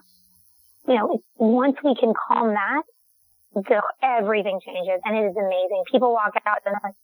you 0.89 0.95
know, 0.95 1.21
once 1.37 1.77
we 1.85 1.95
can 1.99 2.13
calm 2.29 2.55
that, 2.55 2.83
the, 3.55 3.83
everything 4.03 4.61
changes 4.65 5.01
and 5.05 5.17
it 5.17 5.31
is 5.31 5.37
amazing. 5.37 5.83
People 5.91 6.13
walk 6.13 6.33
out 6.47 6.59
and 6.65 6.75
they're 6.75 6.81
like, 6.85 6.95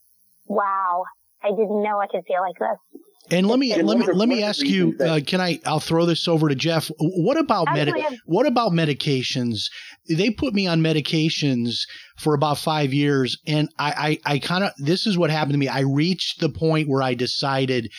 wow, 0.47 1.05
I 1.43 1.51
didn't 1.51 1.83
know 1.83 2.01
I 2.01 2.07
could 2.07 2.25
feel 2.27 2.41
like 2.41 2.59
this. 2.59 3.03
And 3.31 3.47
let 3.47 3.59
me 3.59 3.73
And 3.73 3.87
let 3.87 3.99
me 3.99 4.07
let 4.07 4.15
me 4.15 4.19
one 4.19 4.31
of 4.33 4.37
the 4.39 4.43
ask 4.43 4.67
you. 4.67 4.97
Uh, 4.99 5.21
can 5.25 5.41
I? 5.41 5.61
I'll 5.65 5.79
throw 5.81 6.07
this 6.07 6.27
over 6.27 6.49
to 6.49 6.57
Jeff. 6.57 6.91
What 6.99 7.39
about 7.39 7.73
med- 7.73 7.95
What 8.27 8.47
about 8.47 8.73
medications? 8.73 9.71
They 10.09 10.31
put 10.31 10.53
me 10.53 10.67
on 10.67 10.81
medications 10.81 11.83
for 12.19 12.35
about 12.35 12.59
five 12.59 12.93
years, 12.93 13.39
and 13.47 13.69
I 13.79 14.19
I, 14.27 14.35
I 14.35 14.39
kind 14.41 14.65
of 14.65 14.73
this 14.77 15.07
is 15.07 15.17
what 15.17 15.31
happened 15.31 15.53
to 15.53 15.59
me. 15.59 15.69
I 15.69 15.81
reached 15.81 16.41
the 16.41 16.49
point 16.49 16.89
where 16.89 17.01
I 17.01 17.15
decided 17.15 17.93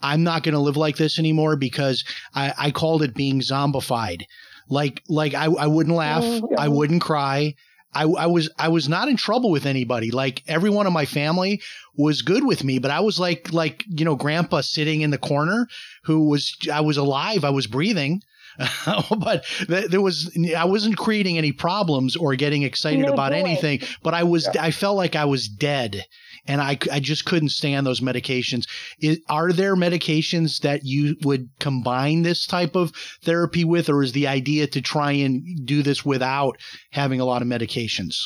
I'm 0.00 0.22
not 0.22 0.44
going 0.44 0.54
to 0.54 0.60
live 0.60 0.76
like 0.76 0.96
this 0.96 1.18
anymore 1.18 1.56
because 1.56 2.04
I, 2.34 2.54
I 2.56 2.70
called 2.70 3.02
it 3.02 3.14
being 3.14 3.40
zombified. 3.40 4.22
Like 4.68 5.02
like 5.08 5.34
I, 5.34 5.46
I 5.46 5.66
wouldn't 5.66 5.96
laugh, 5.96 6.22
Mm, 6.24 6.58
I 6.58 6.68
wouldn't 6.68 7.02
cry. 7.02 7.54
I, 7.94 8.02
I 8.04 8.26
was 8.26 8.50
I 8.58 8.68
was 8.68 8.88
not 8.88 9.08
in 9.08 9.16
trouble 9.16 9.50
with 9.50 9.66
anybody. 9.66 10.10
Like 10.10 10.42
everyone 10.46 10.86
in 10.86 10.92
my 10.92 11.06
family 11.06 11.62
was 11.96 12.22
good 12.22 12.44
with 12.44 12.62
me, 12.62 12.78
but 12.78 12.90
I 12.90 13.00
was 13.00 13.18
like 13.18 13.52
like 13.52 13.84
you 13.88 14.04
know 14.04 14.14
grandpa 14.14 14.60
sitting 14.60 15.00
in 15.00 15.10
the 15.10 15.18
corner 15.18 15.66
who 16.04 16.28
was 16.28 16.54
I 16.72 16.82
was 16.82 16.96
alive, 16.96 17.44
I 17.44 17.50
was 17.50 17.66
breathing. 17.66 18.22
but 19.18 19.44
th- 19.68 19.88
there 19.88 20.00
was 20.00 20.36
I 20.56 20.64
wasn't 20.64 20.96
creating 20.96 21.38
any 21.38 21.52
problems 21.52 22.16
or 22.16 22.34
getting 22.34 22.62
excited 22.62 23.06
No 23.06 23.12
about 23.12 23.32
anything, 23.32 23.80
but 24.02 24.14
I 24.14 24.24
was 24.24 24.48
I 24.48 24.70
felt 24.72 24.96
like 24.96 25.14
I 25.14 25.24
was 25.24 25.48
dead 25.48 26.04
and 26.48 26.60
I, 26.60 26.78
I 26.90 26.98
just 26.98 27.24
couldn't 27.24 27.50
stand 27.50 27.86
those 27.86 28.00
medications. 28.00 28.66
Is, 29.00 29.20
are 29.28 29.52
there 29.52 29.76
medications 29.76 30.60
that 30.62 30.84
you 30.84 31.14
would 31.22 31.48
combine 31.60 32.22
this 32.22 32.46
type 32.46 32.74
of 32.74 32.92
therapy 33.22 33.64
with, 33.64 33.88
or 33.88 34.02
is 34.02 34.12
the 34.12 34.26
idea 34.26 34.66
to 34.66 34.80
try 34.80 35.12
and 35.12 35.64
do 35.64 35.82
this 35.82 36.04
without 36.04 36.58
having 36.90 37.20
a 37.20 37.24
lot 37.24 37.42
of 37.42 37.48
medications? 37.48 38.16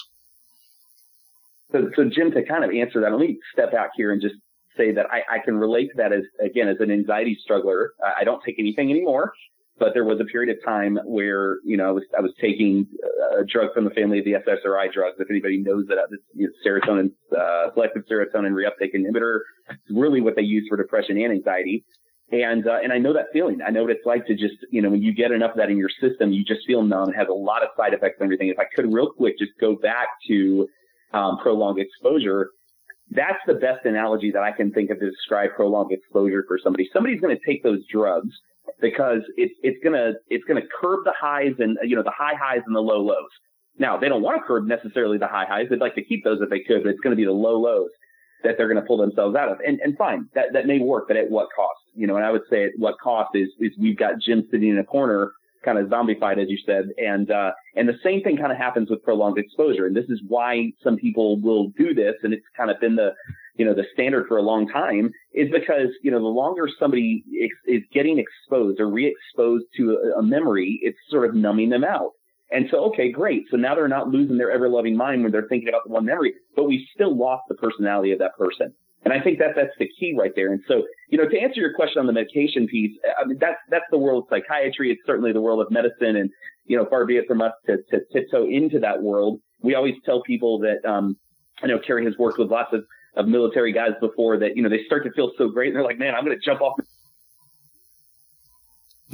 So, 1.72 1.90
so 1.96 2.04
Jim, 2.04 2.30
to 2.32 2.44
kind 2.44 2.64
of 2.64 2.70
answer 2.70 3.00
that, 3.00 3.10
let 3.10 3.20
me 3.20 3.38
step 3.52 3.72
back 3.72 3.90
here 3.96 4.12
and 4.12 4.22
just 4.22 4.36
say 4.76 4.92
that 4.92 5.06
I, 5.10 5.36
I 5.36 5.38
can 5.44 5.56
relate 5.56 5.88
to 5.88 5.96
that 5.96 6.12
as, 6.12 6.22
again, 6.40 6.68
as 6.68 6.76
an 6.80 6.90
anxiety 6.90 7.36
struggler. 7.42 7.92
I, 8.02 8.20
I 8.20 8.24
don't 8.24 8.42
take 8.44 8.56
anything 8.58 8.90
anymore, 8.90 9.32
but 9.82 9.94
there 9.94 10.04
was 10.04 10.20
a 10.20 10.24
period 10.24 10.56
of 10.56 10.64
time 10.64 10.96
where, 11.04 11.58
you 11.64 11.76
know, 11.76 11.88
I 11.88 11.90
was, 11.90 12.04
I 12.16 12.20
was 12.20 12.30
taking 12.40 12.86
a 13.36 13.44
drug 13.44 13.74
from 13.74 13.82
the 13.82 13.90
family 13.90 14.20
of 14.20 14.24
the 14.24 14.34
SSRI 14.34 14.92
drugs. 14.92 15.16
If 15.18 15.28
anybody 15.28 15.58
knows 15.58 15.86
that, 15.88 15.96
you 16.36 16.46
know, 16.46 16.52
serotonin, 16.64 17.10
uh, 17.36 17.74
selective 17.74 18.04
serotonin 18.08 18.52
reuptake 18.52 18.94
inhibitor. 18.94 19.40
It's 19.70 19.80
really 19.90 20.20
what 20.20 20.36
they 20.36 20.42
use 20.42 20.66
for 20.68 20.76
depression 20.76 21.20
and 21.20 21.32
anxiety. 21.32 21.84
And, 22.30 22.64
uh, 22.64 22.78
and 22.80 22.92
I 22.92 22.98
know 22.98 23.12
that 23.12 23.26
feeling. 23.32 23.58
I 23.66 23.70
know 23.70 23.82
what 23.82 23.90
it's 23.90 24.06
like 24.06 24.24
to 24.26 24.34
just, 24.34 24.54
you 24.70 24.80
know, 24.80 24.88
when 24.88 25.02
you 25.02 25.12
get 25.12 25.32
enough 25.32 25.50
of 25.50 25.56
that 25.56 25.68
in 25.68 25.76
your 25.76 25.90
system, 26.00 26.30
you 26.30 26.44
just 26.44 26.60
feel 26.64 26.84
numb. 26.84 27.10
It 27.10 27.16
has 27.16 27.26
a 27.28 27.34
lot 27.34 27.64
of 27.64 27.70
side 27.76 27.92
effects 27.92 28.18
and 28.20 28.26
everything. 28.26 28.50
If 28.50 28.60
I 28.60 28.66
could 28.76 28.92
real 28.92 29.10
quick 29.10 29.36
just 29.36 29.50
go 29.60 29.74
back 29.74 30.06
to, 30.28 30.68
um, 31.12 31.38
prolonged 31.42 31.80
exposure, 31.80 32.50
that's 33.10 33.42
the 33.48 33.54
best 33.54 33.84
analogy 33.84 34.30
that 34.30 34.44
I 34.44 34.52
can 34.52 34.70
think 34.70 34.90
of 34.90 35.00
to 35.00 35.10
describe 35.10 35.50
prolonged 35.56 35.90
exposure 35.90 36.44
for 36.46 36.56
somebody. 36.62 36.88
Somebody's 36.92 37.20
going 37.20 37.36
to 37.36 37.44
take 37.44 37.64
those 37.64 37.80
drugs 37.90 38.32
because 38.80 39.22
it's 39.36 39.54
it's 39.62 39.78
gonna 39.82 40.12
it's 40.28 40.44
gonna 40.44 40.66
curb 40.80 41.04
the 41.04 41.14
highs 41.18 41.54
and 41.58 41.78
you 41.84 41.96
know 41.96 42.02
the 42.02 42.12
high 42.16 42.34
highs 42.34 42.62
and 42.66 42.74
the 42.74 42.80
low 42.80 43.00
lows. 43.00 43.30
Now 43.78 43.96
they 43.98 44.08
don't 44.08 44.22
want 44.22 44.40
to 44.40 44.46
curb 44.46 44.66
necessarily 44.66 45.18
the 45.18 45.28
high 45.28 45.46
highs; 45.46 45.66
they'd 45.70 45.80
like 45.80 45.94
to 45.94 46.04
keep 46.04 46.24
those 46.24 46.40
if 46.40 46.50
they 46.50 46.60
could, 46.60 46.82
but 46.82 46.90
it's 46.90 47.00
going 47.00 47.12
to 47.12 47.16
be 47.16 47.24
the 47.24 47.32
low 47.32 47.58
lows 47.58 47.90
that 48.44 48.56
they're 48.56 48.68
going 48.68 48.80
to 48.80 48.86
pull 48.86 48.98
themselves 48.98 49.36
out 49.36 49.48
of. 49.48 49.58
And 49.66 49.80
and 49.80 49.96
fine, 49.96 50.28
that 50.34 50.52
that 50.52 50.66
may 50.66 50.78
work, 50.78 51.04
but 51.08 51.16
at 51.16 51.30
what 51.30 51.48
cost? 51.54 51.80
You 51.94 52.06
know, 52.06 52.16
and 52.16 52.24
I 52.24 52.30
would 52.30 52.42
say 52.50 52.64
at 52.64 52.70
what 52.76 52.96
cost 53.02 53.30
is 53.34 53.48
is 53.60 53.72
we've 53.78 53.96
got 53.98 54.14
Jim 54.20 54.46
sitting 54.50 54.68
in 54.68 54.78
a 54.78 54.84
corner, 54.84 55.32
kind 55.64 55.78
of 55.78 55.88
zombified, 55.88 56.42
as 56.42 56.48
you 56.48 56.58
said, 56.66 56.86
and 56.98 57.30
uh, 57.30 57.52
and 57.76 57.88
the 57.88 57.98
same 58.02 58.22
thing 58.22 58.36
kind 58.36 58.52
of 58.52 58.58
happens 58.58 58.90
with 58.90 59.02
prolonged 59.02 59.38
exposure. 59.38 59.86
And 59.86 59.96
this 59.96 60.08
is 60.08 60.20
why 60.28 60.72
some 60.82 60.96
people 60.96 61.40
will 61.40 61.68
do 61.78 61.94
this, 61.94 62.14
and 62.22 62.32
it's 62.32 62.46
kind 62.56 62.70
of 62.70 62.80
been 62.80 62.96
the 62.96 63.12
you 63.54 63.64
know, 63.64 63.74
the 63.74 63.84
standard 63.92 64.26
for 64.28 64.38
a 64.38 64.42
long 64.42 64.66
time 64.68 65.10
is 65.34 65.50
because, 65.50 65.88
you 66.02 66.10
know, 66.10 66.18
the 66.18 66.24
longer 66.24 66.68
somebody 66.78 67.22
is 67.66 67.82
getting 67.92 68.18
exposed 68.18 68.80
or 68.80 68.88
re-exposed 68.88 69.64
to 69.76 69.92
a, 69.92 70.20
a 70.20 70.22
memory, 70.22 70.78
it's 70.82 70.98
sort 71.10 71.28
of 71.28 71.34
numbing 71.34 71.70
them 71.70 71.84
out. 71.84 72.12
And 72.50 72.66
so, 72.70 72.84
okay, 72.90 73.10
great. 73.10 73.44
So 73.50 73.56
now 73.56 73.74
they're 73.74 73.88
not 73.88 74.08
losing 74.08 74.36
their 74.36 74.50
ever 74.50 74.68
loving 74.68 74.96
mind 74.96 75.22
when 75.22 75.32
they're 75.32 75.48
thinking 75.48 75.68
about 75.68 75.82
the 75.86 75.92
one 75.92 76.04
memory, 76.04 76.34
but 76.54 76.64
we 76.64 76.86
still 76.94 77.16
lost 77.16 77.44
the 77.48 77.54
personality 77.54 78.12
of 78.12 78.18
that 78.18 78.36
person. 78.36 78.74
And 79.04 79.12
I 79.12 79.20
think 79.20 79.38
that 79.38 79.56
that's 79.56 79.76
the 79.78 79.88
key 79.98 80.14
right 80.16 80.32
there. 80.36 80.52
And 80.52 80.62
so, 80.68 80.84
you 81.08 81.18
know, 81.18 81.28
to 81.28 81.38
answer 81.38 81.60
your 81.60 81.74
question 81.74 82.00
on 82.00 82.06
the 82.06 82.12
medication 82.12 82.68
piece, 82.68 82.92
I 83.20 83.26
mean, 83.26 83.38
that's, 83.40 83.58
that's 83.68 83.84
the 83.90 83.98
world 83.98 84.24
of 84.24 84.28
psychiatry. 84.30 84.92
It's 84.92 85.00
certainly 85.04 85.32
the 85.32 85.40
world 85.40 85.60
of 85.60 85.72
medicine. 85.72 86.16
And, 86.16 86.30
you 86.66 86.76
know, 86.76 86.86
far 86.88 87.04
be 87.04 87.16
it 87.16 87.26
from 87.26 87.42
us 87.42 87.52
to, 87.66 87.78
to 87.90 88.00
tiptoe 88.12 88.46
into 88.48 88.78
that 88.80 89.02
world. 89.02 89.40
We 89.60 89.74
always 89.74 89.94
tell 90.04 90.22
people 90.22 90.60
that, 90.60 90.88
um, 90.88 91.16
I 91.62 91.66
know 91.66 91.78
Kari 91.84 92.04
has 92.04 92.16
worked 92.18 92.38
with 92.38 92.50
lots 92.50 92.72
of, 92.72 92.84
of 93.14 93.26
military 93.28 93.72
guys 93.72 93.92
before 94.00 94.38
that, 94.38 94.56
you 94.56 94.62
know, 94.62 94.68
they 94.68 94.84
start 94.86 95.04
to 95.04 95.10
feel 95.12 95.32
so 95.36 95.48
great 95.48 95.68
and 95.68 95.76
they're 95.76 95.84
like, 95.84 95.98
man, 95.98 96.14
I'm 96.14 96.24
going 96.24 96.38
to 96.38 96.44
jump 96.44 96.60
off. 96.60 96.78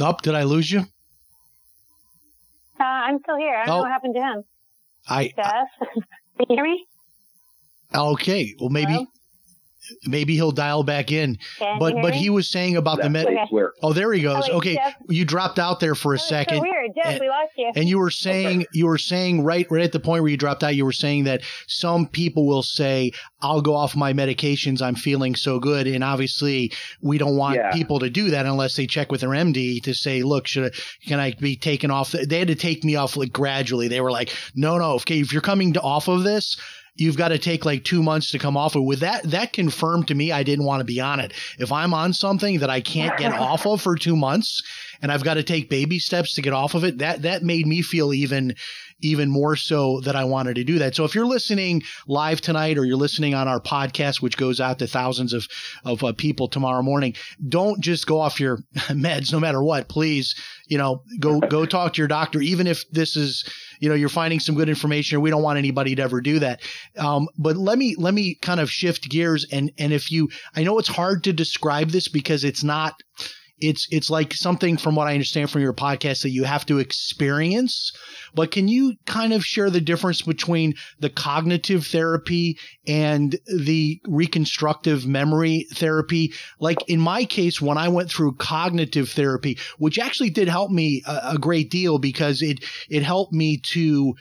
Up, 0.01 0.23
did 0.23 0.35
I 0.35 0.45
lose 0.45 0.71
you? 0.71 0.81
Uh, 2.79 2.85
I'm 2.85 3.19
still 3.23 3.37
here. 3.37 3.57
I 3.57 3.67
don't 3.67 3.75
Oh. 3.75 3.77
know 3.79 3.83
what 3.83 3.91
happened 3.91 4.15
to 4.15 4.21
him. 4.21 4.45
I 5.09 5.33
Jeff, 5.35 5.69
can 6.39 6.47
you 6.49 6.57
hear 6.57 6.65
me? 6.65 6.87
okay. 7.95 8.55
Well, 8.61 8.69
maybe 8.69 8.93
Hello? 8.93 9.07
Maybe 10.07 10.35
he'll 10.35 10.51
dial 10.53 10.83
back 10.83 11.11
in. 11.13 11.39
Can 11.59 11.79
But 11.79 11.95
but 12.03 12.13
me? 12.13 12.19
he 12.19 12.31
was 12.31 12.49
saying 12.49 12.77
about 12.77 13.01
the 13.03 13.11
med. 13.11 13.27
Okay. 13.27 13.47
where 13.51 13.73
Oh, 13.83 13.93
there 13.93 14.13
he 14.13 14.23
goes. 14.23 14.45
Oh, 14.49 14.49
wait, 14.49 14.53
okay, 14.55 14.75
Jeff? 14.75 14.95
you 15.09 15.25
dropped 15.25 15.59
out 15.59 15.81
there 15.81 15.95
for 15.95 16.13
a 16.15 16.17
Oh, 16.17 16.19
second. 16.19 16.59
So 16.59 16.63
weird, 16.63 16.91
Jeff. 16.97 17.07
And- 17.13 17.21
we 17.21 17.29
lost 17.29 17.53
you. 17.57 17.73
And 17.77 17.89
you 17.89 17.99
were 17.99 18.11
saying 18.11 18.67
you 18.73 18.87
were 18.87 18.99
saying 18.99 19.43
right 19.45 19.67
right 19.71 19.85
at 19.85 19.93
the 19.93 20.01
point 20.01 20.23
where 20.23 20.31
you 20.31 20.37
dropped 20.37 20.63
out, 20.65 20.75
you 20.75 20.85
were 20.85 20.93
saying 20.93 21.25
that 21.25 21.43
some 21.67 22.07
people 22.07 22.47
will 22.47 22.63
say, 22.63 23.13
"I'll 23.41 23.61
go 23.61 23.75
off 23.75 23.95
my 23.97 24.13
medications. 24.13 24.83
I'm 24.83 24.95
feeling 24.95 25.35
so 25.37 25.59
good." 25.59 25.87
And 25.87 26.03
obviously, 26.05 26.73
we 27.01 27.19
don't 27.19 27.37
want 27.37 27.57
Yeah. 27.57 27.71
people 27.73 27.99
to 28.01 28.11
do 28.11 28.31
that 28.31 28.47
unless 28.47 28.77
they 28.77 28.87
check 28.87 29.11
with 29.13 29.21
their 29.21 29.35
MD 29.35 29.81
to 29.81 29.95
say, 29.95 30.23
"Look, 30.23 30.47
should 30.47 30.67
I, 30.73 30.77
can 31.07 31.21
I 31.21 31.33
be 31.39 31.57
taken 31.57 31.91
off?" 31.91 32.13
They 32.13 32.39
had 32.39 32.49
to 32.49 32.55
take 32.55 32.85
me 32.85 32.97
off 32.97 33.17
like 33.17 33.33
gradually. 33.33 33.89
They 33.89 34.01
were 34.01 34.11
like, 34.13 34.35
"No, 34.55 34.79
no. 34.79 34.93
Okay, 34.95 35.21
if 35.21 35.33
you're 35.33 35.43
coming 35.43 35.73
to, 35.75 35.81
off 35.81 36.09
of 36.09 36.23
this." 36.25 36.57
You've 36.99 37.17
got 37.17 37.29
to 37.29 37.39
take 37.39 37.65
like 37.65 37.85
two 37.85 38.03
months 38.03 38.31
to 38.33 38.39
come 38.39 38.57
off 38.57 38.77
it. 38.77 38.81
With 38.81 39.01
that, 39.01 39.23
that 39.25 39.53
confirmed 39.53 40.09
to 40.09 40.15
me 40.15 40.33
I 40.33 40.43
didn't 40.43 40.65
want 40.65 40.81
to 40.81 40.85
be 40.85 41.01
on 41.01 41.21
it. 41.21 41.33
If 41.59 41.73
I'm 41.73 41.95
on 41.95 42.13
something 42.13 42.59
that 42.59 42.71
I 42.71 42.81
can't 42.81 43.17
get 43.17 43.33
off 43.39 43.67
of 43.67 43.81
for 43.81 43.97
two 43.97 44.17
months, 44.17 44.63
and 45.01 45.13
I've 45.13 45.25
got 45.25 45.35
to 45.35 45.43
take 45.43 45.71
baby 45.71 45.99
steps 45.99 46.35
to 46.35 46.43
get 46.43 46.53
off 46.53 46.75
of 46.75 46.85
it, 46.85 46.99
that 46.99 47.23
that 47.23 47.43
made 47.43 47.67
me 47.67 47.83
feel 47.83 48.13
even 48.13 48.55
even 49.01 49.31
more 49.31 49.57
so 49.57 50.01
that 50.01 50.17
I 50.17 50.25
wanted 50.25 50.55
to 50.57 50.65
do 50.65 50.79
that. 50.79 50.95
So 50.95 51.05
if 51.05 51.15
you're 51.15 51.27
listening 51.27 51.83
live 52.07 52.41
tonight 52.41 52.79
or 52.79 52.85
you're 52.85 52.97
listening 52.97 53.35
on 53.35 53.49
our 53.49 53.61
podcast, 53.61 54.21
which 54.21 54.37
goes 54.37 54.61
out 54.61 54.79
to 54.79 54.87
thousands 54.87 55.33
of 55.33 55.47
of 55.85 56.03
uh, 56.03 56.13
people 56.13 56.49
tomorrow 56.49 56.83
morning, 56.83 57.15
don't 57.49 57.81
just 57.81 58.07
go 58.07 58.21
off 58.21 58.41
your 58.41 58.59
meds, 58.89 59.33
no 59.33 59.41
matter 59.41 59.63
what. 59.63 59.89
Please, 59.89 60.35
you 60.67 60.79
know, 60.79 61.03
go 61.21 61.41
go 61.41 61.65
talk 61.67 61.95
to 61.95 61.99
your 61.99 62.09
doctor, 62.09 62.41
even 62.41 62.67
if 62.67 62.89
this 62.91 63.17
is 63.17 63.45
you 63.81 63.89
know 63.89 63.95
you're 63.95 64.09
finding 64.09 64.41
some 64.41 64.55
good 64.55 64.69
information. 64.69 65.21
We 65.21 65.31
don't 65.31 65.43
want 65.43 65.59
anybody 65.59 65.95
to 65.95 66.03
ever 66.03 66.21
do 66.21 66.39
that. 66.41 66.61
Um, 66.97 67.29
but 67.39 67.57
let 67.57 67.79
me 67.79 67.95
let 67.97 68.15
me 68.15 68.35
kind 68.35 68.61
of 68.61 68.71
shift 68.71 69.09
gears 69.09 69.47
and 69.51 69.71
and 69.79 69.93
if 69.93 70.11
you, 70.11 70.29
I 70.55 70.65
know 70.65 70.79
it's 70.79 70.89
hard 70.89 71.25
to 71.25 71.33
describe 71.33 71.91
this 71.91 72.09
because 72.09 72.45
it's 72.45 72.65
not 72.65 72.95
it's 73.61 73.87
it's 73.91 74.11
like 74.11 74.33
something 74.35 74.77
from 74.77 74.95
what 74.95 75.09
I 75.09 75.13
understand 75.13 75.51
from 75.51 75.63
your 75.63 75.73
podcast 75.73 76.23
that 76.23 76.31
you 76.31 76.45
have 76.45 76.67
to 76.67 76.79
experience. 76.79 77.93
But 78.35 78.51
can 78.51 78.69
you 78.69 78.95
kind 79.07 79.33
of 79.33 79.45
share 79.45 79.71
the 79.71 79.81
difference 79.81 80.23
between 80.23 80.75
the 81.01 81.11
cognitive 81.11 81.87
therapy 81.87 82.59
and 82.87 83.37
the 83.47 84.01
reconstructive 84.07 85.07
memory 85.07 85.67
therapy? 85.75 86.33
Like 86.61 86.79
in 86.89 87.01
my 87.01 87.25
case, 87.25 87.61
when 87.61 87.79
I 87.79 87.89
went 87.89 88.11
through 88.11 88.35
cognitive 88.35 89.11
therapy, 89.11 89.59
which 89.79 89.99
actually 89.99 90.31
did 90.31 90.49
help 90.49 90.71
me 90.71 91.03
a, 91.07 91.33
a 91.33 91.39
great 91.39 91.71
deal 91.71 91.99
because 91.99 92.43
it 92.43 92.65
it 92.89 93.03
helped 93.03 93.33
me 93.33 93.59
to 93.59 94.15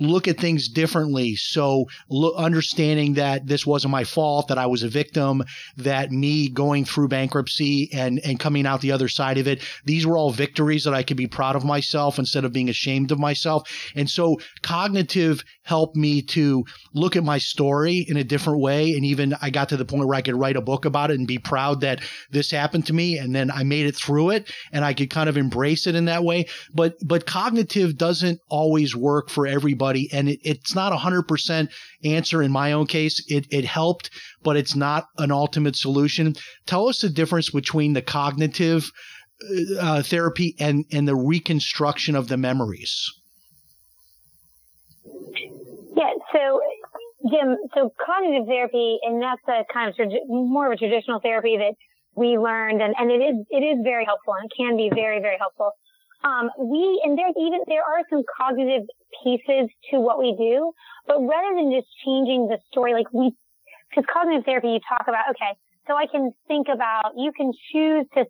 look 0.00 0.26
at 0.26 0.38
things 0.38 0.68
differently. 0.68 1.36
So, 1.36 1.86
lo- 2.08 2.34
understanding 2.34 3.14
that 3.14 3.46
this 3.46 3.66
wasn't 3.66 3.92
my 3.92 4.04
fault, 4.04 4.48
that 4.48 4.58
I 4.58 4.66
was 4.66 4.82
a 4.82 4.88
victim, 4.88 5.44
that 5.76 6.10
me 6.10 6.48
going 6.48 6.84
through 6.84 7.08
bankruptcy 7.08 7.90
and 7.92 8.20
and 8.24 8.40
coming 8.40 8.66
out 8.66 8.80
the 8.80 8.92
other 8.92 9.08
side 9.08 9.38
of 9.38 9.46
it, 9.46 9.62
these 9.84 10.06
were 10.06 10.16
all 10.16 10.30
victories 10.30 10.84
that 10.84 10.94
I 10.94 11.02
could 11.02 11.16
be 11.16 11.26
proud 11.26 11.56
of 11.56 11.64
myself 11.64 12.18
instead 12.18 12.44
of 12.44 12.52
being 12.52 12.68
ashamed 12.68 13.12
of 13.12 13.18
myself. 13.18 13.70
And 13.94 14.08
so, 14.08 14.38
cognitive 14.62 15.44
helped 15.62 15.96
me 15.96 16.22
to 16.22 16.64
look 16.94 17.14
at 17.14 17.22
my 17.22 17.38
story 17.38 17.98
in 18.08 18.16
a 18.16 18.24
different 18.24 18.60
way. 18.60 18.94
And 18.94 19.04
even 19.04 19.34
I 19.40 19.50
got 19.50 19.68
to 19.68 19.76
the 19.76 19.84
point 19.84 20.08
where 20.08 20.16
I 20.16 20.22
could 20.22 20.34
write 20.34 20.56
a 20.56 20.60
book 20.60 20.84
about 20.84 21.10
it 21.10 21.18
and 21.18 21.28
be 21.28 21.38
proud 21.38 21.82
that 21.82 22.00
this 22.30 22.50
happened 22.50 22.86
to 22.86 22.92
me, 22.92 23.18
and 23.18 23.34
then 23.34 23.50
I 23.50 23.62
made 23.62 23.86
it 23.86 23.94
through 23.94 24.30
it, 24.30 24.50
and 24.72 24.84
I 24.84 24.94
could 24.94 25.10
kind 25.10 25.28
of 25.28 25.36
embrace 25.36 25.86
it 25.86 25.94
in 25.94 26.06
that 26.06 26.24
way. 26.24 26.46
But 26.72 26.96
but 27.04 27.26
cognitive 27.26 27.96
doesn't 27.96 28.40
always 28.48 28.96
work 28.96 29.28
for 29.28 29.46
everybody 29.46 29.89
and 30.12 30.28
it, 30.28 30.40
it's 30.42 30.74
not 30.74 30.92
a 30.92 30.96
hundred 30.96 31.22
percent 31.28 31.70
answer 32.04 32.42
in 32.42 32.50
my 32.50 32.72
own 32.72 32.86
case. 32.86 33.24
It 33.28 33.46
it 33.50 33.64
helped, 33.64 34.10
but 34.42 34.56
it's 34.56 34.76
not 34.76 35.06
an 35.18 35.30
ultimate 35.30 35.76
solution. 35.76 36.34
Tell 36.66 36.88
us 36.88 37.00
the 37.00 37.10
difference 37.10 37.50
between 37.50 37.92
the 37.92 38.02
cognitive 38.02 38.90
uh, 39.78 40.02
therapy 40.02 40.54
and 40.58 40.84
and 40.92 41.08
the 41.08 41.16
reconstruction 41.16 42.14
of 42.14 42.28
the 42.28 42.36
memories. 42.36 43.10
Yeah, 45.96 46.12
so 46.32 46.60
Jim, 47.30 47.56
so 47.74 47.92
cognitive 48.04 48.46
therapy, 48.46 48.98
and 49.02 49.22
that's 49.22 49.42
a 49.48 49.64
kind 49.72 49.90
of 49.90 49.96
tradi- 49.96 50.26
more 50.28 50.66
of 50.66 50.72
a 50.72 50.76
traditional 50.76 51.20
therapy 51.20 51.56
that 51.58 51.74
we 52.14 52.38
learned, 52.38 52.82
and, 52.82 52.94
and 52.98 53.10
it 53.10 53.22
is 53.22 53.46
it 53.50 53.62
is 53.62 53.78
very 53.82 54.04
helpful, 54.04 54.34
and 54.34 54.50
it 54.50 54.52
can 54.56 54.76
be 54.76 54.90
very 54.94 55.20
very 55.20 55.36
helpful. 55.38 55.72
Um, 56.22 56.50
we 56.58 57.00
and 57.04 57.16
there 57.16 57.28
even 57.28 57.60
there 57.66 57.82
are 57.82 58.04
some 58.10 58.22
cognitive 58.36 58.86
pieces 59.24 59.70
to 59.90 60.00
what 60.00 60.18
we 60.18 60.36
do, 60.36 60.72
but 61.06 61.20
rather 61.20 61.56
than 61.56 61.72
just 61.72 61.88
changing 62.04 62.48
the 62.48 62.58
story, 62.70 62.92
like 62.92 63.10
we, 63.12 63.32
because 63.88 64.04
cognitive 64.12 64.44
therapy, 64.44 64.68
you 64.68 64.80
talk 64.86 65.08
about 65.08 65.30
okay, 65.30 65.56
so 65.86 65.96
I 65.96 66.06
can 66.06 66.32
think 66.46 66.68
about, 66.72 67.12
you 67.16 67.32
can 67.32 67.52
choose 67.72 68.06
to 68.14 68.26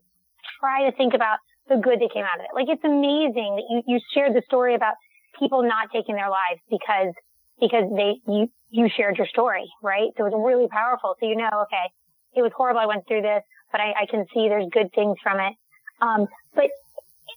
try 0.60 0.88
to 0.88 0.96
think 0.96 1.14
about 1.14 1.38
the 1.68 1.76
good 1.76 2.00
that 2.00 2.10
came 2.12 2.24
out 2.24 2.38
of 2.38 2.46
it. 2.46 2.54
Like 2.54 2.68
it's 2.68 2.84
amazing 2.84 3.58
that 3.58 3.66
you 3.68 3.82
you 3.86 4.00
shared 4.14 4.34
the 4.34 4.42
story 4.46 4.74
about 4.74 4.94
people 5.38 5.62
not 5.62 5.90
taking 5.92 6.14
their 6.14 6.30
lives 6.30 6.60
because 6.70 7.12
because 7.60 7.84
they 7.96 8.20
you 8.26 8.48
you 8.70 8.88
shared 8.88 9.18
your 9.18 9.26
story, 9.26 9.68
right? 9.82 10.10
So 10.16 10.26
it 10.26 10.32
was 10.32 10.42
really 10.46 10.68
powerful. 10.68 11.16
So 11.20 11.26
you 11.26 11.36
know, 11.36 11.50
okay, 11.66 11.86
it 12.34 12.42
was 12.42 12.52
horrible. 12.54 12.80
I 12.80 12.86
went 12.86 13.06
through 13.06 13.22
this, 13.22 13.42
but 13.72 13.80
I, 13.80 13.92
I 14.02 14.06
can 14.10 14.26
see 14.32 14.48
there's 14.48 14.66
good 14.72 14.92
things 14.94 15.16
from 15.22 15.40
it. 15.40 15.54
Um, 16.00 16.26
but 16.54 16.70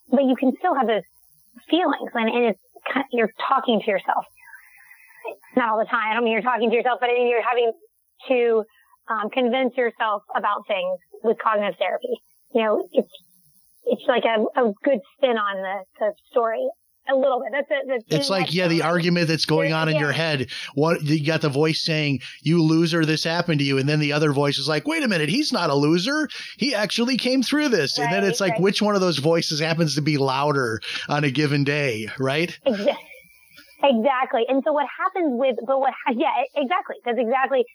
but 0.09 0.23
you 0.23 0.35
can 0.35 0.53
still 0.59 0.75
have 0.75 0.87
those 0.87 1.07
feelings, 1.69 2.11
and, 2.13 2.29
and 2.29 2.45
it's 2.45 2.59
kind 2.91 3.05
you're 3.11 3.33
talking 3.47 3.81
to 3.83 3.87
yourself. 3.89 4.25
Not 5.55 5.69
all 5.69 5.79
the 5.79 5.85
time. 5.85 6.11
I 6.11 6.13
don't 6.13 6.23
mean 6.23 6.33
you're 6.33 6.41
talking 6.41 6.69
to 6.69 6.75
yourself, 6.75 6.99
but 6.99 7.09
I 7.09 7.13
mean 7.13 7.29
you're 7.29 7.43
having 7.43 7.71
to 8.27 8.63
um, 9.09 9.29
convince 9.29 9.75
yourself 9.77 10.23
about 10.35 10.67
things 10.67 10.99
with 11.23 11.37
cognitive 11.39 11.75
therapy. 11.79 12.21
You 12.53 12.63
know, 12.63 12.87
it's 12.91 13.11
it's 13.85 14.03
like 14.07 14.23
a, 14.23 14.43
a 14.59 14.73
good 14.83 14.99
spin 15.17 15.37
on 15.37 15.55
the, 15.57 15.83
the 15.99 16.13
story 16.31 16.65
a 17.09 17.15
little 17.15 17.39
bit. 17.39 17.49
That's 17.51 17.67
it. 17.69 18.03
that's 18.09 18.21
It's 18.21 18.29
like 18.29 18.53
yeah, 18.53 18.67
the 18.67 18.81
argument 18.83 19.27
that's 19.27 19.45
going 19.45 19.73
on 19.73 19.89
in 19.89 19.97
your 19.97 20.11
head. 20.11 20.49
What 20.75 21.03
you 21.03 21.25
got 21.25 21.41
the 21.41 21.49
voice 21.49 21.81
saying, 21.83 22.21
"You 22.41 22.61
loser, 22.61 23.05
this 23.05 23.23
happened 23.23 23.59
to 23.59 23.65
you," 23.65 23.77
and 23.77 23.87
then 23.87 23.99
the 23.99 24.13
other 24.13 24.31
voice 24.31 24.57
is 24.57 24.67
like, 24.67 24.87
"Wait 24.87 25.03
a 25.03 25.07
minute, 25.07 25.29
he's 25.29 25.51
not 25.51 25.69
a 25.69 25.75
loser. 25.75 26.29
He 26.57 26.73
actually 26.75 27.17
came 27.17 27.43
through 27.43 27.69
this." 27.69 27.97
and 27.99 28.11
then 28.11 28.23
it's 28.23 28.39
like, 28.39 28.53
right. 28.53 28.61
which 28.61 28.81
one 28.81 28.95
of 28.95 29.01
those 29.01 29.19
voices 29.19 29.59
happens 29.59 29.95
to 29.95 30.01
be 30.01 30.17
louder 30.17 30.81
on 31.09 31.23
a 31.23 31.31
given 31.31 31.63
day, 31.63 32.09
right? 32.19 32.57
Exa- 32.65 32.97
Exactly. 33.83 34.43
And 34.47 34.63
so 34.63 34.71
what 34.71 34.87
happens 34.87 35.35
with, 35.35 35.57
but 35.67 35.79
what, 35.79 35.93
yeah, 36.15 36.31
exactly. 36.55 36.95
That's 37.03 37.19
exactly 37.19 37.65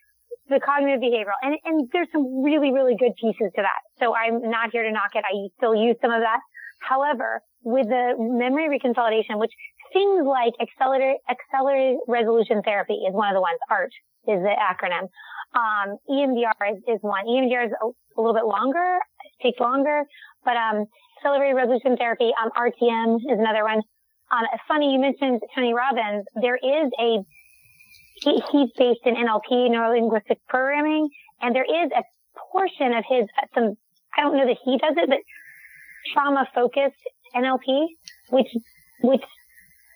the 0.49 0.59
cognitive 0.61 1.05
behavioral. 1.05 1.37
And, 1.43 1.57
and 1.65 1.89
there's 1.93 2.09
some 2.13 2.43
really, 2.43 2.73
really 2.73 2.97
good 2.97 3.13
pieces 3.21 3.53
to 3.57 3.61
that. 3.61 3.81
So 4.01 4.17
I'm 4.17 4.41
not 4.49 4.73
here 4.73 4.83
to 4.83 4.93
knock 4.93 5.13
it. 5.15 5.25
I 5.25 5.53
still 5.61 5.77
use 5.77 5.97
some 6.01 6.11
of 6.11 6.21
that. 6.25 6.41
However, 6.79 7.43
with 7.63 7.89
the 7.89 8.15
memory 8.19 8.69
reconsolidation, 8.69 9.39
which 9.39 9.53
things 9.93 10.27
like 10.27 10.55
accelerated, 10.61 11.17
accelerated 11.29 11.99
resolution 12.07 12.63
therapy 12.63 12.95
is 13.07 13.15
one 13.15 13.29
of 13.29 13.35
the 13.35 13.41
ones. 13.41 13.59
ART 13.71 13.93
is 14.27 14.41
the 14.43 14.55
acronym. 14.55 15.09
Um, 15.55 15.97
EMDR 16.09 16.73
is, 16.73 16.79
is 16.87 16.99
one. 17.01 17.25
EMDR 17.27 17.67
is 17.67 17.73
a, 17.73 17.87
a 17.87 18.21
little 18.21 18.35
bit 18.35 18.45
longer, 18.45 18.99
takes 19.43 19.59
longer, 19.61 20.05
but, 20.45 20.57
um, 20.57 20.87
accelerated 21.19 21.57
resolution 21.57 21.97
therapy, 21.97 22.31
um, 22.43 22.51
RTM 22.57 23.17
is 23.17 23.39
another 23.39 23.65
one. 23.65 23.83
Um, 24.31 24.45
funny 24.69 24.93
you 24.93 25.01
mentioned 25.01 25.41
Tony 25.55 25.75
Robbins. 25.75 26.25
There 26.41 26.57
is 26.57 26.91
a 27.01 27.25
he, 28.21 28.43
he's 28.51 28.71
based 28.77 29.01
in 29.05 29.15
NLP, 29.15 29.71
neuro 29.71 29.93
linguistic 29.93 30.39
programming, 30.49 31.09
and 31.41 31.55
there 31.55 31.65
is 31.65 31.91
a 31.97 32.03
portion 32.53 32.93
of 32.93 33.05
his 33.09 33.27
some 33.55 33.77
I 34.17 34.23
don't 34.23 34.37
know 34.37 34.47
that 34.47 34.59
he 34.65 34.79
does 34.79 34.95
it, 34.97 35.09
but 35.09 35.19
trauma 36.13 36.47
focused 36.55 37.03
NLP, 37.35 37.87
which 38.31 38.49
which 39.03 39.23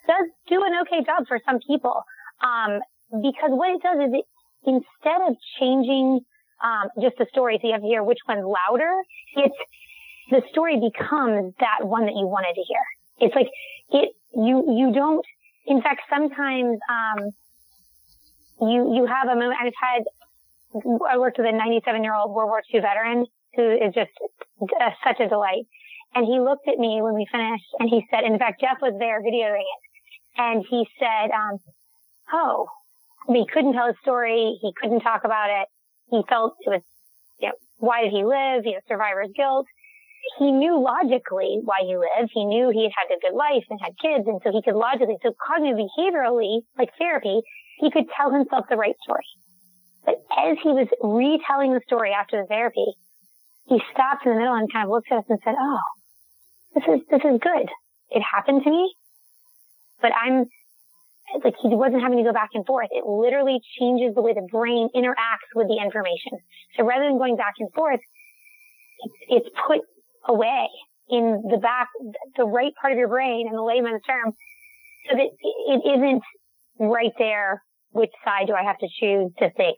does 0.06 0.26
do 0.48 0.62
an 0.64 0.72
okay 0.82 1.04
job 1.04 1.26
for 1.28 1.38
some 1.46 1.58
people. 1.66 2.02
Um, 2.42 2.80
because 3.22 3.50
what 3.50 3.70
it 3.70 3.82
does 3.82 4.08
is 4.08 4.14
it 4.14 4.24
instead 4.64 5.20
of 5.28 5.36
changing 5.58 6.20
um, 6.62 6.88
just 7.00 7.16
the 7.18 7.26
story, 7.30 7.58
so 7.60 7.66
you 7.66 7.72
have 7.72 7.82
to 7.82 7.86
hear 7.86 8.02
which 8.02 8.18
one's 8.28 8.44
louder, 8.44 8.92
it's 9.36 9.54
the 10.30 10.42
story 10.50 10.80
becomes 10.80 11.54
that 11.60 11.86
one 11.86 12.06
that 12.06 12.14
you 12.16 12.26
wanted 12.26 12.54
to 12.54 12.62
hear. 12.62 12.82
It's 13.18 13.34
like 13.34 13.48
it 13.90 14.10
you 14.34 14.64
you 14.76 14.92
don't. 14.92 15.24
In 15.66 15.82
fact, 15.82 16.02
sometimes 16.10 16.78
um, 16.88 17.30
you 18.60 18.94
you 18.94 19.06
have 19.06 19.28
a 19.28 19.34
moment. 19.34 19.58
I've 19.60 19.72
had 19.80 20.04
I 21.08 21.18
worked 21.18 21.38
with 21.38 21.46
a 21.46 21.52
97 21.52 22.02
year 22.02 22.14
old 22.14 22.34
World 22.34 22.48
War 22.48 22.62
II 22.72 22.80
veteran 22.80 23.26
who 23.54 23.70
is 23.70 23.92
just 23.94 24.10
uh, 24.62 24.90
such 25.04 25.20
a 25.20 25.28
delight. 25.28 25.66
And 26.14 26.26
he 26.26 26.40
looked 26.40 26.68
at 26.68 26.78
me 26.78 27.00
when 27.00 27.14
we 27.14 27.26
finished, 27.30 27.72
and 27.78 27.88
he 27.88 28.04
said, 28.10 28.24
in 28.24 28.38
fact, 28.38 28.60
Jeff 28.60 28.78
was 28.82 28.94
there 28.98 29.22
videoing 29.22 29.64
it, 29.64 29.82
and 30.36 30.64
he 30.68 30.86
said, 30.98 31.30
um, 31.30 31.58
"Oh, 32.32 32.68
he 33.28 33.46
couldn't 33.46 33.72
tell 33.72 33.86
his 33.86 33.96
story. 34.02 34.58
He 34.60 34.72
couldn't 34.80 35.00
talk 35.00 35.24
about 35.24 35.48
it. 35.48 35.68
He 36.10 36.22
felt 36.28 36.54
it 36.60 36.70
was, 36.70 36.82
you 37.40 37.48
know, 37.48 37.54
why 37.78 38.02
did 38.02 38.12
he 38.12 38.24
live? 38.24 38.66
You 38.66 38.72
know, 38.72 38.80
survivor's 38.88 39.30
guilt." 39.34 39.66
he 40.38 40.52
knew 40.52 40.80
logically 40.80 41.60
why 41.64 41.80
he 41.82 41.96
lived. 41.96 42.30
He 42.32 42.44
knew 42.44 42.70
he 42.70 42.84
had 42.84 42.92
had 42.96 43.16
a 43.16 43.20
good 43.20 43.36
life 43.36 43.64
and 43.70 43.80
had 43.82 43.98
kids. 43.98 44.26
And 44.26 44.40
so 44.42 44.52
he 44.52 44.62
could 44.62 44.74
logically, 44.74 45.16
so 45.22 45.34
cognitive 45.34 45.78
behaviorally, 45.78 46.62
like 46.78 46.90
therapy, 46.98 47.40
he 47.78 47.90
could 47.90 48.06
tell 48.16 48.30
himself 48.30 48.66
the 48.70 48.76
right 48.76 48.96
story. 49.02 49.26
But 50.04 50.22
as 50.38 50.58
he 50.62 50.70
was 50.70 50.88
retelling 51.02 51.74
the 51.74 51.82
story 51.86 52.12
after 52.12 52.42
the 52.42 52.46
therapy, 52.46 52.86
he 53.66 53.80
stopped 53.92 54.26
in 54.26 54.32
the 54.32 54.38
middle 54.38 54.54
and 54.54 54.72
kind 54.72 54.84
of 54.84 54.90
looked 54.90 55.10
at 55.10 55.18
us 55.18 55.24
and 55.28 55.38
said, 55.44 55.54
"Oh, 55.58 55.80
this 56.74 56.84
is 56.84 57.00
this 57.10 57.20
is 57.24 57.38
good. 57.40 57.68
It 58.10 58.22
happened 58.22 58.62
to 58.64 58.70
me, 58.70 58.94
but 60.00 60.12
I'm 60.14 60.46
like 61.44 61.54
he 61.62 61.68
wasn't 61.68 62.02
having 62.02 62.18
to 62.18 62.24
go 62.24 62.32
back 62.32 62.50
and 62.54 62.66
forth. 62.66 62.88
It 62.90 63.04
literally 63.06 63.60
changes 63.78 64.14
the 64.14 64.22
way 64.22 64.34
the 64.34 64.46
brain 64.50 64.88
interacts 64.94 65.52
with 65.54 65.68
the 65.68 65.78
information. 65.82 66.38
So 66.76 66.84
rather 66.84 67.04
than 67.04 67.18
going 67.18 67.36
back 67.36 67.54
and 67.58 67.72
forth, 67.72 68.00
it's, 69.28 69.48
put 69.66 69.80
away 70.28 70.68
in 71.08 71.42
the 71.50 71.58
back, 71.58 71.88
the 72.36 72.44
right 72.44 72.72
part 72.80 72.92
of 72.92 72.98
your 72.98 73.08
brain 73.08 73.46
in 73.48 73.54
the 73.54 73.62
layman's 73.62 74.02
term, 74.06 74.32
so 75.08 75.16
that 75.16 75.28
it 75.28 75.98
isn't 75.98 76.22
right 76.78 77.12
there. 77.18 77.62
Which 77.90 78.12
side 78.24 78.46
do 78.46 78.54
I 78.54 78.62
have 78.62 78.78
to 78.78 78.88
choose 79.00 79.32
to 79.38 79.50
think? 79.50 79.76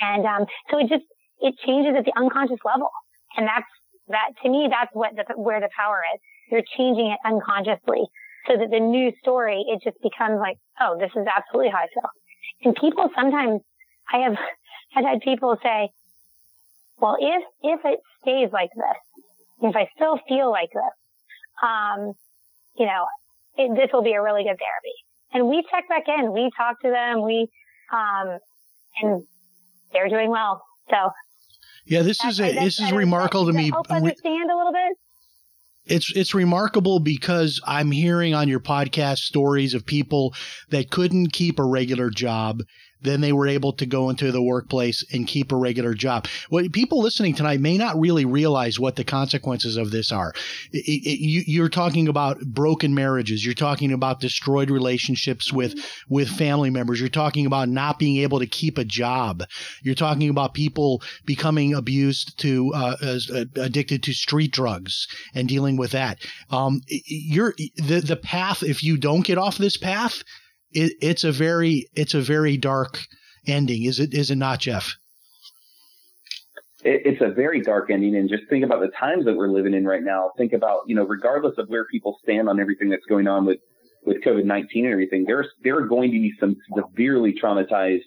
And 0.00 0.26
um, 0.26 0.46
so 0.70 0.78
it 0.78 0.88
just 0.88 1.04
it 1.40 1.54
changes 1.64 1.94
at 1.96 2.04
the 2.04 2.12
unconscious 2.16 2.60
level, 2.64 2.90
and 3.36 3.46
that's 3.46 3.66
that 4.08 4.30
to 4.42 4.48
me. 4.48 4.68
That's 4.70 4.90
what 4.92 5.12
the, 5.16 5.24
where 5.36 5.60
the 5.60 5.68
power 5.76 6.02
is. 6.14 6.20
You're 6.50 6.66
changing 6.76 7.10
it 7.10 7.18
unconsciously 7.24 8.08
so 8.46 8.56
that 8.56 8.70
the 8.70 8.80
new 8.80 9.12
story, 9.20 9.64
it 9.68 9.80
just 9.84 10.00
becomes 10.02 10.40
like, 10.40 10.56
oh, 10.80 10.96
this 10.98 11.10
is 11.14 11.26
absolutely 11.26 11.70
how 11.70 11.78
I 11.78 11.88
feel. 11.92 12.10
And 12.64 12.74
people 12.76 13.08
sometimes, 13.14 13.60
I 14.12 14.18
have 14.18 14.36
had 15.04 15.20
people 15.20 15.56
say, 15.62 15.90
well, 16.98 17.16
if, 17.20 17.42
if 17.62 17.80
it 17.84 18.00
stays 18.22 18.48
like 18.52 18.70
this, 18.74 19.70
if 19.70 19.76
I 19.76 19.88
still 19.94 20.18
feel 20.28 20.50
like 20.50 20.70
this, 20.72 20.94
um, 21.62 22.12
you 22.76 22.86
know, 22.86 23.06
it, 23.56 23.74
this 23.76 23.90
will 23.92 24.02
be 24.02 24.12
a 24.12 24.22
really 24.22 24.42
good 24.42 24.56
therapy. 24.58 24.96
And 25.32 25.46
we 25.48 25.62
check 25.70 25.88
back 25.88 26.04
in, 26.08 26.32
we 26.32 26.50
talk 26.56 26.80
to 26.80 26.90
them, 26.90 27.22
we, 27.22 27.48
um, 27.92 28.38
and 29.02 29.22
they're 29.92 30.08
doing 30.08 30.30
well. 30.30 30.62
So. 30.90 31.10
Yeah, 31.88 32.02
this 32.02 32.22
is 32.24 32.38
a, 32.38 32.52
this 32.52 32.80
is 32.80 32.92
remarkable 32.92 33.46
to 33.46 33.52
me. 33.52 33.70
Help 33.70 33.90
uh, 33.90 33.94
understand 33.94 34.50
a 34.50 34.56
little 34.56 34.72
bit 34.72 34.96
it's 35.88 36.12
it's 36.14 36.34
remarkable 36.34 37.00
because 37.00 37.60
I'm 37.66 37.90
hearing 37.90 38.34
on 38.34 38.48
your 38.48 38.60
podcast 38.60 39.18
stories 39.18 39.74
of 39.74 39.86
people 39.86 40.34
that 40.70 40.90
couldn't 40.90 41.32
keep 41.32 41.58
a 41.58 41.64
regular 41.64 42.10
job 42.10 42.62
then 43.00 43.20
they 43.20 43.32
were 43.32 43.46
able 43.46 43.72
to 43.74 43.86
go 43.86 44.10
into 44.10 44.32
the 44.32 44.42
workplace 44.42 45.04
and 45.12 45.26
keep 45.26 45.52
a 45.52 45.56
regular 45.56 45.94
job. 45.94 46.26
What 46.48 46.72
people 46.72 47.00
listening 47.00 47.34
tonight 47.34 47.60
may 47.60 47.78
not 47.78 47.98
really 47.98 48.24
realize 48.24 48.78
what 48.78 48.96
the 48.96 49.04
consequences 49.04 49.76
of 49.76 49.90
this 49.90 50.10
are. 50.10 50.32
It, 50.72 50.84
it, 50.86 51.20
you, 51.20 51.42
you're 51.46 51.68
talking 51.68 52.08
about 52.08 52.40
broken 52.40 52.94
marriages. 52.94 53.44
You're 53.44 53.54
talking 53.54 53.92
about 53.92 54.20
destroyed 54.20 54.70
relationships 54.70 55.52
with 55.52 55.74
with 56.08 56.28
family 56.28 56.70
members. 56.70 57.00
You're 57.00 57.08
talking 57.08 57.46
about 57.46 57.68
not 57.68 57.98
being 57.98 58.18
able 58.18 58.40
to 58.40 58.46
keep 58.46 58.78
a 58.78 58.84
job. 58.84 59.44
You're 59.82 59.94
talking 59.94 60.28
about 60.28 60.54
people 60.54 61.02
becoming 61.24 61.74
abused 61.74 62.38
to 62.40 62.72
uh, 62.74 62.96
uh, 63.02 63.44
addicted 63.56 64.02
to 64.04 64.12
street 64.12 64.52
drugs 64.52 65.06
and 65.34 65.48
dealing 65.48 65.76
with 65.78 65.92
that. 65.92 66.18
Um, 66.50 66.82
you're 66.88 67.54
the 67.76 68.00
the 68.00 68.16
path. 68.16 68.62
If 68.62 68.82
you 68.82 68.96
don't 68.96 69.24
get 69.24 69.38
off 69.38 69.58
this 69.58 69.76
path, 69.76 70.22
it, 70.72 70.92
it's 71.00 71.24
a 71.24 71.32
very 71.32 71.88
it's 71.94 72.14
a 72.14 72.20
very 72.20 72.56
dark 72.56 72.98
ending. 73.46 73.84
Is 73.84 74.00
it 74.00 74.12
is 74.12 74.30
it 74.30 74.36
not, 74.36 74.60
Jeff? 74.60 74.96
It, 76.84 77.02
it's 77.04 77.22
a 77.22 77.32
very 77.32 77.60
dark 77.60 77.90
ending, 77.90 78.14
and 78.16 78.28
just 78.28 78.44
think 78.50 78.64
about 78.64 78.80
the 78.80 78.90
times 78.98 79.24
that 79.24 79.36
we're 79.36 79.48
living 79.50 79.74
in 79.74 79.84
right 79.84 80.02
now. 80.02 80.30
Think 80.36 80.52
about 80.52 80.80
you 80.86 80.94
know, 80.94 81.06
regardless 81.06 81.54
of 81.58 81.68
where 81.68 81.86
people 81.86 82.18
stand 82.22 82.48
on 82.48 82.60
everything 82.60 82.90
that's 82.90 83.06
going 83.08 83.26
on 83.26 83.46
with 83.46 83.58
with 84.04 84.22
COVID 84.24 84.44
nineteen 84.44 84.84
and 84.84 84.92
everything, 84.92 85.24
there's 85.26 85.48
there 85.62 85.78
are 85.78 85.86
going 85.86 86.10
to 86.10 86.18
be 86.18 86.32
some 86.38 86.56
severely 86.76 87.34
traumatized 87.42 88.00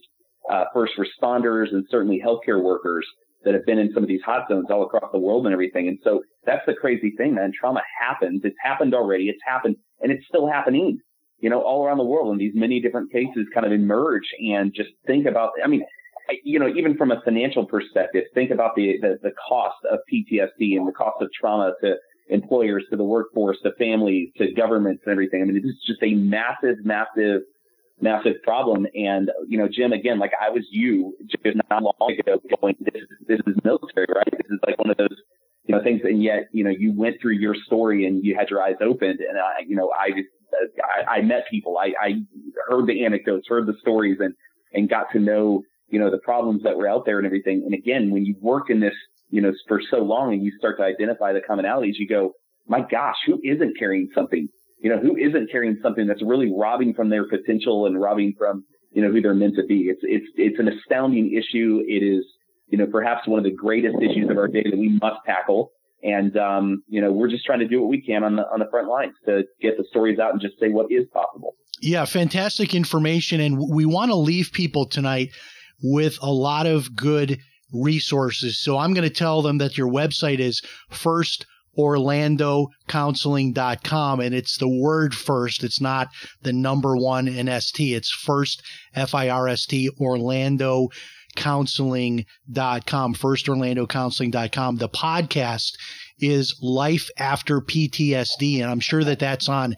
uh, 0.49 0.65
first 0.73 0.93
responders 0.97 1.71
and 1.71 1.85
certainly 1.89 2.21
healthcare 2.23 2.61
workers 2.61 3.05
that 3.43 3.53
have 3.53 3.65
been 3.65 3.79
in 3.79 3.91
some 3.93 4.03
of 4.03 4.09
these 4.09 4.21
hot 4.21 4.47
zones 4.49 4.67
all 4.69 4.83
across 4.83 5.11
the 5.11 5.19
world 5.19 5.45
and 5.45 5.53
everything. 5.53 5.87
And 5.87 5.99
so 6.03 6.21
that's 6.45 6.65
the 6.65 6.73
crazy 6.73 7.11
thing, 7.17 7.35
man. 7.35 7.51
Trauma 7.57 7.81
happens. 7.99 8.41
It's 8.43 8.55
happened 8.61 8.93
already. 8.93 9.25
It's 9.25 9.41
happened, 9.45 9.77
and 10.01 10.11
it's 10.11 10.25
still 10.27 10.47
happening 10.47 10.99
you 11.41 11.49
know, 11.49 11.61
all 11.61 11.85
around 11.85 11.97
the 11.97 12.05
world 12.05 12.31
and 12.31 12.39
these 12.39 12.53
many 12.55 12.79
different 12.79 13.11
cases 13.11 13.47
kind 13.53 13.65
of 13.65 13.71
emerge 13.71 14.27
and 14.39 14.73
just 14.73 14.89
think 15.05 15.25
about, 15.25 15.51
I 15.63 15.67
mean, 15.67 15.83
you 16.43 16.59
know, 16.59 16.67
even 16.67 16.95
from 16.95 17.11
a 17.11 17.19
financial 17.25 17.65
perspective, 17.65 18.23
think 18.33 18.51
about 18.51 18.75
the, 18.75 18.97
the, 19.01 19.17
the 19.21 19.31
cost 19.49 19.77
of 19.91 19.99
PTSD 20.11 20.77
and 20.77 20.87
the 20.87 20.93
cost 20.93 21.17
of 21.19 21.29
trauma 21.37 21.73
to 21.81 21.95
employers, 22.29 22.85
to 22.91 22.95
the 22.95 23.03
workforce, 23.03 23.57
to 23.63 23.71
families, 23.77 24.29
to 24.37 24.53
governments 24.53 25.01
and 25.05 25.11
everything. 25.11 25.41
I 25.41 25.45
mean, 25.45 25.55
this 25.55 25.65
is 25.65 25.83
just 25.85 26.03
a 26.03 26.13
massive, 26.13 26.85
massive, 26.85 27.41
massive 28.01 28.41
problem. 28.43 28.87
And, 28.95 29.31
you 29.47 29.57
know, 29.57 29.67
Jim, 29.71 29.93
again, 29.93 30.19
like 30.19 30.31
I 30.39 30.49
was 30.49 30.65
you 30.71 31.15
just 31.27 31.57
not 31.69 31.83
long 31.83 32.17
ago 32.19 32.41
going, 32.61 32.75
this, 32.79 33.03
this 33.27 33.39
is 33.47 33.55
military, 33.63 34.07
right? 34.13 34.31
This 34.31 34.49
is 34.49 34.59
like 34.65 34.77
one 34.77 34.89
of 34.89 34.97
those, 34.97 35.17
you 35.65 35.75
know, 35.75 35.83
things. 35.83 36.01
And 36.03 36.23
yet, 36.23 36.49
you 36.51 36.63
know, 36.63 36.71
you 36.71 36.93
went 36.95 37.17
through 37.21 37.33
your 37.33 37.55
story 37.65 38.05
and 38.05 38.23
you 38.23 38.35
had 38.35 38.49
your 38.49 38.61
eyes 38.61 38.75
opened. 38.81 39.19
And 39.19 39.37
I, 39.37 39.61
you 39.67 39.75
know, 39.75 39.91
I 39.91 40.11
I, 40.83 41.17
I 41.17 41.21
met 41.21 41.43
people. 41.49 41.77
I, 41.77 41.93
I 41.99 42.13
heard 42.67 42.87
the 42.87 43.05
anecdotes, 43.05 43.47
heard 43.47 43.67
the 43.67 43.75
stories, 43.79 44.17
and 44.19 44.33
and 44.73 44.89
got 44.89 45.11
to 45.13 45.19
know 45.19 45.63
you 45.87 45.99
know 45.99 46.09
the 46.09 46.19
problems 46.19 46.63
that 46.63 46.77
were 46.77 46.87
out 46.87 47.05
there 47.05 47.17
and 47.17 47.25
everything. 47.25 47.63
And 47.65 47.73
again, 47.73 48.11
when 48.11 48.25
you 48.25 48.35
work 48.39 48.69
in 48.69 48.79
this 48.79 48.93
you 49.29 49.41
know 49.41 49.53
for 49.67 49.81
so 49.89 49.97
long 49.97 50.33
and 50.33 50.43
you 50.43 50.51
start 50.57 50.77
to 50.77 50.83
identify 50.83 51.33
the 51.33 51.41
commonalities, 51.41 51.93
you 51.95 52.07
go, 52.07 52.33
my 52.67 52.81
gosh, 52.81 53.17
who 53.25 53.39
isn't 53.43 53.77
carrying 53.77 54.09
something? 54.15 54.47
You 54.81 54.89
know, 54.89 54.99
who 54.99 55.15
isn't 55.15 55.51
carrying 55.51 55.77
something 55.81 56.07
that's 56.07 56.23
really 56.23 56.51
robbing 56.51 56.93
from 56.93 57.09
their 57.09 57.27
potential 57.27 57.85
and 57.85 57.99
robbing 58.01 58.33
from 58.37 58.63
you 58.91 59.01
know 59.01 59.11
who 59.11 59.21
they're 59.21 59.33
meant 59.33 59.55
to 59.55 59.65
be? 59.65 59.89
It's 59.89 60.01
it's 60.03 60.25
it's 60.35 60.59
an 60.59 60.67
astounding 60.67 61.33
issue. 61.33 61.81
It 61.87 62.03
is 62.03 62.25
you 62.67 62.77
know 62.77 62.87
perhaps 62.87 63.27
one 63.27 63.39
of 63.39 63.45
the 63.45 63.55
greatest 63.55 63.95
issues 64.01 64.29
of 64.29 64.37
our 64.37 64.47
day 64.47 64.63
that 64.63 64.77
we 64.77 64.97
must 65.01 65.17
tackle. 65.25 65.71
And, 66.03 66.35
um, 66.37 66.83
you 66.87 66.99
know, 66.99 67.11
we're 67.11 67.29
just 67.29 67.45
trying 67.45 67.59
to 67.59 67.67
do 67.67 67.79
what 67.79 67.89
we 67.89 68.01
can 68.01 68.23
on 68.23 68.35
the, 68.35 68.43
on 68.51 68.59
the 68.59 68.65
front 68.71 68.87
lines 68.87 69.13
to 69.25 69.43
get 69.61 69.77
the 69.77 69.85
stories 69.89 70.19
out 70.19 70.31
and 70.31 70.41
just 70.41 70.59
say 70.59 70.69
what 70.69 70.91
is 70.91 71.05
possible. 71.13 71.55
Yeah, 71.81 72.05
fantastic 72.05 72.73
information. 72.73 73.39
And 73.39 73.59
we 73.59 73.85
want 73.85 74.09
to 74.09 74.15
leave 74.15 74.51
people 74.51 74.85
tonight 74.85 75.29
with 75.83 76.17
a 76.21 76.31
lot 76.31 76.65
of 76.65 76.95
good 76.95 77.39
resources. 77.73 78.59
So 78.59 78.77
I'm 78.77 78.93
going 78.93 79.07
to 79.07 79.13
tell 79.13 79.41
them 79.41 79.59
that 79.59 79.77
your 79.77 79.87
website 79.87 80.39
is 80.39 80.61
first 80.89 81.45
orlandocounseling.com 81.77 84.19
and 84.19 84.35
it's 84.35 84.57
the 84.57 84.67
word 84.67 85.15
first 85.15 85.63
it's 85.63 85.79
not 85.79 86.09
the 86.41 86.51
number 86.51 86.97
one 86.97 87.29
in 87.29 87.47
st 87.61 87.95
it's 87.95 88.11
first 88.11 88.61
f-i-r-s-t 88.93 89.89
orlando 89.99 90.89
counseling.com, 91.35 93.15
firstorlandocounseling.com. 93.15 94.75
The 94.77 94.89
podcast 94.89 95.73
is 96.19 96.57
Life 96.61 97.09
After 97.17 97.61
PTSD. 97.61 98.61
And 98.61 98.69
I'm 98.69 98.79
sure 98.79 99.03
that 99.03 99.19
that's 99.19 99.49
on, 99.49 99.75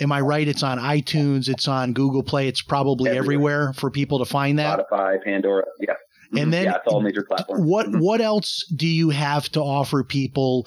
am 0.00 0.12
I 0.12 0.20
right? 0.20 0.46
It's 0.46 0.62
on 0.62 0.78
iTunes, 0.78 1.48
it's 1.48 1.68
on 1.68 1.92
Google 1.92 2.22
Play, 2.22 2.48
it's 2.48 2.62
probably 2.62 3.10
everywhere, 3.10 3.54
everywhere 3.54 3.72
for 3.74 3.90
people 3.90 4.18
to 4.18 4.24
find 4.24 4.58
that. 4.58 4.86
Spotify, 4.90 5.22
Pandora, 5.22 5.64
yeah. 5.80 5.94
And 6.30 6.40
mm-hmm. 6.40 6.50
then 6.50 6.64
yeah, 6.64 6.76
it's 6.76 6.86
all 6.86 7.00
major 7.00 7.22
platforms. 7.22 7.64
What 7.64 7.86
mm-hmm. 7.86 8.00
what 8.00 8.20
else 8.20 8.64
do 8.74 8.88
you 8.88 9.10
have 9.10 9.48
to 9.50 9.60
offer 9.60 10.02
people 10.02 10.66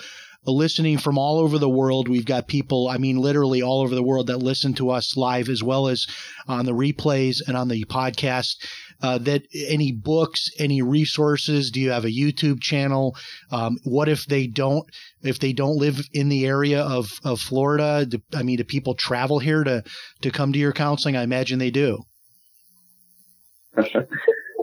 listening 0.51 0.97
from 0.97 1.17
all 1.17 1.39
over 1.39 1.57
the 1.57 1.69
world. 1.69 2.07
We've 2.07 2.25
got 2.25 2.47
people, 2.47 2.87
I 2.87 2.97
mean, 2.97 3.17
literally 3.17 3.61
all 3.61 3.81
over 3.81 3.93
the 3.93 4.03
world 4.03 4.27
that 4.27 4.37
listen 4.37 4.73
to 4.75 4.89
us 4.89 5.17
live 5.17 5.49
as 5.49 5.63
well 5.63 5.87
as 5.87 6.07
on 6.47 6.65
the 6.65 6.71
replays 6.71 7.41
and 7.45 7.57
on 7.57 7.67
the 7.67 7.83
podcast. 7.85 8.55
Uh, 9.01 9.19
that 9.19 9.43
any 9.53 9.91
books, 9.91 10.49
any 10.57 10.81
resources? 10.81 11.69
Do 11.69 11.79
you 11.79 11.91
have 11.91 12.05
a 12.05 12.09
YouTube 12.09 12.61
channel? 12.61 13.15
Um, 13.51 13.77
what 13.83 14.09
if 14.09 14.25
they 14.25 14.47
don't? 14.47 14.85
If 15.21 15.39
they 15.39 15.53
don't 15.53 15.77
live 15.77 16.01
in 16.13 16.29
the 16.29 16.47
area 16.47 16.81
of 16.81 17.11
of 17.23 17.39
Florida, 17.39 18.07
do, 18.07 18.19
I 18.33 18.41
mean, 18.41 18.57
do 18.57 18.63
people 18.63 18.95
travel 18.95 19.37
here 19.37 19.63
to 19.63 19.83
to 20.21 20.31
come 20.31 20.51
to 20.53 20.59
your 20.59 20.73
counseling? 20.73 21.15
I 21.15 21.21
imagine 21.21 21.59
they 21.59 21.69
do. 21.69 22.05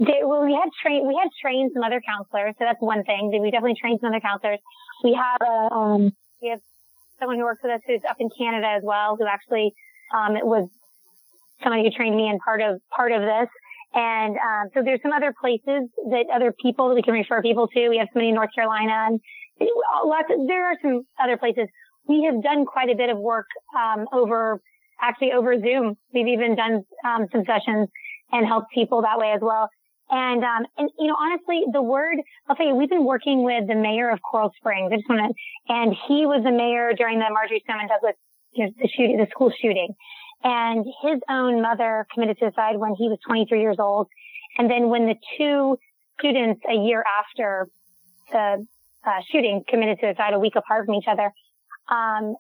They, 0.01 0.27
well, 0.27 0.45
we 0.45 0.53
had 0.53 0.69
trained 0.83 1.07
we 1.07 1.15
had 1.15 1.31
trained 1.41 1.71
some 1.73 1.85
other 1.85 2.03
counselors, 2.03 2.55
so 2.59 2.65
that's 2.65 2.81
one 2.81 3.05
thing. 3.05 3.31
We 3.41 3.51
definitely 3.53 3.79
trained 3.81 4.01
some 4.01 4.11
other 4.11 4.21
counselors. 4.21 4.59
We 5.05 5.13
have 5.13 5.47
a 5.47 5.75
um, 5.75 6.13
we 6.41 6.49
have 6.49 6.61
someone 7.21 7.37
who 7.39 7.45
works 7.45 7.61
with 7.63 7.73
us 7.73 7.81
who's 7.87 8.01
up 8.09 8.17
in 8.19 8.31
Canada 8.37 8.67
as 8.67 8.83
well, 8.83 9.17
who 9.17 9.27
actually 9.27 9.75
um, 10.17 10.33
was 10.43 10.69
somebody 11.63 11.85
who 11.85 11.91
trained 11.91 12.17
me 12.17 12.29
in 12.29 12.39
part 12.39 12.63
of 12.63 12.81
part 12.91 13.13
of 13.13 13.21
this. 13.21 13.49
And 13.93 14.35
um, 14.37 14.71
so 14.75 14.83
there's 14.83 15.01
some 15.03 15.13
other 15.13 15.33
places 15.39 15.89
that 16.11 16.25
other 16.35 16.53
people 16.61 16.89
that 16.89 16.95
we 16.95 17.03
can 17.03 17.15
refer 17.15 17.43
people 17.43 17.69
to. 17.69 17.89
We 17.89 17.99
have 17.99 18.09
somebody 18.13 18.31
in 18.31 18.35
North 18.35 18.51
Carolina, 18.55 19.09
and 19.11 19.21
lots. 20.05 20.29
Of, 20.31 20.49
there 20.49 20.67
are 20.73 20.77
some 20.83 21.03
other 21.23 21.37
places. 21.37 21.69
We 22.09 22.25
have 22.25 22.43
done 22.43 22.65
quite 22.65 22.89
a 22.89 22.97
bit 22.97 23.11
of 23.11 23.19
work 23.19 23.47
um, 23.79 24.07
over 24.13 24.61
actually 25.01 25.33
over 25.33 25.61
Zoom. 25.61 25.97
We've 26.13 26.29
even 26.29 26.57
done 26.57 26.83
um, 27.07 27.27
some 27.31 27.45
sessions 27.45 27.89
and 28.33 28.47
helped 28.47 28.73
people 28.75 29.03
that 29.03 29.19
way 29.19 29.33
as 29.35 29.41
well. 29.43 29.69
And, 30.15 30.45
um, 30.45 30.63
and, 30.79 30.89
you 30.97 31.09
know, 31.09 31.17
honestly, 31.19 31.65
the 31.73 31.83
word, 31.83 32.19
I'll 32.49 32.55
tell 32.55 32.67
you, 32.67 32.77
we've 32.77 32.89
been 32.89 33.05
working 33.05 33.43
with 33.43 33.67
the 33.67 33.75
mayor 33.75 34.11
of 34.11 34.23
Coral 34.23 34.53
Springs. 34.57 34.93
I 34.93 34.97
just 34.99 35.09
want 35.09 35.35
to, 35.35 35.75
and 35.75 35.93
he 36.07 36.25
was 36.25 36.45
the 36.45 36.53
mayor 36.53 36.93
during 36.97 37.19
the 37.19 37.27
Marjory 37.33 37.61
Stoneman 37.65 37.89
Douglas, 37.89 38.15
you 38.53 38.67
know, 38.67 38.71
the 38.81 38.89
shooting, 38.97 39.17
the 39.17 39.27
school 39.33 39.51
shooting. 39.61 39.93
And 40.45 40.87
his 41.03 41.19
own 41.29 41.61
mother 41.61 42.07
committed 42.15 42.39
suicide 42.39 42.77
when 42.77 42.95
he 42.95 43.09
was 43.09 43.19
23 43.27 43.61
years 43.61 43.79
old. 43.81 44.07
And 44.57 44.71
then 44.71 44.89
when 44.89 45.07
the 45.07 45.17
two 45.37 45.79
students 46.21 46.61
a 46.71 46.75
year 46.75 47.03
after 47.19 47.67
the 48.31 48.65
uh, 49.05 49.21
shooting 49.33 49.65
committed 49.67 49.99
suicide 50.01 50.33
a 50.33 50.39
week 50.39 50.55
apart 50.55 50.87
from 50.87 50.95
each 50.95 51.09
other, 51.11 51.33
um, 51.91 52.37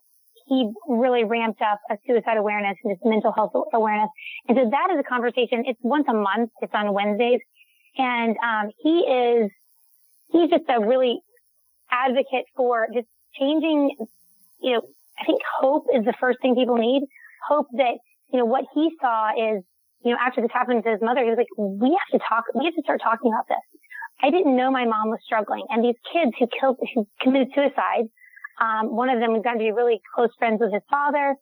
he 0.47 0.71
really 0.87 1.25
ramped 1.25 1.61
up 1.61 1.81
a 1.91 1.97
suicide 2.07 2.37
awareness 2.37 2.77
and 2.85 2.95
just 2.95 3.05
mental 3.05 3.33
health 3.33 3.51
awareness. 3.73 4.11
And 4.49 4.57
so 4.57 4.71
that 4.71 4.95
is 4.95 5.01
a 5.01 5.03
conversation. 5.03 5.65
It's 5.67 5.81
once 5.83 6.07
a 6.09 6.15
month. 6.15 6.51
It's 6.63 6.73
on 6.73 6.93
Wednesdays. 6.93 7.41
And, 7.97 8.37
um, 8.43 8.71
he 8.79 9.01
is, 9.01 9.51
he's 10.31 10.51
just 10.51 10.65
a 10.69 10.81
really 10.81 11.21
advocate 11.91 12.47
for 12.57 12.89
just 12.93 13.07
changing, 13.39 13.97
you 14.61 14.73
know, 14.73 14.83
I 15.19 15.25
think 15.25 15.41
hope 15.61 15.87
is 15.95 16.05
the 16.05 16.15
first 16.19 16.39
thing 16.43 16.55
people 16.55 16.77
need. 16.77 17.03
Hope 17.49 17.67
that, 17.73 17.95
you 18.33 18.39
know, 18.39 18.45
what 18.45 18.65
he 18.75 18.91
saw 19.01 19.31
is, 19.31 19.63
you 20.05 20.13
know, 20.13 20.19
after 20.21 20.41
this 20.41 20.51
happened 20.53 20.83
to 20.85 20.91
his 20.91 21.01
mother, 21.01 21.23
he 21.23 21.31
was 21.31 21.39
like, 21.39 21.53
we 21.57 21.91
have 21.91 22.21
to 22.21 22.27
talk, 22.29 22.45
we 22.55 22.65
have 22.65 22.75
to 22.75 22.83
start 22.83 23.01
talking 23.03 23.33
about 23.33 23.47
this. 23.49 23.63
I 24.23 24.31
didn't 24.31 24.57
know 24.57 24.71
my 24.71 24.85
mom 24.85 25.11
was 25.11 25.21
struggling 25.25 25.65
and 25.71 25.85
these 25.85 25.99
kids 26.13 26.33
who 26.39 26.47
killed, 26.59 26.79
who 26.95 27.07
committed 27.21 27.49
suicide, 27.55 28.09
um, 28.61 28.95
one 28.95 29.11
of 29.11 29.21
them 29.21 29.33
was 29.33 29.43
going 29.43 29.59
to 29.59 29.63
be 29.63 29.73
really 29.73 30.01
close 30.15 30.31
friends 30.39 30.61
with 30.61 30.73
his 30.73 30.83
father 30.89 31.35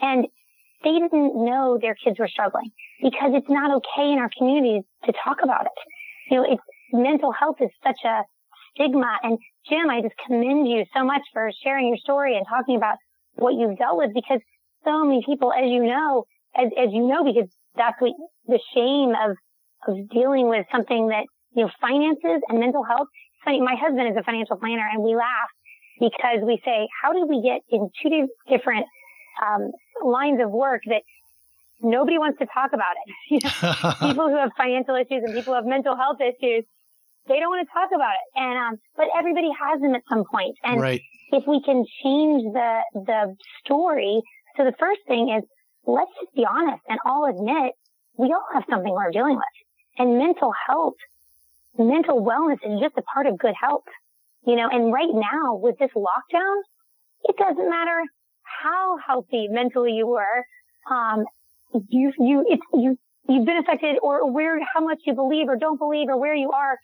and 0.00 0.26
they 0.84 0.92
didn't 0.92 1.34
know 1.34 1.78
their 1.80 1.94
kids 1.94 2.18
were 2.18 2.28
struggling 2.28 2.70
because 3.02 3.32
it's 3.34 3.48
not 3.48 3.70
okay 3.76 4.12
in 4.12 4.18
our 4.18 4.30
communities 4.36 4.82
to 5.04 5.12
talk 5.24 5.38
about 5.42 5.66
it. 5.66 5.78
You 6.30 6.38
know, 6.38 6.46
it's 6.48 6.62
mental 6.92 7.32
health 7.32 7.56
is 7.60 7.70
such 7.84 7.98
a 8.04 8.22
stigma 8.74 9.18
and 9.22 9.38
Jim, 9.68 9.90
I 9.90 10.00
just 10.00 10.14
commend 10.24 10.68
you 10.68 10.84
so 10.94 11.04
much 11.04 11.22
for 11.32 11.50
sharing 11.64 11.88
your 11.88 11.96
story 11.96 12.36
and 12.36 12.46
talking 12.48 12.76
about 12.76 12.96
what 13.34 13.54
you've 13.54 13.78
dealt 13.78 13.98
with 13.98 14.14
because 14.14 14.40
so 14.84 15.04
many 15.04 15.22
people, 15.26 15.52
as 15.52 15.66
you 15.66 15.82
know, 15.82 16.24
as, 16.56 16.70
as 16.78 16.88
you 16.92 17.06
know, 17.06 17.24
because 17.24 17.50
that's 17.74 17.96
what 17.98 18.12
the 18.46 18.60
shame 18.74 19.10
of, 19.10 19.36
of 19.88 20.08
dealing 20.10 20.48
with 20.48 20.66
something 20.70 21.08
that, 21.08 21.24
you 21.54 21.64
know, 21.64 21.70
finances 21.80 22.40
and 22.48 22.60
mental 22.60 22.84
health. 22.84 23.08
It's 23.10 23.44
funny. 23.44 23.60
My 23.60 23.74
husband 23.74 24.08
is 24.08 24.16
a 24.16 24.22
financial 24.22 24.56
planner 24.56 24.86
and 24.92 25.02
we 25.02 25.16
laugh 25.16 25.50
because 25.98 26.46
we 26.46 26.60
say, 26.64 26.86
how 27.02 27.12
did 27.12 27.28
we 27.28 27.42
get 27.42 27.60
in 27.68 27.90
two 28.02 28.28
different, 28.48 28.86
um, 29.42 29.70
lines 30.04 30.40
of 30.42 30.50
work 30.50 30.80
that 30.86 31.02
nobody 31.80 32.18
wants 32.18 32.38
to 32.38 32.46
talk 32.46 32.72
about 32.72 32.94
it? 33.04 33.14
You 33.30 33.38
know, 33.42 34.08
people 34.08 34.28
who 34.28 34.36
have 34.36 34.50
financial 34.56 34.94
issues 34.96 35.22
and 35.24 35.34
people 35.34 35.52
who 35.52 35.58
have 35.60 35.66
mental 35.66 35.96
health 35.96 36.18
issues, 36.20 36.64
they 37.28 37.38
don't 37.40 37.50
want 37.50 37.66
to 37.66 37.72
talk 37.72 37.90
about 37.94 38.14
it. 38.14 38.26
And, 38.38 38.56
um, 38.58 38.72
but 38.96 39.06
everybody 39.16 39.50
has 39.50 39.80
them 39.80 39.94
at 39.94 40.02
some 40.08 40.24
point. 40.30 40.56
And 40.62 40.80
right. 40.80 41.02
if 41.32 41.44
we 41.46 41.60
can 41.62 41.84
change 42.02 42.42
the, 42.54 42.80
the 42.94 43.36
story. 43.64 44.22
So 44.56 44.64
the 44.64 44.74
first 44.78 45.00
thing 45.06 45.34
is 45.36 45.44
let's 45.86 46.10
just 46.20 46.34
be 46.34 46.44
honest 46.44 46.82
and 46.88 46.98
all 47.06 47.30
admit 47.30 47.72
we 48.18 48.26
all 48.32 48.46
have 48.52 48.64
something 48.68 48.92
we're 48.92 49.10
dealing 49.12 49.36
with 49.36 49.56
and 49.98 50.18
mental 50.18 50.52
health, 50.66 50.98
mental 51.78 52.24
wellness 52.24 52.58
is 52.64 52.80
just 52.80 52.96
a 52.96 53.02
part 53.02 53.26
of 53.26 53.38
good 53.38 53.54
health, 53.58 53.84
you 54.46 54.56
know, 54.56 54.68
and 54.70 54.92
right 54.92 55.12
now 55.12 55.54
with 55.56 55.78
this 55.78 55.90
lockdown, 55.96 56.56
it 57.24 57.36
doesn't 57.36 57.70
matter 57.70 58.02
how 58.42 58.98
healthy 59.06 59.48
mentally 59.48 59.92
you 59.92 60.06
were. 60.06 60.44
Um, 60.90 61.24
you, 61.88 62.12
you, 62.18 62.44
it's, 62.48 62.62
you, 62.74 62.98
you've 63.28 63.46
been 63.46 63.58
affected 63.58 63.96
or 64.02 64.30
where, 64.30 64.58
how 64.74 64.84
much 64.84 64.98
you 65.06 65.14
believe 65.14 65.48
or 65.48 65.56
don't 65.56 65.78
believe 65.78 66.08
or 66.08 66.18
where 66.18 66.34
you 66.34 66.50
are 66.50 66.78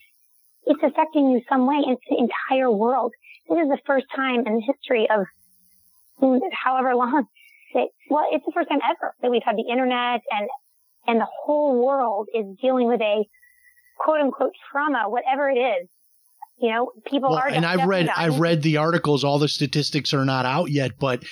it's 0.67 0.83
affecting 0.83 1.31
you 1.31 1.41
some 1.49 1.67
way. 1.67 1.77
It's 1.87 2.03
the 2.09 2.19
entire 2.19 2.71
world. 2.71 3.13
This 3.49 3.59
is 3.59 3.69
the 3.69 3.79
first 3.87 4.07
time 4.15 4.47
in 4.47 4.57
the 4.57 4.63
history 4.63 5.09
of 5.11 5.27
however 6.65 6.95
long 6.95 7.27
that, 7.75 7.89
well, 8.09 8.27
it's 8.31 8.45
the 8.45 8.53
first 8.53 8.69
time 8.69 8.79
ever 8.85 9.15
that 9.23 9.31
we've 9.31 9.43
had 9.45 9.57
the 9.57 9.69
internet 9.71 10.21
and, 10.31 10.49
and 11.07 11.21
the 11.21 11.27
whole 11.45 11.85
world 11.85 12.29
is 12.35 12.45
dealing 12.61 12.87
with 12.87 13.01
a 13.01 13.25
quote 13.99 14.21
unquote 14.21 14.53
trauma, 14.71 15.09
whatever 15.09 15.51
it 15.51 15.59
is. 15.59 15.89
You 16.59 16.71
know, 16.71 16.93
people 17.07 17.31
well, 17.31 17.41
are. 17.41 17.49
And 17.49 17.67
I've 17.67 17.89
read, 17.89 18.07
dying. 18.07 18.33
I've 18.33 18.39
read 18.39 18.63
the 18.63 18.77
articles. 18.77 19.25
All 19.25 19.41
the 19.41 19.49
statistics 19.49 20.15
are 20.15 20.25
not 20.25 20.47
out 20.47 20.71
yet, 20.71 20.93
but 21.01 21.25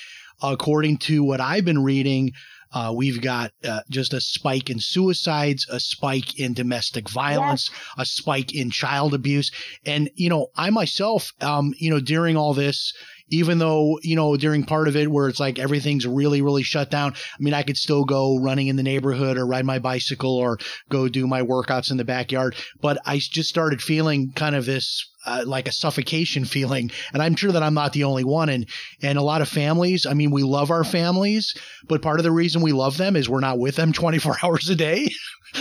according 0.43 0.97
to 0.99 1.23
what 1.23 1.41
I've 1.41 1.65
been 1.65 1.85
reading, 1.85 2.33
uh, 2.73 2.93
we've 2.95 3.21
got 3.21 3.53
uh, 3.65 3.81
just 3.91 4.13
a 4.13 4.21
spike 4.21 4.71
in 4.71 4.79
suicides, 4.79 5.67
a 5.71 5.81
spike 5.81 6.39
in 6.39 6.55
domestic 6.55 7.09
violence, 7.09 7.71
yes. 7.73 7.81
a 7.99 8.05
spike 8.05 8.55
in 8.55 8.71
child 8.71 9.15
abuse. 9.15 9.51
And, 9.85 10.11
you 10.15 10.29
know, 10.29 10.49
I 10.57 10.71
myself, 10.71 11.33
um, 11.41 11.75
you 11.79 11.91
know, 11.91 12.01
during 12.01 12.37
all 12.37 12.55
this, 12.55 12.93
even 13.31 13.59
though, 13.59 13.99
you 14.03 14.17
know, 14.17 14.37
during 14.37 14.65
part 14.65 14.89
of 14.89 14.97
it 14.97 15.11
where 15.11 15.29
it's 15.29 15.41
like 15.41 15.59
everything's 15.59 16.07
really, 16.07 16.43
really 16.43 16.63
shut 16.63 16.91
down. 16.91 17.13
I 17.13 17.43
mean, 17.43 17.55
I 17.55 17.63
could 17.63 17.77
still 17.77 18.05
go 18.05 18.39
running 18.39 18.69
in 18.69 18.77
the 18.77 18.83
neighborhood 18.83 19.37
or 19.37 19.47
ride 19.47 19.65
my 19.65 19.79
bicycle 19.79 20.37
or 20.37 20.59
go 20.89 21.09
do 21.09 21.27
my 21.27 21.43
workouts 21.43 21.91
in 21.91 21.97
the 21.97 22.05
backyard. 22.05 22.57
But 22.81 22.99
I 23.07 23.19
just 23.19 23.49
started 23.49 23.83
feeling 23.83 24.33
kind 24.33 24.57
of 24.57 24.67
this 24.67 25.10
uh, 25.27 25.45
like 25.47 25.69
a 25.69 25.73
suffocation 25.73 26.45
feeling. 26.45 26.91
And 27.13 27.23
I'm 27.23 27.35
sure 27.35 27.53
that 27.53 27.63
I'm 27.63 27.75
not 27.75 27.93
the 27.93 28.05
only 28.05 28.25
one. 28.25 28.49
And, 28.49 28.67
and 29.03 29.19
a 29.19 29.23
lot 29.23 29.43
of 29.43 29.49
families, 29.49 30.07
I 30.07 30.15
mean, 30.15 30.31
we 30.31 30.43
love 30.43 30.71
our 30.71 30.85
families, 30.85 31.55
but 31.89 32.03
part 32.03 32.21
of 32.21 32.25
the 32.25 32.33
reason 32.33 32.63
we 32.63 32.73
love 32.73 32.97
them 32.97 33.17
is 33.17 33.29
we're 33.29 33.41
not 33.41 33.59
with 33.59 33.77
them 33.77 33.93
24 34.01 34.37
hours 34.43 34.69
a 34.71 34.77
day. 34.77 35.09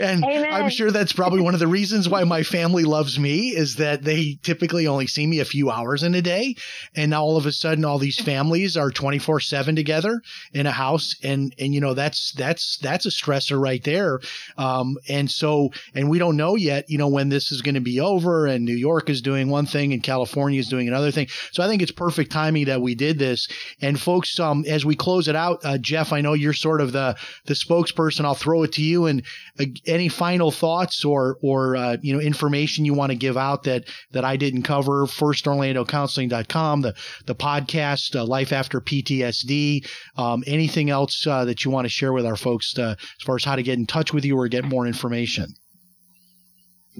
and 0.00 0.24
Amen. 0.24 0.52
I'm 0.52 0.70
sure 0.70 0.90
that's 0.90 1.12
probably 1.12 1.40
one 1.40 1.54
of 1.54 1.60
the 1.60 1.68
reasons 1.68 2.08
why 2.08 2.24
my 2.24 2.42
family 2.42 2.82
loves 2.82 3.16
me 3.16 3.50
is 3.50 3.76
that 3.76 4.02
they 4.02 4.38
typically 4.42 4.88
only 4.88 5.06
see 5.06 5.24
me 5.24 5.38
a 5.38 5.44
few 5.44 5.70
hours 5.70 6.02
in 6.02 6.16
a 6.16 6.22
day. 6.22 6.56
And 6.96 7.10
now 7.10 7.22
all 7.22 7.36
of 7.36 7.46
a 7.46 7.52
sudden, 7.52 7.84
all 7.84 7.98
these 7.98 8.18
families 8.18 8.76
are 8.76 8.90
24 8.90 9.38
seven 9.38 9.76
together 9.76 10.20
in 10.52 10.66
a 10.66 10.72
house. 10.72 11.14
And, 11.22 11.54
and, 11.60 11.74
you 11.74 11.80
know, 11.80 11.94
that's, 11.94 12.32
that's, 12.32 12.78
that's 12.78 13.06
a 13.06 13.10
stressor 13.10 13.60
right 13.60 13.82
there. 13.84 14.18
Um, 14.56 14.96
and 15.08 15.30
so, 15.30 15.70
and 15.94 16.10
we 16.10 16.18
don't 16.18 16.36
know 16.36 16.56
yet, 16.56 16.86
you 16.88 16.98
know, 16.98 17.08
when 17.08 17.28
this 17.28 17.52
is 17.52 17.62
going 17.62 17.76
to 17.76 17.80
be 17.80 18.00
over 18.00 18.46
and 18.46 18.57
New 18.64 18.76
York 18.76 19.10
is 19.10 19.22
doing 19.22 19.48
one 19.48 19.66
thing 19.66 19.92
and 19.92 20.02
California 20.02 20.60
is 20.60 20.68
doing 20.68 20.88
another 20.88 21.10
thing. 21.10 21.28
So 21.52 21.62
I 21.62 21.68
think 21.68 21.82
it's 21.82 21.92
perfect 21.92 22.32
timing 22.32 22.66
that 22.66 22.80
we 22.80 22.94
did 22.94 23.18
this. 23.18 23.48
And 23.80 24.00
folks, 24.00 24.38
um, 24.40 24.64
as 24.66 24.84
we 24.84 24.96
close 24.96 25.28
it 25.28 25.36
out, 25.36 25.60
uh, 25.64 25.78
Jeff, 25.78 26.12
I 26.12 26.20
know 26.20 26.32
you're 26.32 26.52
sort 26.52 26.80
of 26.80 26.92
the, 26.92 27.16
the 27.46 27.54
spokesperson. 27.54 28.24
I'll 28.24 28.34
throw 28.34 28.62
it 28.62 28.72
to 28.72 28.82
you 28.82 29.06
and 29.06 29.22
uh, 29.58 29.64
any 29.86 30.08
final 30.08 30.50
thoughts 30.50 31.04
or 31.04 31.38
or 31.42 31.76
uh, 31.76 31.96
you 32.02 32.12
know 32.12 32.20
information 32.20 32.84
you 32.84 32.94
want 32.94 33.10
to 33.10 33.16
give 33.16 33.36
out 33.36 33.64
that 33.64 33.84
that 34.12 34.24
I 34.24 34.36
didn't 34.36 34.62
cover. 34.62 35.06
First 35.06 35.44
OrlandoCounseling.com, 35.44 36.82
the 36.82 36.94
the 37.26 37.34
podcast, 37.34 38.16
uh, 38.16 38.24
Life 38.24 38.52
After 38.52 38.80
PTSD. 38.80 39.88
Um, 40.16 40.44
anything 40.46 40.90
else 40.90 41.26
uh, 41.26 41.44
that 41.44 41.64
you 41.64 41.70
want 41.70 41.84
to 41.84 41.90
share 41.90 42.12
with 42.12 42.26
our 42.26 42.36
folks 42.36 42.72
to, 42.74 42.96
as 43.00 43.24
far 43.24 43.36
as 43.36 43.44
how 43.44 43.56
to 43.56 43.62
get 43.62 43.78
in 43.78 43.86
touch 43.86 44.12
with 44.12 44.24
you 44.24 44.38
or 44.38 44.48
get 44.48 44.64
more 44.64 44.86
information? 44.86 45.54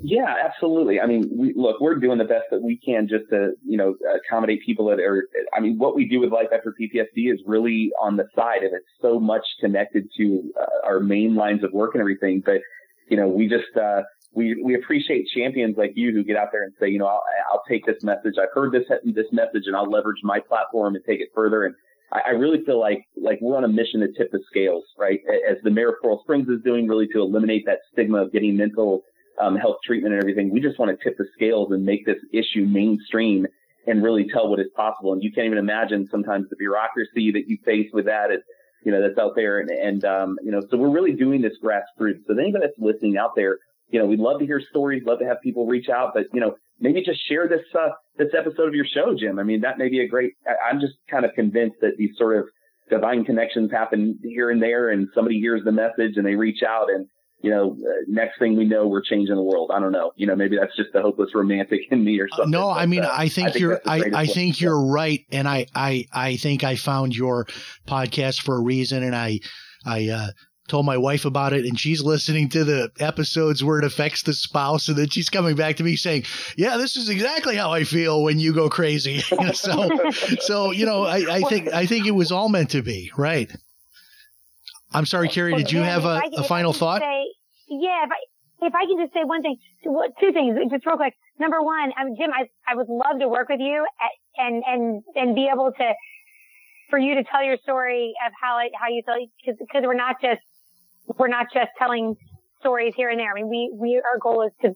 Yeah, 0.03 0.35
absolutely. 0.45 1.01
I 1.01 1.07
mean, 1.07 1.29
we, 1.37 1.53
look, 1.57 1.81
we're 1.81 1.97
doing 1.97 2.19
the 2.19 2.25
best 2.25 2.45
that 2.51 2.63
we 2.63 2.79
can 2.85 3.09
just 3.09 3.25
to, 3.31 3.53
you 3.65 3.77
know, 3.77 3.97
accommodate 4.15 4.61
people 4.65 4.87
that 4.87 5.01
are, 5.01 5.29
I 5.57 5.61
mean, 5.61 5.77
what 5.79 5.97
we 5.97 6.09
do 6.09 6.21
with 6.21 6.31
Life 6.31 6.49
After 6.55 6.75
PTSD 6.81 7.33
is 7.33 7.41
really 7.47 7.91
on 8.01 8.17
the 8.17 8.25
side 8.37 8.63
and 8.63 8.73
it's 8.75 8.87
so 9.03 9.19
much 9.19 9.43
connected 9.61 10.09
to 10.17 10.53
uh, 10.61 10.87
our 10.87 11.01
main 11.01 11.35
lines 11.35 11.65
of 11.65 11.73
work 11.73 11.95
and 11.95 12.01
everything. 12.01 12.43
But, 12.45 12.61
you 13.09 13.17
know, 13.17 13.27
we 13.29 13.49
just, 13.49 13.77
uh, 13.77 14.03
we, 14.33 14.63
we 14.63 14.75
appreciate 14.77 15.27
champions 15.35 15.77
like 15.77 15.93
you 15.97 16.13
who 16.13 16.23
get 16.23 16.37
out 16.37 16.49
there 16.53 16.63
and 16.63 16.73
say, 16.79 16.89
you 16.89 16.99
know, 16.99 17.07
I'll, 17.07 17.23
I'll 17.51 17.63
take 17.69 17.85
this 17.85 18.03
message. 18.03 18.35
I've 18.41 18.53
heard 18.55 18.73
this, 18.73 18.85
this 19.05 19.27
message 19.33 19.65
and 19.67 19.75
I'll 19.75 19.91
leverage 19.91 20.21
my 20.23 20.39
platform 20.39 20.95
and 20.95 21.05
take 21.05 21.21
it 21.21 21.31
further. 21.35 21.65
And 21.65 21.75
I, 22.13 22.21
I 22.27 22.31
really 22.31 22.63
feel 22.65 22.79
like, 22.79 23.05
like 23.21 23.39
we're 23.41 23.57
on 23.57 23.65
a 23.65 23.69
mission 23.69 24.01
to 24.01 24.09
tip 24.17 24.31
the 24.31 24.41
scales, 24.49 24.85
right? 24.97 25.19
As 25.51 25.57
the 25.65 25.71
mayor 25.71 25.89
of 25.89 25.97
Coral 26.01 26.21
Springs 26.23 26.49
is 26.49 26.63
doing 26.65 26.87
really 26.87 27.09
to 27.09 27.21
eliminate 27.21 27.65
that 27.67 27.79
stigma 27.93 28.23
of 28.23 28.33
getting 28.33 28.57
mental 28.57 29.03
um, 29.41 29.57
health 29.57 29.77
treatment 29.85 30.15
and 30.15 30.23
everything. 30.23 30.51
We 30.51 30.61
just 30.61 30.79
want 30.79 30.97
to 30.97 31.03
tip 31.03 31.17
the 31.19 31.27
scales 31.35 31.73
and 31.73 31.85
make 31.85 32.07
this 32.07 32.19
issue 32.33 32.67
mainstream 32.67 33.47
and 33.87 34.03
really 34.03 34.29
tell 34.33 34.49
what 34.49 34.61
is 34.61 34.67
possible. 34.77 35.13
And 35.13 35.23
you 35.23 35.33
can't 35.33 35.47
even 35.47 35.59
imagine 35.59 36.09
sometimes 36.11 36.49
the 36.51 36.57
bureaucracy 36.57 37.33
that 37.33 37.45
you 37.49 37.59
face 37.65 37.89
with 37.93 38.05
that 38.07 38.31
is, 38.31 38.41
you 38.85 38.93
know, 38.93 39.01
that's 39.01 39.19
out 39.19 39.33
there. 39.35 39.61
And, 39.61 39.71
and, 39.71 40.05
um, 40.05 40.37
you 40.43 40.51
know, 40.51 40.61
so 40.71 40.77
we're 40.77 40.91
really 40.91 41.13
doing 41.13 41.41
this 41.41 41.55
grassroots. 41.63 42.21
So 42.27 42.39
anybody 42.39 42.67
that's 42.67 42.79
listening 42.79 43.17
out 43.17 43.33
there, 43.35 43.59
you 43.91 43.99
know, 43.99 44.07
we'd 44.07 44.21
love 44.21 44.41
to 44.41 44.47
hear 44.47 44.61
stories, 44.71 45.03
love 45.07 45.21
to 45.21 45.25
have 45.25 45.39
people 45.43 45.67
reach 45.67 45.89
out, 45.89 46.13
but, 46.15 46.27
you 46.35 46.41
know, 46.41 46.57
maybe 46.79 47.03
just 47.03 47.27
share 47.27 47.49
this, 47.49 47.63
uh, 47.75 47.89
this 48.19 48.29
episode 48.39 48.69
of 48.69 48.75
your 48.75 48.85
show, 48.85 49.15
Jim. 49.19 49.39
I 49.39 49.43
mean, 49.43 49.63
that 49.63 49.79
may 49.79 49.89
be 49.89 50.01
a 50.01 50.09
great, 50.09 50.35
I, 50.47 50.71
I'm 50.71 50.81
just 50.81 50.95
kind 51.11 51.25
of 51.25 51.33
convinced 51.35 51.77
that 51.81 51.97
these 51.97 52.11
sort 52.19 52.37
of 52.37 52.45
divine 52.91 53.25
connections 53.25 53.71
happen 53.71 54.19
here 54.23 54.51
and 54.51 54.63
there 54.63 54.91
and 54.91 55.09
somebody 55.15 55.39
hears 55.41 55.63
the 55.65 55.73
message 55.73 56.17
and 56.17 56.27
they 56.27 56.35
reach 56.35 56.63
out 56.63 56.91
and, 56.91 57.07
you 57.41 57.51
know, 57.51 57.77
uh, 57.81 58.05
next 58.09 58.39
thing 58.39 58.57
we 58.57 58.65
know, 58.65 58.89
we're 58.89 59.03
changing 59.03 59.35
the 59.35 59.43
world. 59.43 59.71
I 59.73 59.79
don't 59.79 59.93
know. 59.93 60.13
You 60.17 60.27
know, 60.27 60.35
maybe 60.35 60.57
that's 60.57 60.75
just 60.77 60.93
the 60.93 61.01
hopeless 61.01 61.31
romantic 61.35 61.81
in 61.91 62.05
me 62.05 62.19
or 62.19 62.29
something. 62.29 62.51
No, 62.51 62.69
I 62.69 62.87
mean, 62.87 63.05
uh, 63.05 63.11
I, 63.13 63.29
think 63.29 63.49
I 63.49 63.51
think 63.53 63.61
you're, 63.61 63.81
I, 63.87 64.03
I 64.15 64.27
think 64.27 64.61
you're 64.61 64.87
right. 64.87 65.21
And 65.31 65.47
I, 65.47 65.67
I, 65.75 66.07
I 66.13 66.37
think 66.37 66.65
I 66.65 66.75
found 66.75 67.15
your 67.15 67.47
podcast 67.87 68.43
for 68.43 68.57
a 68.57 68.63
reason. 68.63 69.05
And 69.05 69.15
I, 69.15 69.39
I, 69.87 70.09
uh, 70.09 70.27
told 70.69 70.85
my 70.85 70.99
wife 70.99 71.25
about 71.25 71.55
it 71.55 71.65
and 71.65 71.81
she's 71.81 72.03
listening 72.03 72.47
to 72.51 72.63
the 72.63 72.91
episodes 73.01 73.65
where 73.65 73.79
it 73.79 73.87
affects 73.87 74.23
the 74.25 74.35
spouse 74.35 74.89
and 74.89 74.99
then 74.99 75.09
she's 75.09 75.31
coming 75.31 75.57
back 75.57 75.77
to 75.77 75.83
me 75.83 75.97
saying 75.97 76.23
yeah 76.59 76.77
this 76.77 76.95
is 76.95 77.09
exactly 77.09 77.57
how 77.57 77.73
i 77.73 77.85
feel 77.85 78.23
when 78.23 78.39
you 78.39 78.53
go 78.53 78.69
crazy 78.69 79.21
so 79.55 79.89
so 80.41 80.71
you 80.71 80.85
know 80.85 81.05
I, 81.05 81.37
I 81.37 81.41
think 81.49 81.73
i 81.73 81.87
think 81.87 82.07
it 82.07 82.11
was 82.11 82.31
all 82.31 82.51
meant 82.51 82.69
to 82.73 82.83
be 82.83 83.11
right 83.17 83.51
i'm 84.93 85.07
sorry 85.07 85.29
Kari 85.29 85.55
did 85.55 85.73
you 85.73 85.81
have 85.81 86.05
a, 86.05 86.21
a 86.37 86.45
final 86.45 86.73
thought 86.73 87.01
say, 87.01 87.25
yeah, 87.69 88.05
if 88.05 88.11
I, 88.11 88.67
if 88.67 88.75
I 88.75 88.87
can 88.87 88.99
just 88.99 89.13
say 89.13 89.25
one 89.25 89.43
thing, 89.43 89.57
two 89.85 90.33
things, 90.33 90.57
just 90.71 90.87
real 90.87 90.97
quick. 90.97 91.15
Number 91.39 91.63
one, 91.63 91.93
Jim, 92.19 92.31
I, 92.33 92.49
I 92.67 92.75
would 92.75 92.89
love 92.89 93.21
to 93.21 93.29
work 93.29 93.49
with 93.49 93.61
you 93.61 93.87
and, 94.37 94.63
and, 94.67 95.03
and 95.15 95.35
be 95.35 95.49
able 95.53 95.71
to, 95.71 95.93
for 96.91 96.99
you 96.99 97.15
to 97.15 97.25
tell 97.25 97.45
your 97.45 97.57
story 97.59 98.15
of 98.27 98.33
how 98.41 98.59
it, 98.59 98.73
how 98.75 98.89
you 98.89 99.03
feel, 99.07 99.15
because, 99.39 99.59
because 99.61 99.83
we're 99.85 99.95
not 99.95 100.17
just, 100.21 100.41
we're 101.19 101.29
not 101.29 101.47
just 101.55 101.71
telling 101.79 102.17
stories 102.61 102.95
here 102.97 103.11
and 103.11 103.21
there. 103.21 103.31
I 103.31 103.35
mean, 103.35 103.49
we, 103.49 103.71
we, 103.73 104.03
our 104.03 104.19
goal 104.19 104.43
is 104.43 104.53
to 104.63 104.75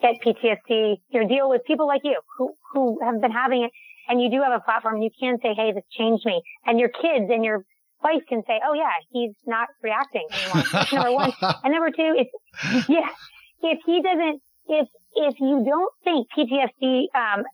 get 0.00 0.16
PTSD, 0.24 0.96
you 1.10 1.20
know, 1.20 1.28
deal 1.28 1.48
with 1.48 1.62
people 1.64 1.86
like 1.86 2.00
you 2.02 2.18
who, 2.36 2.54
who 2.72 2.98
have 3.04 3.20
been 3.20 3.30
having 3.30 3.62
it 3.62 3.70
and 4.08 4.20
you 4.20 4.30
do 4.30 4.42
have 4.42 4.52
a 4.52 4.60
platform. 4.60 5.00
You 5.00 5.10
can 5.20 5.38
say, 5.40 5.54
Hey, 5.54 5.70
this 5.72 5.84
changed 5.96 6.26
me 6.26 6.42
and 6.66 6.80
your 6.80 6.88
kids 6.88 7.30
and 7.30 7.44
your 7.44 7.64
wife 8.02 8.22
can 8.28 8.42
say, 8.46 8.60
"Oh 8.66 8.74
yeah, 8.74 8.92
he's 9.10 9.34
not 9.46 9.68
reacting 9.82 10.26
anymore." 10.32 10.64
That's 10.72 10.92
number 10.92 11.12
one. 11.12 11.32
And 11.64 11.72
number 11.72 11.90
two, 11.90 12.14
if 12.16 12.28
yeah, 12.88 13.08
if 13.62 13.78
he 13.86 14.02
doesn't, 14.02 14.40
if 14.68 14.88
if 15.14 15.34
you 15.40 15.64
don't 15.64 15.92
think 16.04 16.26
PTSD, 16.36 17.06
um, 17.14 17.44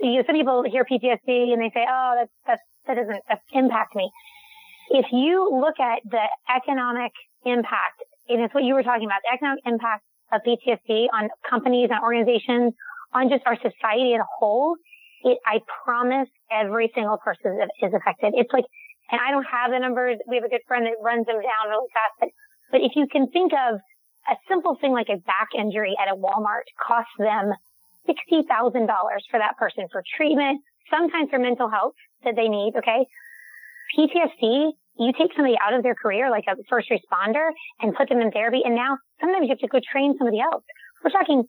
you 0.00 0.16
know, 0.16 0.22
some 0.26 0.36
people 0.36 0.64
hear 0.70 0.84
PTSD 0.84 1.52
and 1.52 1.60
they 1.62 1.70
say, 1.74 1.84
"Oh, 1.88 2.12
that 2.20 2.28
that 2.46 2.60
that 2.86 2.94
doesn't 2.94 3.22
impact 3.52 3.94
me." 3.94 4.10
If 4.90 5.06
you 5.12 5.50
look 5.50 5.80
at 5.80 6.02
the 6.04 6.26
economic 6.54 7.12
impact, 7.44 7.98
and 8.28 8.42
it's 8.42 8.54
what 8.54 8.64
you 8.64 8.74
were 8.74 8.84
talking 8.84 9.06
about, 9.06 9.20
the 9.22 9.34
economic 9.34 9.62
impact 9.66 10.04
of 10.32 10.42
PTSD 10.46 11.06
on 11.12 11.28
companies 11.48 11.88
and 11.90 12.00
organizations, 12.02 12.72
on 13.12 13.28
just 13.28 13.42
our 13.46 13.56
society 13.56 14.14
as 14.14 14.20
a 14.20 14.30
whole, 14.38 14.76
it, 15.22 15.38
I 15.46 15.58
promise 15.84 16.28
every 16.50 16.90
single 16.94 17.18
person 17.18 17.58
is 17.82 17.92
affected. 17.94 18.34
It's 18.36 18.52
like 18.52 18.64
and 19.10 19.20
I 19.20 19.30
don't 19.30 19.46
have 19.46 19.70
the 19.70 19.78
numbers. 19.78 20.18
We 20.28 20.36
have 20.36 20.44
a 20.44 20.48
good 20.48 20.64
friend 20.66 20.86
that 20.86 20.98
runs 21.02 21.26
them 21.26 21.36
down 21.36 21.64
really 21.70 21.88
fast. 21.94 22.14
But, 22.20 22.28
but 22.72 22.80
if 22.82 22.92
you 22.96 23.06
can 23.10 23.28
think 23.30 23.52
of 23.52 23.78
a 24.26 24.34
simple 24.48 24.76
thing 24.80 24.92
like 24.92 25.08
a 25.08 25.18
back 25.22 25.54
injury 25.56 25.94
at 26.00 26.10
a 26.10 26.16
Walmart 26.16 26.66
costs 26.82 27.14
them 27.18 27.52
$60,000 28.08 28.46
for 29.30 29.38
that 29.38 29.56
person 29.58 29.86
for 29.90 30.02
treatment, 30.16 30.60
sometimes 30.90 31.30
for 31.30 31.38
mental 31.38 31.70
health 31.70 31.94
that 32.24 32.34
they 32.36 32.48
need. 32.48 32.74
Okay. 32.76 33.06
PTSD, 33.96 34.72
you 34.98 35.12
take 35.16 35.30
somebody 35.36 35.56
out 35.62 35.74
of 35.74 35.82
their 35.82 35.94
career, 35.94 36.30
like 36.30 36.44
a 36.48 36.56
first 36.68 36.90
responder 36.90 37.50
and 37.80 37.94
put 37.94 38.08
them 38.08 38.18
in 38.18 38.30
therapy. 38.30 38.62
And 38.64 38.74
now 38.74 38.98
sometimes 39.20 39.44
you 39.44 39.50
have 39.50 39.58
to 39.58 39.68
go 39.68 39.78
train 39.92 40.14
somebody 40.18 40.40
else. 40.40 40.64
We're 41.04 41.10
talking 41.10 41.44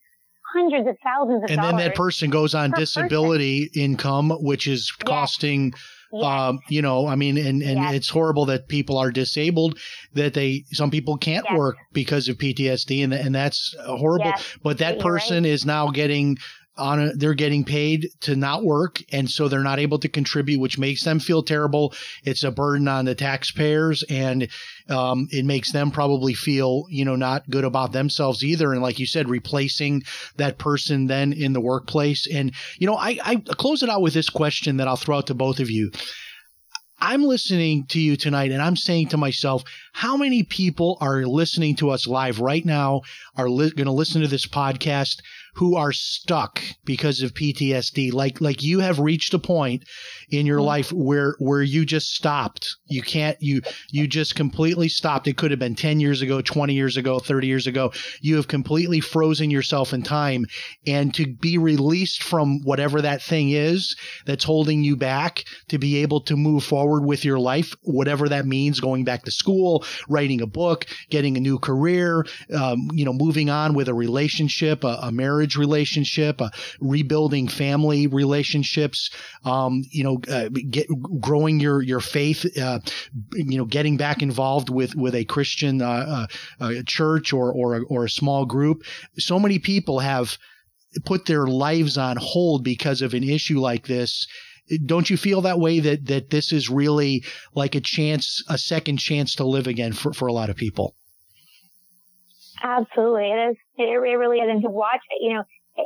hundreds 0.54 0.88
of 0.88 0.96
thousands 1.04 1.44
of 1.44 1.50
and 1.50 1.58
dollars. 1.58 1.72
then 1.72 1.78
that 1.78 1.96
person 1.96 2.30
goes 2.30 2.54
on 2.54 2.72
disability 2.72 3.68
person. 3.68 3.82
income, 3.82 4.30
which 4.42 4.68
is 4.68 4.92
costing 4.92 5.72
yes. 5.72 5.82
Um, 6.14 6.60
you 6.70 6.82
know, 6.82 7.08
I 7.08 7.16
mean, 7.16 7.38
and, 7.38 7.62
and 7.62 7.80
yes. 7.80 7.94
it's 7.94 8.10
horrible 8.10 8.46
that 8.46 8.68
people 8.68 8.98
are 8.98 9.12
disabled, 9.12 9.78
that 10.14 10.34
they, 10.34 10.64
some 10.72 10.90
people 10.90 11.18
can't 11.18 11.46
yes. 11.50 11.58
work 11.58 11.76
because 11.94 12.28
of 12.28 12.38
PTSD 12.38 13.04
and, 13.04 13.14
and 13.14 13.36
that's 13.36 13.76
horrible. 13.86 14.34
But 14.64 14.78
that 14.78 15.00
person 15.00 15.44
right. 15.44 15.52
is 15.52 15.66
now 15.66 15.90
getting 15.90 16.38
on 16.78 17.02
a, 17.02 17.14
they're 17.14 17.34
getting 17.34 17.64
paid 17.64 18.10
to 18.22 18.36
not 18.36 18.64
work 18.64 19.02
and 19.12 19.30
so 19.30 19.48
they're 19.48 19.64
not 19.64 19.80
able 19.80 20.00
to 20.00 20.10
contribute 20.10 20.60
which 20.60 20.78
makes 20.78 21.04
them 21.04 21.20
feel 21.20 21.44
terrible. 21.44 21.94
It's 22.24 22.44
a 22.44 22.52
burden 22.52 22.88
on 22.88 23.06
the 23.06 23.16
taxpayers 23.16 24.04
and 24.10 24.48
um, 24.90 25.28
it 25.32 25.46
makes 25.46 25.72
them 25.72 25.92
probably 25.92 26.34
feel 26.34 26.86
you 26.90 27.06
know 27.06 27.16
not 27.16 27.50
good 27.50 27.64
about 27.64 27.92
themselves 27.92 28.44
either. 28.44 28.74
And 28.74 28.82
like 28.82 29.00
you 29.00 29.06
said 29.06 29.30
replacing 29.30 30.04
that 30.38 30.58
person 30.58 31.08
then 31.08 31.34
in 31.34 31.54
the 31.54 31.62
workplace. 31.62 32.28
And 32.32 32.54
you 32.78 32.88
know 32.88 32.96
I, 32.96 33.20
I 33.24 33.36
close 33.36 33.84
it 33.84 33.90
out 33.90 34.02
with 34.02 34.14
this 34.14 34.30
question 34.30 34.78
that 34.78 34.88
i'll 34.88 34.96
throw 34.96 35.18
out 35.18 35.28
to 35.28 35.34
both 35.34 35.60
of 35.60 35.70
you. 35.70 35.92
I'm 37.00 37.24
listening 37.24 37.86
to 37.90 38.00
you 38.00 38.16
tonight 38.18 38.52
and 38.52 38.62
I'm 38.62 38.76
saying 38.76 39.10
to 39.10 39.18
myself, 39.18 39.64
how 39.94 40.18
many 40.18 40.42
people 40.44 40.98
are 41.00 41.26
listening 41.26 41.76
to 41.76 41.92
us 41.92 42.08
live 42.08 42.40
right 42.40 42.66
now, 42.66 43.02
are 43.36 43.50
li- 43.50 43.70
going 43.70 43.86
to 43.86 43.92
listen 43.92 44.22
to 44.22 44.28
this 44.28 44.48
podcast 44.48 45.18
who 45.58 45.76
are 45.76 45.92
stuck 45.92 46.62
because 46.86 47.22
of 47.22 47.34
PTSD. 47.34 48.14
Like 48.14 48.40
like 48.40 48.62
you 48.62 48.80
have 48.80 49.00
reached 49.00 49.34
a 49.34 49.40
point 49.40 49.84
in 50.30 50.46
your 50.46 50.60
mm-hmm. 50.60 50.68
life 50.68 50.94
where 50.94 51.36
where 51.40 51.64
you 51.64 51.86
just 51.86 52.14
stopped. 52.14 52.76
You 52.86 53.02
can't 53.02 53.38
you 53.40 53.62
you 53.90 54.08
just 54.08 54.36
completely 54.36 54.88
stopped. 54.88 55.28
It 55.28 55.38
could 55.38 55.52
have 55.52 55.60
been 55.60 55.76
10 55.76 56.00
years 56.00 56.22
ago, 56.22 56.42
20 56.42 56.74
years 56.74 56.96
ago, 56.96 57.20
30 57.20 57.48
years 57.48 57.66
ago. 57.66 57.92
You 58.22 58.36
have 58.36 58.48
completely 58.48 59.00
frozen 59.00 59.50
yourself 59.50 59.94
in 59.94 60.04
time 60.04 60.46
and 60.86 61.12
to 61.16 61.26
be 61.26 61.58
released 61.58 62.22
from 62.22 62.62
whatever 62.64 63.02
that 63.02 63.24
thing 63.24 63.50
is 63.50 63.96
that's 64.28 64.44
holding 64.44 64.84
you 64.84 64.96
back 64.96 65.44
to 65.70 65.80
be 65.80 65.98
able 65.98 66.22
to 66.22 66.36
move 66.36 66.64
forward 66.64 67.04
with 67.04 67.26
your 67.26 67.40
life, 67.40 67.74
whatever 67.82 68.30
that 68.30 68.46
means, 68.46 68.80
going 68.80 69.04
back 69.04 69.24
to 69.24 69.32
school, 69.32 69.84
writing 70.08 70.42
a 70.42 70.48
book, 70.48 70.86
getting 71.10 71.36
a 71.36 71.40
new 71.40 71.58
career, 71.58 72.26
um, 72.54 72.90
you 72.94 73.06
know, 73.06 73.14
moving 73.14 73.50
on 73.50 73.74
with 73.74 73.88
a 73.88 73.94
relationship, 73.94 74.84
a, 74.84 75.00
a 75.02 75.12
marriage 75.12 75.47
marriage 75.48 75.58
relationship, 75.58 76.42
uh, 76.42 76.50
rebuilding 76.82 77.48
family 77.48 78.08
relationships, 78.08 79.10
um, 79.46 79.84
you 79.92 80.04
know, 80.04 80.20
uh, 80.30 80.50
get, 80.70 80.88
growing 81.22 81.60
your 81.60 81.82
your 81.82 82.00
faith, 82.00 82.46
uh, 82.58 82.80
you 83.34 83.58
know, 83.58 83.66
getting 83.66 83.98
back 83.98 84.22
involved 84.22 84.70
with 84.70 84.96
with 84.96 85.16
a 85.16 85.26
Christian 85.26 85.82
uh, 85.82 86.28
uh, 86.60 86.74
church 86.86 87.34
or 87.34 87.52
or 87.54 87.78
a, 87.78 87.84
or 87.86 88.06
a 88.06 88.10
small 88.10 88.46
group. 88.46 88.84
So 89.18 89.40
many 89.40 89.60
people 89.60 90.00
have 90.00 90.38
put 91.06 91.26
their 91.26 91.48
lives 91.48 91.98
on 91.98 92.18
hold 92.18 92.64
because 92.64 93.02
of 93.02 93.14
an 93.14 93.24
issue 93.24 93.60
like 93.60 93.88
this 93.88 94.28
don't 94.86 95.10
you 95.10 95.16
feel 95.16 95.42
that 95.42 95.60
way 95.60 95.80
that 95.80 96.06
that 96.08 96.30
this 96.30 96.52
is 96.52 96.70
really 96.70 97.24
like 97.56 97.76
a 97.76 97.80
chance 97.80 98.44
a 98.50 98.58
second 98.58 98.98
chance 98.98 99.36
to 99.36 99.46
live 99.46 99.68
again 99.68 99.94
for, 99.94 100.12
for 100.12 100.28
a 100.28 100.34
lot 100.34 100.50
of 100.50 100.58
people 100.58 100.94
Absolutely. 102.64 103.32
It 103.32 103.52
is. 103.52 103.58
It, 103.78 103.84
really 103.84 104.38
is. 104.38 104.50
And 104.50 104.62
to 104.64 104.70
watch, 104.70 105.02
you 105.20 105.34
know, 105.34 105.44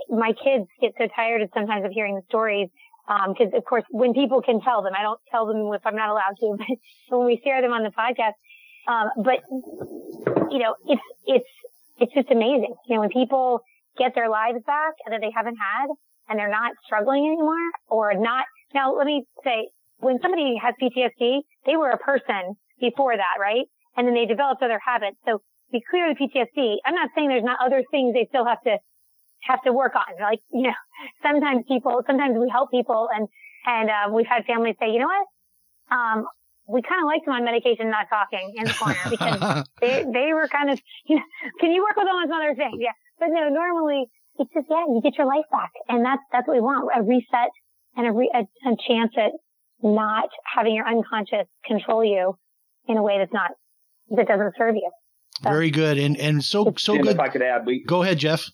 my 0.09 0.33
kids 0.33 0.67
get 0.79 0.93
so 0.97 1.07
tired 1.15 1.41
of 1.41 1.49
sometimes 1.53 1.85
of 1.85 1.91
hearing 1.91 2.15
the 2.15 2.21
stories. 2.29 2.69
Um, 3.07 3.35
cause 3.35 3.47
of 3.53 3.65
course, 3.65 3.83
when 3.89 4.13
people 4.13 4.41
can 4.41 4.61
tell 4.61 4.81
them, 4.81 4.93
I 4.97 5.01
don't 5.01 5.19
tell 5.29 5.45
them 5.45 5.69
if 5.73 5.81
I'm 5.85 5.95
not 5.95 6.09
allowed 6.09 6.37
to, 6.39 6.55
but 7.09 7.17
when 7.17 7.25
we 7.25 7.41
share 7.43 7.61
them 7.61 7.73
on 7.73 7.83
the 7.83 7.91
podcast, 7.91 8.37
um, 8.87 9.09
but 9.23 9.39
you 10.51 10.59
know, 10.59 10.75
it's, 10.87 11.01
it's, 11.25 11.49
it's 11.99 12.13
just 12.13 12.31
amazing. 12.31 12.73
You 12.87 12.95
know, 12.95 13.01
when 13.01 13.09
people 13.09 13.61
get 13.97 14.15
their 14.15 14.29
lives 14.29 14.59
back 14.65 14.93
that 15.09 15.19
they 15.21 15.31
haven't 15.35 15.57
had 15.57 15.89
and 16.29 16.39
they're 16.39 16.49
not 16.49 16.71
struggling 16.85 17.25
anymore 17.25 17.69
or 17.89 18.13
not. 18.13 18.45
Now, 18.73 18.95
let 18.95 19.05
me 19.05 19.25
say, 19.43 19.69
when 19.99 20.19
somebody 20.21 20.55
has 20.61 20.73
PTSD, 20.81 21.41
they 21.65 21.75
were 21.75 21.89
a 21.89 21.97
person 21.97 22.55
before 22.79 23.15
that, 23.15 23.39
right? 23.39 23.65
And 23.95 24.07
then 24.07 24.15
they 24.15 24.25
developed 24.25 24.63
other 24.63 24.79
habits. 24.83 25.17
So 25.25 25.41
be 25.71 25.81
clear 25.89 26.07
with 26.07 26.17
PTSD. 26.17 26.77
I'm 26.85 26.95
not 26.95 27.09
saying 27.15 27.29
there's 27.29 27.43
not 27.43 27.59
other 27.63 27.83
things 27.91 28.13
they 28.13 28.27
still 28.29 28.45
have 28.45 28.61
to 28.63 28.77
have 29.43 29.61
to 29.63 29.73
work 29.73 29.93
on. 29.95 30.21
Like, 30.21 30.39
you 30.51 30.63
know, 30.63 30.77
sometimes 31.23 31.65
people, 31.67 32.01
sometimes 32.05 32.37
we 32.37 32.49
help 32.49 32.71
people 32.71 33.09
and, 33.13 33.27
and, 33.65 33.89
uh, 33.89 34.13
we've 34.13 34.27
had 34.27 34.45
families 34.45 34.75
say, 34.79 34.91
you 34.91 34.99
know 34.99 35.09
what? 35.09 35.27
Um, 35.95 36.25
we 36.67 36.81
kind 36.81 37.01
of 37.01 37.07
liked 37.07 37.25
them 37.25 37.35
on 37.35 37.43
medication 37.43 37.89
not 37.89 38.07
talking 38.07 38.53
in 38.55 38.63
the 38.63 38.73
corner 38.73 39.03
because 39.09 39.65
they, 39.81 40.05
they 40.07 40.33
were 40.33 40.47
kind 40.47 40.69
of, 40.69 40.79
you 41.05 41.15
know, 41.17 41.23
can 41.59 41.71
you 41.71 41.83
work 41.83 41.97
with 41.97 42.05
them 42.05 42.15
on 42.15 42.29
some 42.29 42.39
other 42.39 42.55
things? 42.55 42.77
Yeah. 42.79 42.95
But 43.19 43.29
no, 43.29 43.49
normally 43.49 44.05
it's 44.39 44.51
just, 44.53 44.67
yeah, 44.69 44.85
you 44.87 45.01
get 45.03 45.17
your 45.17 45.27
life 45.27 45.45
back. 45.51 45.71
And 45.89 46.05
that's, 46.05 46.21
that's 46.31 46.47
what 46.47 46.55
we 46.55 46.61
want. 46.61 46.89
A 46.95 47.03
reset 47.03 47.51
and 47.97 48.07
a, 48.07 48.11
re, 48.11 48.31
a, 48.33 48.45
a 48.69 48.75
chance 48.87 49.11
at 49.17 49.31
not 49.83 50.29
having 50.45 50.75
your 50.75 50.87
unconscious 50.87 51.49
control 51.65 52.05
you 52.05 52.37
in 52.87 52.97
a 52.97 53.03
way 53.03 53.17
that's 53.17 53.33
not, 53.33 53.51
that 54.15 54.27
doesn't 54.27 54.53
serve 54.57 54.75
you. 54.75 54.89
Very 55.41 55.71
good, 55.71 55.97
and 55.97 56.17
and 56.17 56.43
so 56.43 56.73
so 56.77 56.93
Jim, 56.93 57.03
good. 57.03 57.13
If 57.13 57.19
I 57.19 57.29
could 57.29 57.41
add, 57.41 57.65
we 57.65 57.83
go 57.83 58.03
ahead, 58.03 58.19
Jeff. 58.19 58.45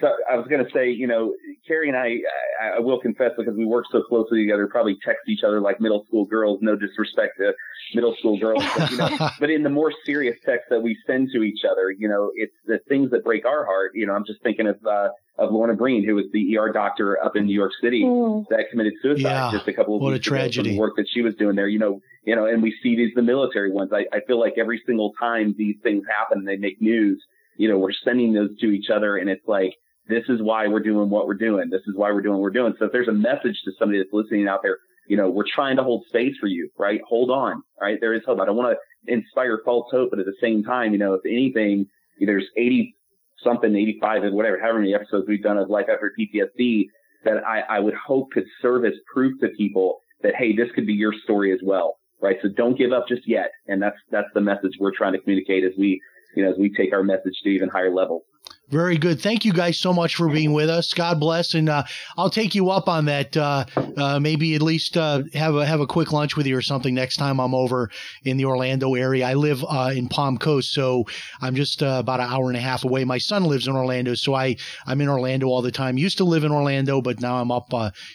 So 0.00 0.08
I 0.30 0.36
was 0.36 0.46
going 0.48 0.64
to 0.64 0.70
say, 0.72 0.90
you 0.90 1.06
know, 1.06 1.34
Kari 1.66 1.88
and 1.88 1.96
I, 1.96 2.18
I, 2.62 2.76
I 2.76 2.78
will 2.78 3.00
confess 3.00 3.32
because 3.36 3.54
we 3.56 3.64
work 3.64 3.86
so 3.90 4.02
closely 4.02 4.40
together, 4.42 4.68
probably 4.68 4.96
text 5.04 5.22
each 5.28 5.42
other 5.44 5.60
like 5.60 5.80
middle 5.80 6.04
school 6.06 6.24
girls. 6.24 6.60
No 6.62 6.76
disrespect 6.76 7.38
to 7.38 7.52
middle 7.94 8.14
school 8.18 8.38
girls, 8.38 8.64
but, 8.76 8.90
you 8.90 8.96
know, 8.96 9.10
but 9.40 9.50
in 9.50 9.62
the 9.62 9.70
more 9.70 9.92
serious 10.04 10.36
texts 10.44 10.68
that 10.70 10.80
we 10.80 10.96
send 11.06 11.30
to 11.32 11.42
each 11.42 11.64
other, 11.68 11.90
you 11.90 12.08
know, 12.08 12.30
it's 12.34 12.54
the 12.66 12.78
things 12.88 13.10
that 13.10 13.24
break 13.24 13.44
our 13.44 13.64
heart. 13.64 13.92
You 13.94 14.06
know, 14.06 14.14
I'm 14.14 14.24
just 14.24 14.42
thinking 14.42 14.68
of 14.68 14.76
uh, 14.86 15.08
of 15.36 15.50
Lorna 15.52 15.74
Breen, 15.74 16.04
who 16.04 16.14
was 16.14 16.26
the 16.32 16.56
ER 16.56 16.72
doctor 16.72 17.22
up 17.22 17.34
in 17.34 17.46
New 17.46 17.54
York 17.54 17.72
City 17.82 18.04
mm. 18.04 18.46
that 18.50 18.66
committed 18.70 18.94
suicide 19.02 19.22
yeah. 19.22 19.50
just 19.50 19.66
a 19.66 19.72
couple 19.72 19.96
of 19.96 20.02
what 20.02 20.12
weeks 20.12 20.26
a 20.26 20.28
tragedy. 20.30 20.70
ago. 20.70 20.76
The 20.76 20.80
work 20.80 20.96
that 20.96 21.06
she 21.12 21.22
was 21.22 21.34
doing 21.34 21.56
there, 21.56 21.68
you 21.68 21.78
know, 21.78 22.00
you 22.24 22.36
know, 22.36 22.46
and 22.46 22.62
we 22.62 22.74
see 22.82 22.94
these 22.96 23.12
the 23.14 23.22
military 23.22 23.72
ones. 23.72 23.90
I, 23.92 24.06
I 24.14 24.20
feel 24.26 24.38
like 24.38 24.54
every 24.56 24.82
single 24.86 25.12
time 25.18 25.54
these 25.58 25.76
things 25.82 26.04
happen 26.08 26.44
they 26.44 26.56
make 26.56 26.80
news, 26.80 27.22
you 27.56 27.68
know, 27.68 27.78
we're 27.78 27.92
sending 28.04 28.32
those 28.32 28.56
to 28.60 28.66
each 28.66 28.90
other, 28.94 29.16
and 29.16 29.28
it's 29.28 29.46
like 29.46 29.74
this 30.08 30.24
is 30.28 30.42
why 30.42 30.68
we're 30.68 30.82
doing 30.82 31.08
what 31.10 31.26
we're 31.26 31.34
doing. 31.34 31.70
This 31.70 31.82
is 31.86 31.94
why 31.96 32.12
we're 32.12 32.22
doing 32.22 32.34
what 32.34 32.42
we're 32.42 32.50
doing. 32.50 32.74
So 32.78 32.86
if 32.86 32.92
there's 32.92 33.08
a 33.08 33.12
message 33.12 33.60
to 33.64 33.72
somebody 33.78 33.98
that's 33.98 34.12
listening 34.12 34.48
out 34.48 34.60
there, 34.62 34.78
you 35.08 35.16
know, 35.16 35.30
we're 35.30 35.44
trying 35.54 35.76
to 35.76 35.82
hold 35.82 36.04
space 36.08 36.34
for 36.40 36.46
you, 36.46 36.70
right? 36.78 37.00
Hold 37.08 37.30
on, 37.30 37.62
right? 37.80 37.98
There 38.00 38.14
is 38.14 38.22
hope. 38.26 38.40
I 38.40 38.46
don't 38.46 38.56
want 38.56 38.76
to 38.76 39.12
inspire 39.12 39.60
false 39.64 39.86
hope, 39.90 40.10
but 40.10 40.18
at 40.18 40.26
the 40.26 40.36
same 40.40 40.62
time, 40.62 40.92
you 40.92 40.98
know, 40.98 41.14
if 41.14 41.20
anything, 41.26 41.86
there's 42.20 42.46
80 42.56 42.94
something, 43.42 43.74
85 43.74 44.24
and 44.24 44.34
whatever, 44.34 44.58
however 44.60 44.80
many 44.80 44.94
episodes 44.94 45.26
we've 45.28 45.42
done 45.42 45.58
of 45.58 45.68
Life 45.68 45.86
After 45.92 46.12
PTSD 46.18 46.86
that 47.24 47.44
I, 47.46 47.60
I 47.60 47.80
would 47.80 47.94
hope 47.94 48.30
could 48.32 48.44
serve 48.62 48.84
as 48.84 48.92
proof 49.12 49.38
to 49.40 49.48
people 49.48 49.98
that, 50.22 50.34
hey, 50.36 50.54
this 50.54 50.68
could 50.74 50.86
be 50.86 50.94
your 50.94 51.12
story 51.24 51.52
as 51.52 51.60
well, 51.62 51.96
right? 52.22 52.36
So 52.42 52.48
don't 52.48 52.78
give 52.78 52.92
up 52.92 53.06
just 53.08 53.22
yet. 53.26 53.50
And 53.66 53.82
that's, 53.82 53.96
that's 54.10 54.28
the 54.34 54.40
message 54.40 54.72
we're 54.78 54.96
trying 54.96 55.12
to 55.12 55.20
communicate 55.20 55.64
as 55.64 55.72
we 55.78 56.00
you 56.36 56.44
know, 56.44 56.50
as 56.50 56.58
we 56.58 56.72
take 56.72 56.92
our 56.92 57.02
message 57.02 57.40
to 57.42 57.48
even 57.50 57.68
higher 57.68 57.92
levels. 57.92 58.22
Very 58.70 58.96
good. 58.96 59.20
Thank 59.20 59.44
you 59.44 59.52
guys 59.52 59.78
so 59.78 59.92
much 59.92 60.16
for 60.16 60.26
being 60.26 60.54
with 60.54 60.70
us. 60.70 60.94
God 60.94 61.20
bless, 61.20 61.52
and 61.52 61.68
uh, 61.68 61.84
I'll 62.16 62.30
take 62.30 62.54
you 62.54 62.70
up 62.70 62.88
on 62.88 63.04
that. 63.04 63.36
Uh, 63.36 63.66
uh, 63.98 64.18
maybe 64.18 64.54
at 64.54 64.62
least 64.62 64.96
uh, 64.96 65.22
have 65.34 65.54
a 65.54 65.66
have 65.66 65.80
a 65.80 65.86
quick 65.86 66.12
lunch 66.12 66.34
with 66.34 66.46
you 66.46 66.56
or 66.56 66.62
something 66.62 66.94
next 66.94 67.18
time 67.18 67.40
I'm 67.40 67.54
over 67.54 67.90
in 68.24 68.38
the 68.38 68.46
Orlando 68.46 68.94
area. 68.94 69.26
I 69.26 69.34
live 69.34 69.62
uh, 69.68 69.92
in 69.94 70.08
Palm 70.08 70.38
Coast, 70.38 70.72
so 70.72 71.04
I'm 71.42 71.54
just 71.54 71.82
uh, 71.82 71.98
about 71.98 72.20
an 72.20 72.30
hour 72.30 72.48
and 72.48 72.56
a 72.56 72.60
half 72.60 72.84
away. 72.84 73.04
My 73.04 73.18
son 73.18 73.44
lives 73.44 73.68
in 73.68 73.76
Orlando, 73.76 74.14
so 74.14 74.32
I 74.34 74.56
I'm 74.86 75.02
in 75.02 75.10
Orlando 75.10 75.48
all 75.48 75.60
the 75.60 75.70
time. 75.70 75.98
Used 75.98 76.16
to 76.18 76.24
live 76.24 76.42
in 76.42 76.50
Orlando, 76.50 77.02
but 77.02 77.20
now 77.20 77.36
I'm 77.36 77.52
up 77.52 77.70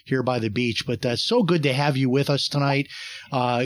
here 0.06 0.24
by 0.24 0.40
the 0.40 0.50
beach. 0.50 0.88
But 0.88 1.06
so 1.20 1.44
good 1.44 1.62
to 1.62 1.74
have 1.74 1.96
you 1.96 2.10
with 2.10 2.30
us 2.32 2.48
tonight. 2.48 2.88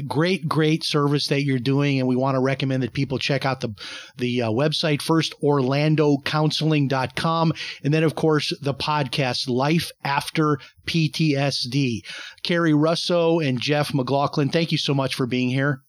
great, 0.08 0.50
great 0.50 0.84
service 0.84 1.28
that 1.28 1.44
you're 1.44 1.60
doing, 1.60 2.00
and 2.00 2.10
we 2.10 2.18
want 2.18 2.36
to 2.36 2.42
recommend 2.42 2.84
that 2.84 2.92
people 2.92 3.20
check 3.20 3.46
out 3.46 3.62
the 3.62 3.74
the 4.18 4.40
website 4.40 5.02
first 5.02 5.34
Orlando 5.42 6.18
Counseling 6.26 6.73
counseling.com. 6.74 7.54
And 7.84 7.94
then, 7.94 8.04
of 8.04 8.16
course, 8.16 8.54
the 8.62 8.74
podcast, 8.74 9.50
Life 9.50 9.92
After 10.04 10.60
PTSD. 10.86 12.02
Kari 12.44 12.74
Russo 12.74 13.40
and 13.40 13.60
Jeff 13.60 13.94
McLaughlin, 13.94 14.50
thank 14.50 14.72
you 14.72 14.78
so 14.78 14.94
much 14.94 15.16
for 15.16 15.26
being 15.26 15.50
here. 15.50 15.82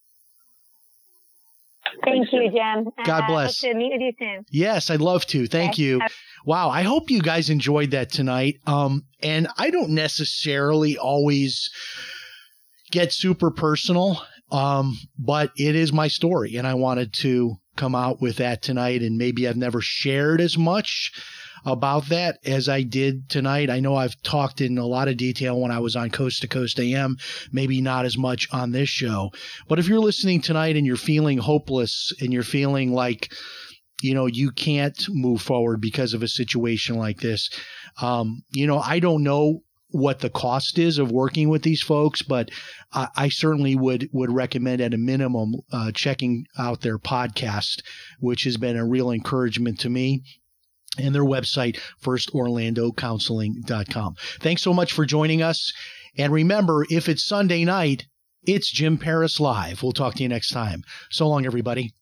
Thank 2.05 2.33
you, 2.33 2.51
Jim. 2.51 2.91
God 3.05 3.27
bless. 3.27 3.63
Uh, 3.63 3.69
to 3.69 3.75
meet 3.75 3.93
with 3.93 4.01
you 4.01 4.13
soon. 4.19 4.45
Yes, 4.51 4.91
I'd 4.91 5.01
love 5.01 5.27
to. 5.27 5.47
Thank 5.47 5.75
okay. 5.75 5.83
you. 5.83 6.01
Wow, 6.45 6.69
I 6.71 6.83
hope 6.83 7.11
you 7.11 7.21
guys 7.21 7.51
enjoyed 7.51 7.93
that 7.93 8.11
tonight. 8.11 8.57
Um, 8.67 9.05
and 9.23 9.49
I 9.59 9.71
don't 9.71 9.91
necessarily 9.91 10.99
always 10.99 11.71
get 12.91 13.13
super 13.13 13.51
personal, 13.51 14.21
um, 14.51 14.99
but 15.19 15.53
it 15.57 15.77
is 15.77 15.93
my 15.93 16.09
story, 16.09 16.57
and 16.57 16.67
I 16.67 16.75
wanted 16.75 17.13
to 17.21 17.57
come 17.77 17.95
out 17.95 18.21
with 18.21 18.37
that 18.37 18.63
tonight. 18.63 19.03
And 19.03 19.17
maybe 19.17 19.49
I've 19.49 19.57
never 19.57 19.81
shared 19.81 20.41
as 20.41 20.57
much 20.57 21.13
about 21.65 22.09
that 22.09 22.39
as 22.45 22.69
I 22.69 22.83
did 22.83 23.29
tonight. 23.29 23.71
I 23.71 23.81
know 23.81 23.97
I've 23.97 24.21
talked 24.23 24.61
in 24.61 24.77
a 24.79 24.87
lot 24.87 25.09
of 25.09 25.17
detail 25.17 25.61
when 25.61 25.71
I 25.71 25.79
was 25.79 25.97
on 25.97 26.11
Coast 26.11 26.43
to 26.43 26.49
Coast 26.49 26.79
AM, 26.79 27.17
maybe 27.53 27.81
not 27.81 28.05
as 28.05 28.19
much 28.19 28.49
on 28.53 28.73
this 28.73 28.89
show. 28.89 29.33
But 29.69 29.79
if 29.79 29.89
you're 29.89 30.01
listening 30.01 30.41
tonight 30.41 30.77
and 30.77 30.87
you're 30.87 30.97
feeling 30.97 31.39
hopeless 31.39 32.13
and 32.21 32.33
you're 32.33 32.43
feeling 32.43 32.93
like, 32.93 33.33
you 34.03 34.15
know, 34.15 34.27
you 34.27 34.51
can't 34.51 35.07
move 35.09 35.41
forward 35.41 35.81
because 35.81 36.13
of 36.13 36.23
a 36.23 36.29
situation 36.29 36.97
like 36.97 37.21
this, 37.21 37.49
um, 38.03 38.43
you 38.51 38.67
know, 38.67 38.79
I 38.79 38.99
don't 38.99 39.23
know 39.23 39.63
what 39.95 40.19
the 40.19 40.29
cost 40.29 40.77
is 40.77 40.99
of 40.99 41.13
working 41.13 41.49
with 41.49 41.63
these 41.63 41.81
folks, 41.81 42.21
but 42.21 42.51
I, 42.93 43.07
I 43.17 43.29
certainly 43.29 43.77
would 43.77 44.11
would 44.13 44.33
recommend 44.33 44.81
at 44.81 44.93
a 44.93 44.99
minimum 44.99 45.55
uh, 45.73 45.93
checking 45.93 46.47
out 46.59 46.81
their 46.81 46.99
podcast, 46.99 47.81
which 48.19 48.43
has 48.43 48.57
been 48.57 48.77
a 48.77 48.85
real 48.85 49.13
encouragement 49.13 49.79
to 49.81 49.89
me 49.89 50.25
and 50.99 51.15
their 51.15 51.25
website, 51.25 51.79
firstorlandocounseling.com. 52.03 54.17
Thanks 54.41 54.63
so 54.63 54.75
much 54.75 54.93
for 54.93 55.07
joining 55.07 55.43
us. 55.43 55.73
And 56.19 56.33
remember, 56.33 56.85
if 56.91 57.09
it's 57.09 57.25
Sunday 57.25 57.65
night, 57.65 58.07
it's 58.47 58.71
Jim 58.71 58.99
Paris 58.99 59.39
Live. 59.39 59.83
We'll 59.83 59.93
talk 59.93 60.17
to 60.17 60.25
you 60.25 60.29
next 60.29 60.51
time. 60.51 60.83
So 61.11 61.29
long, 61.29 61.47
everybody. 61.47 61.95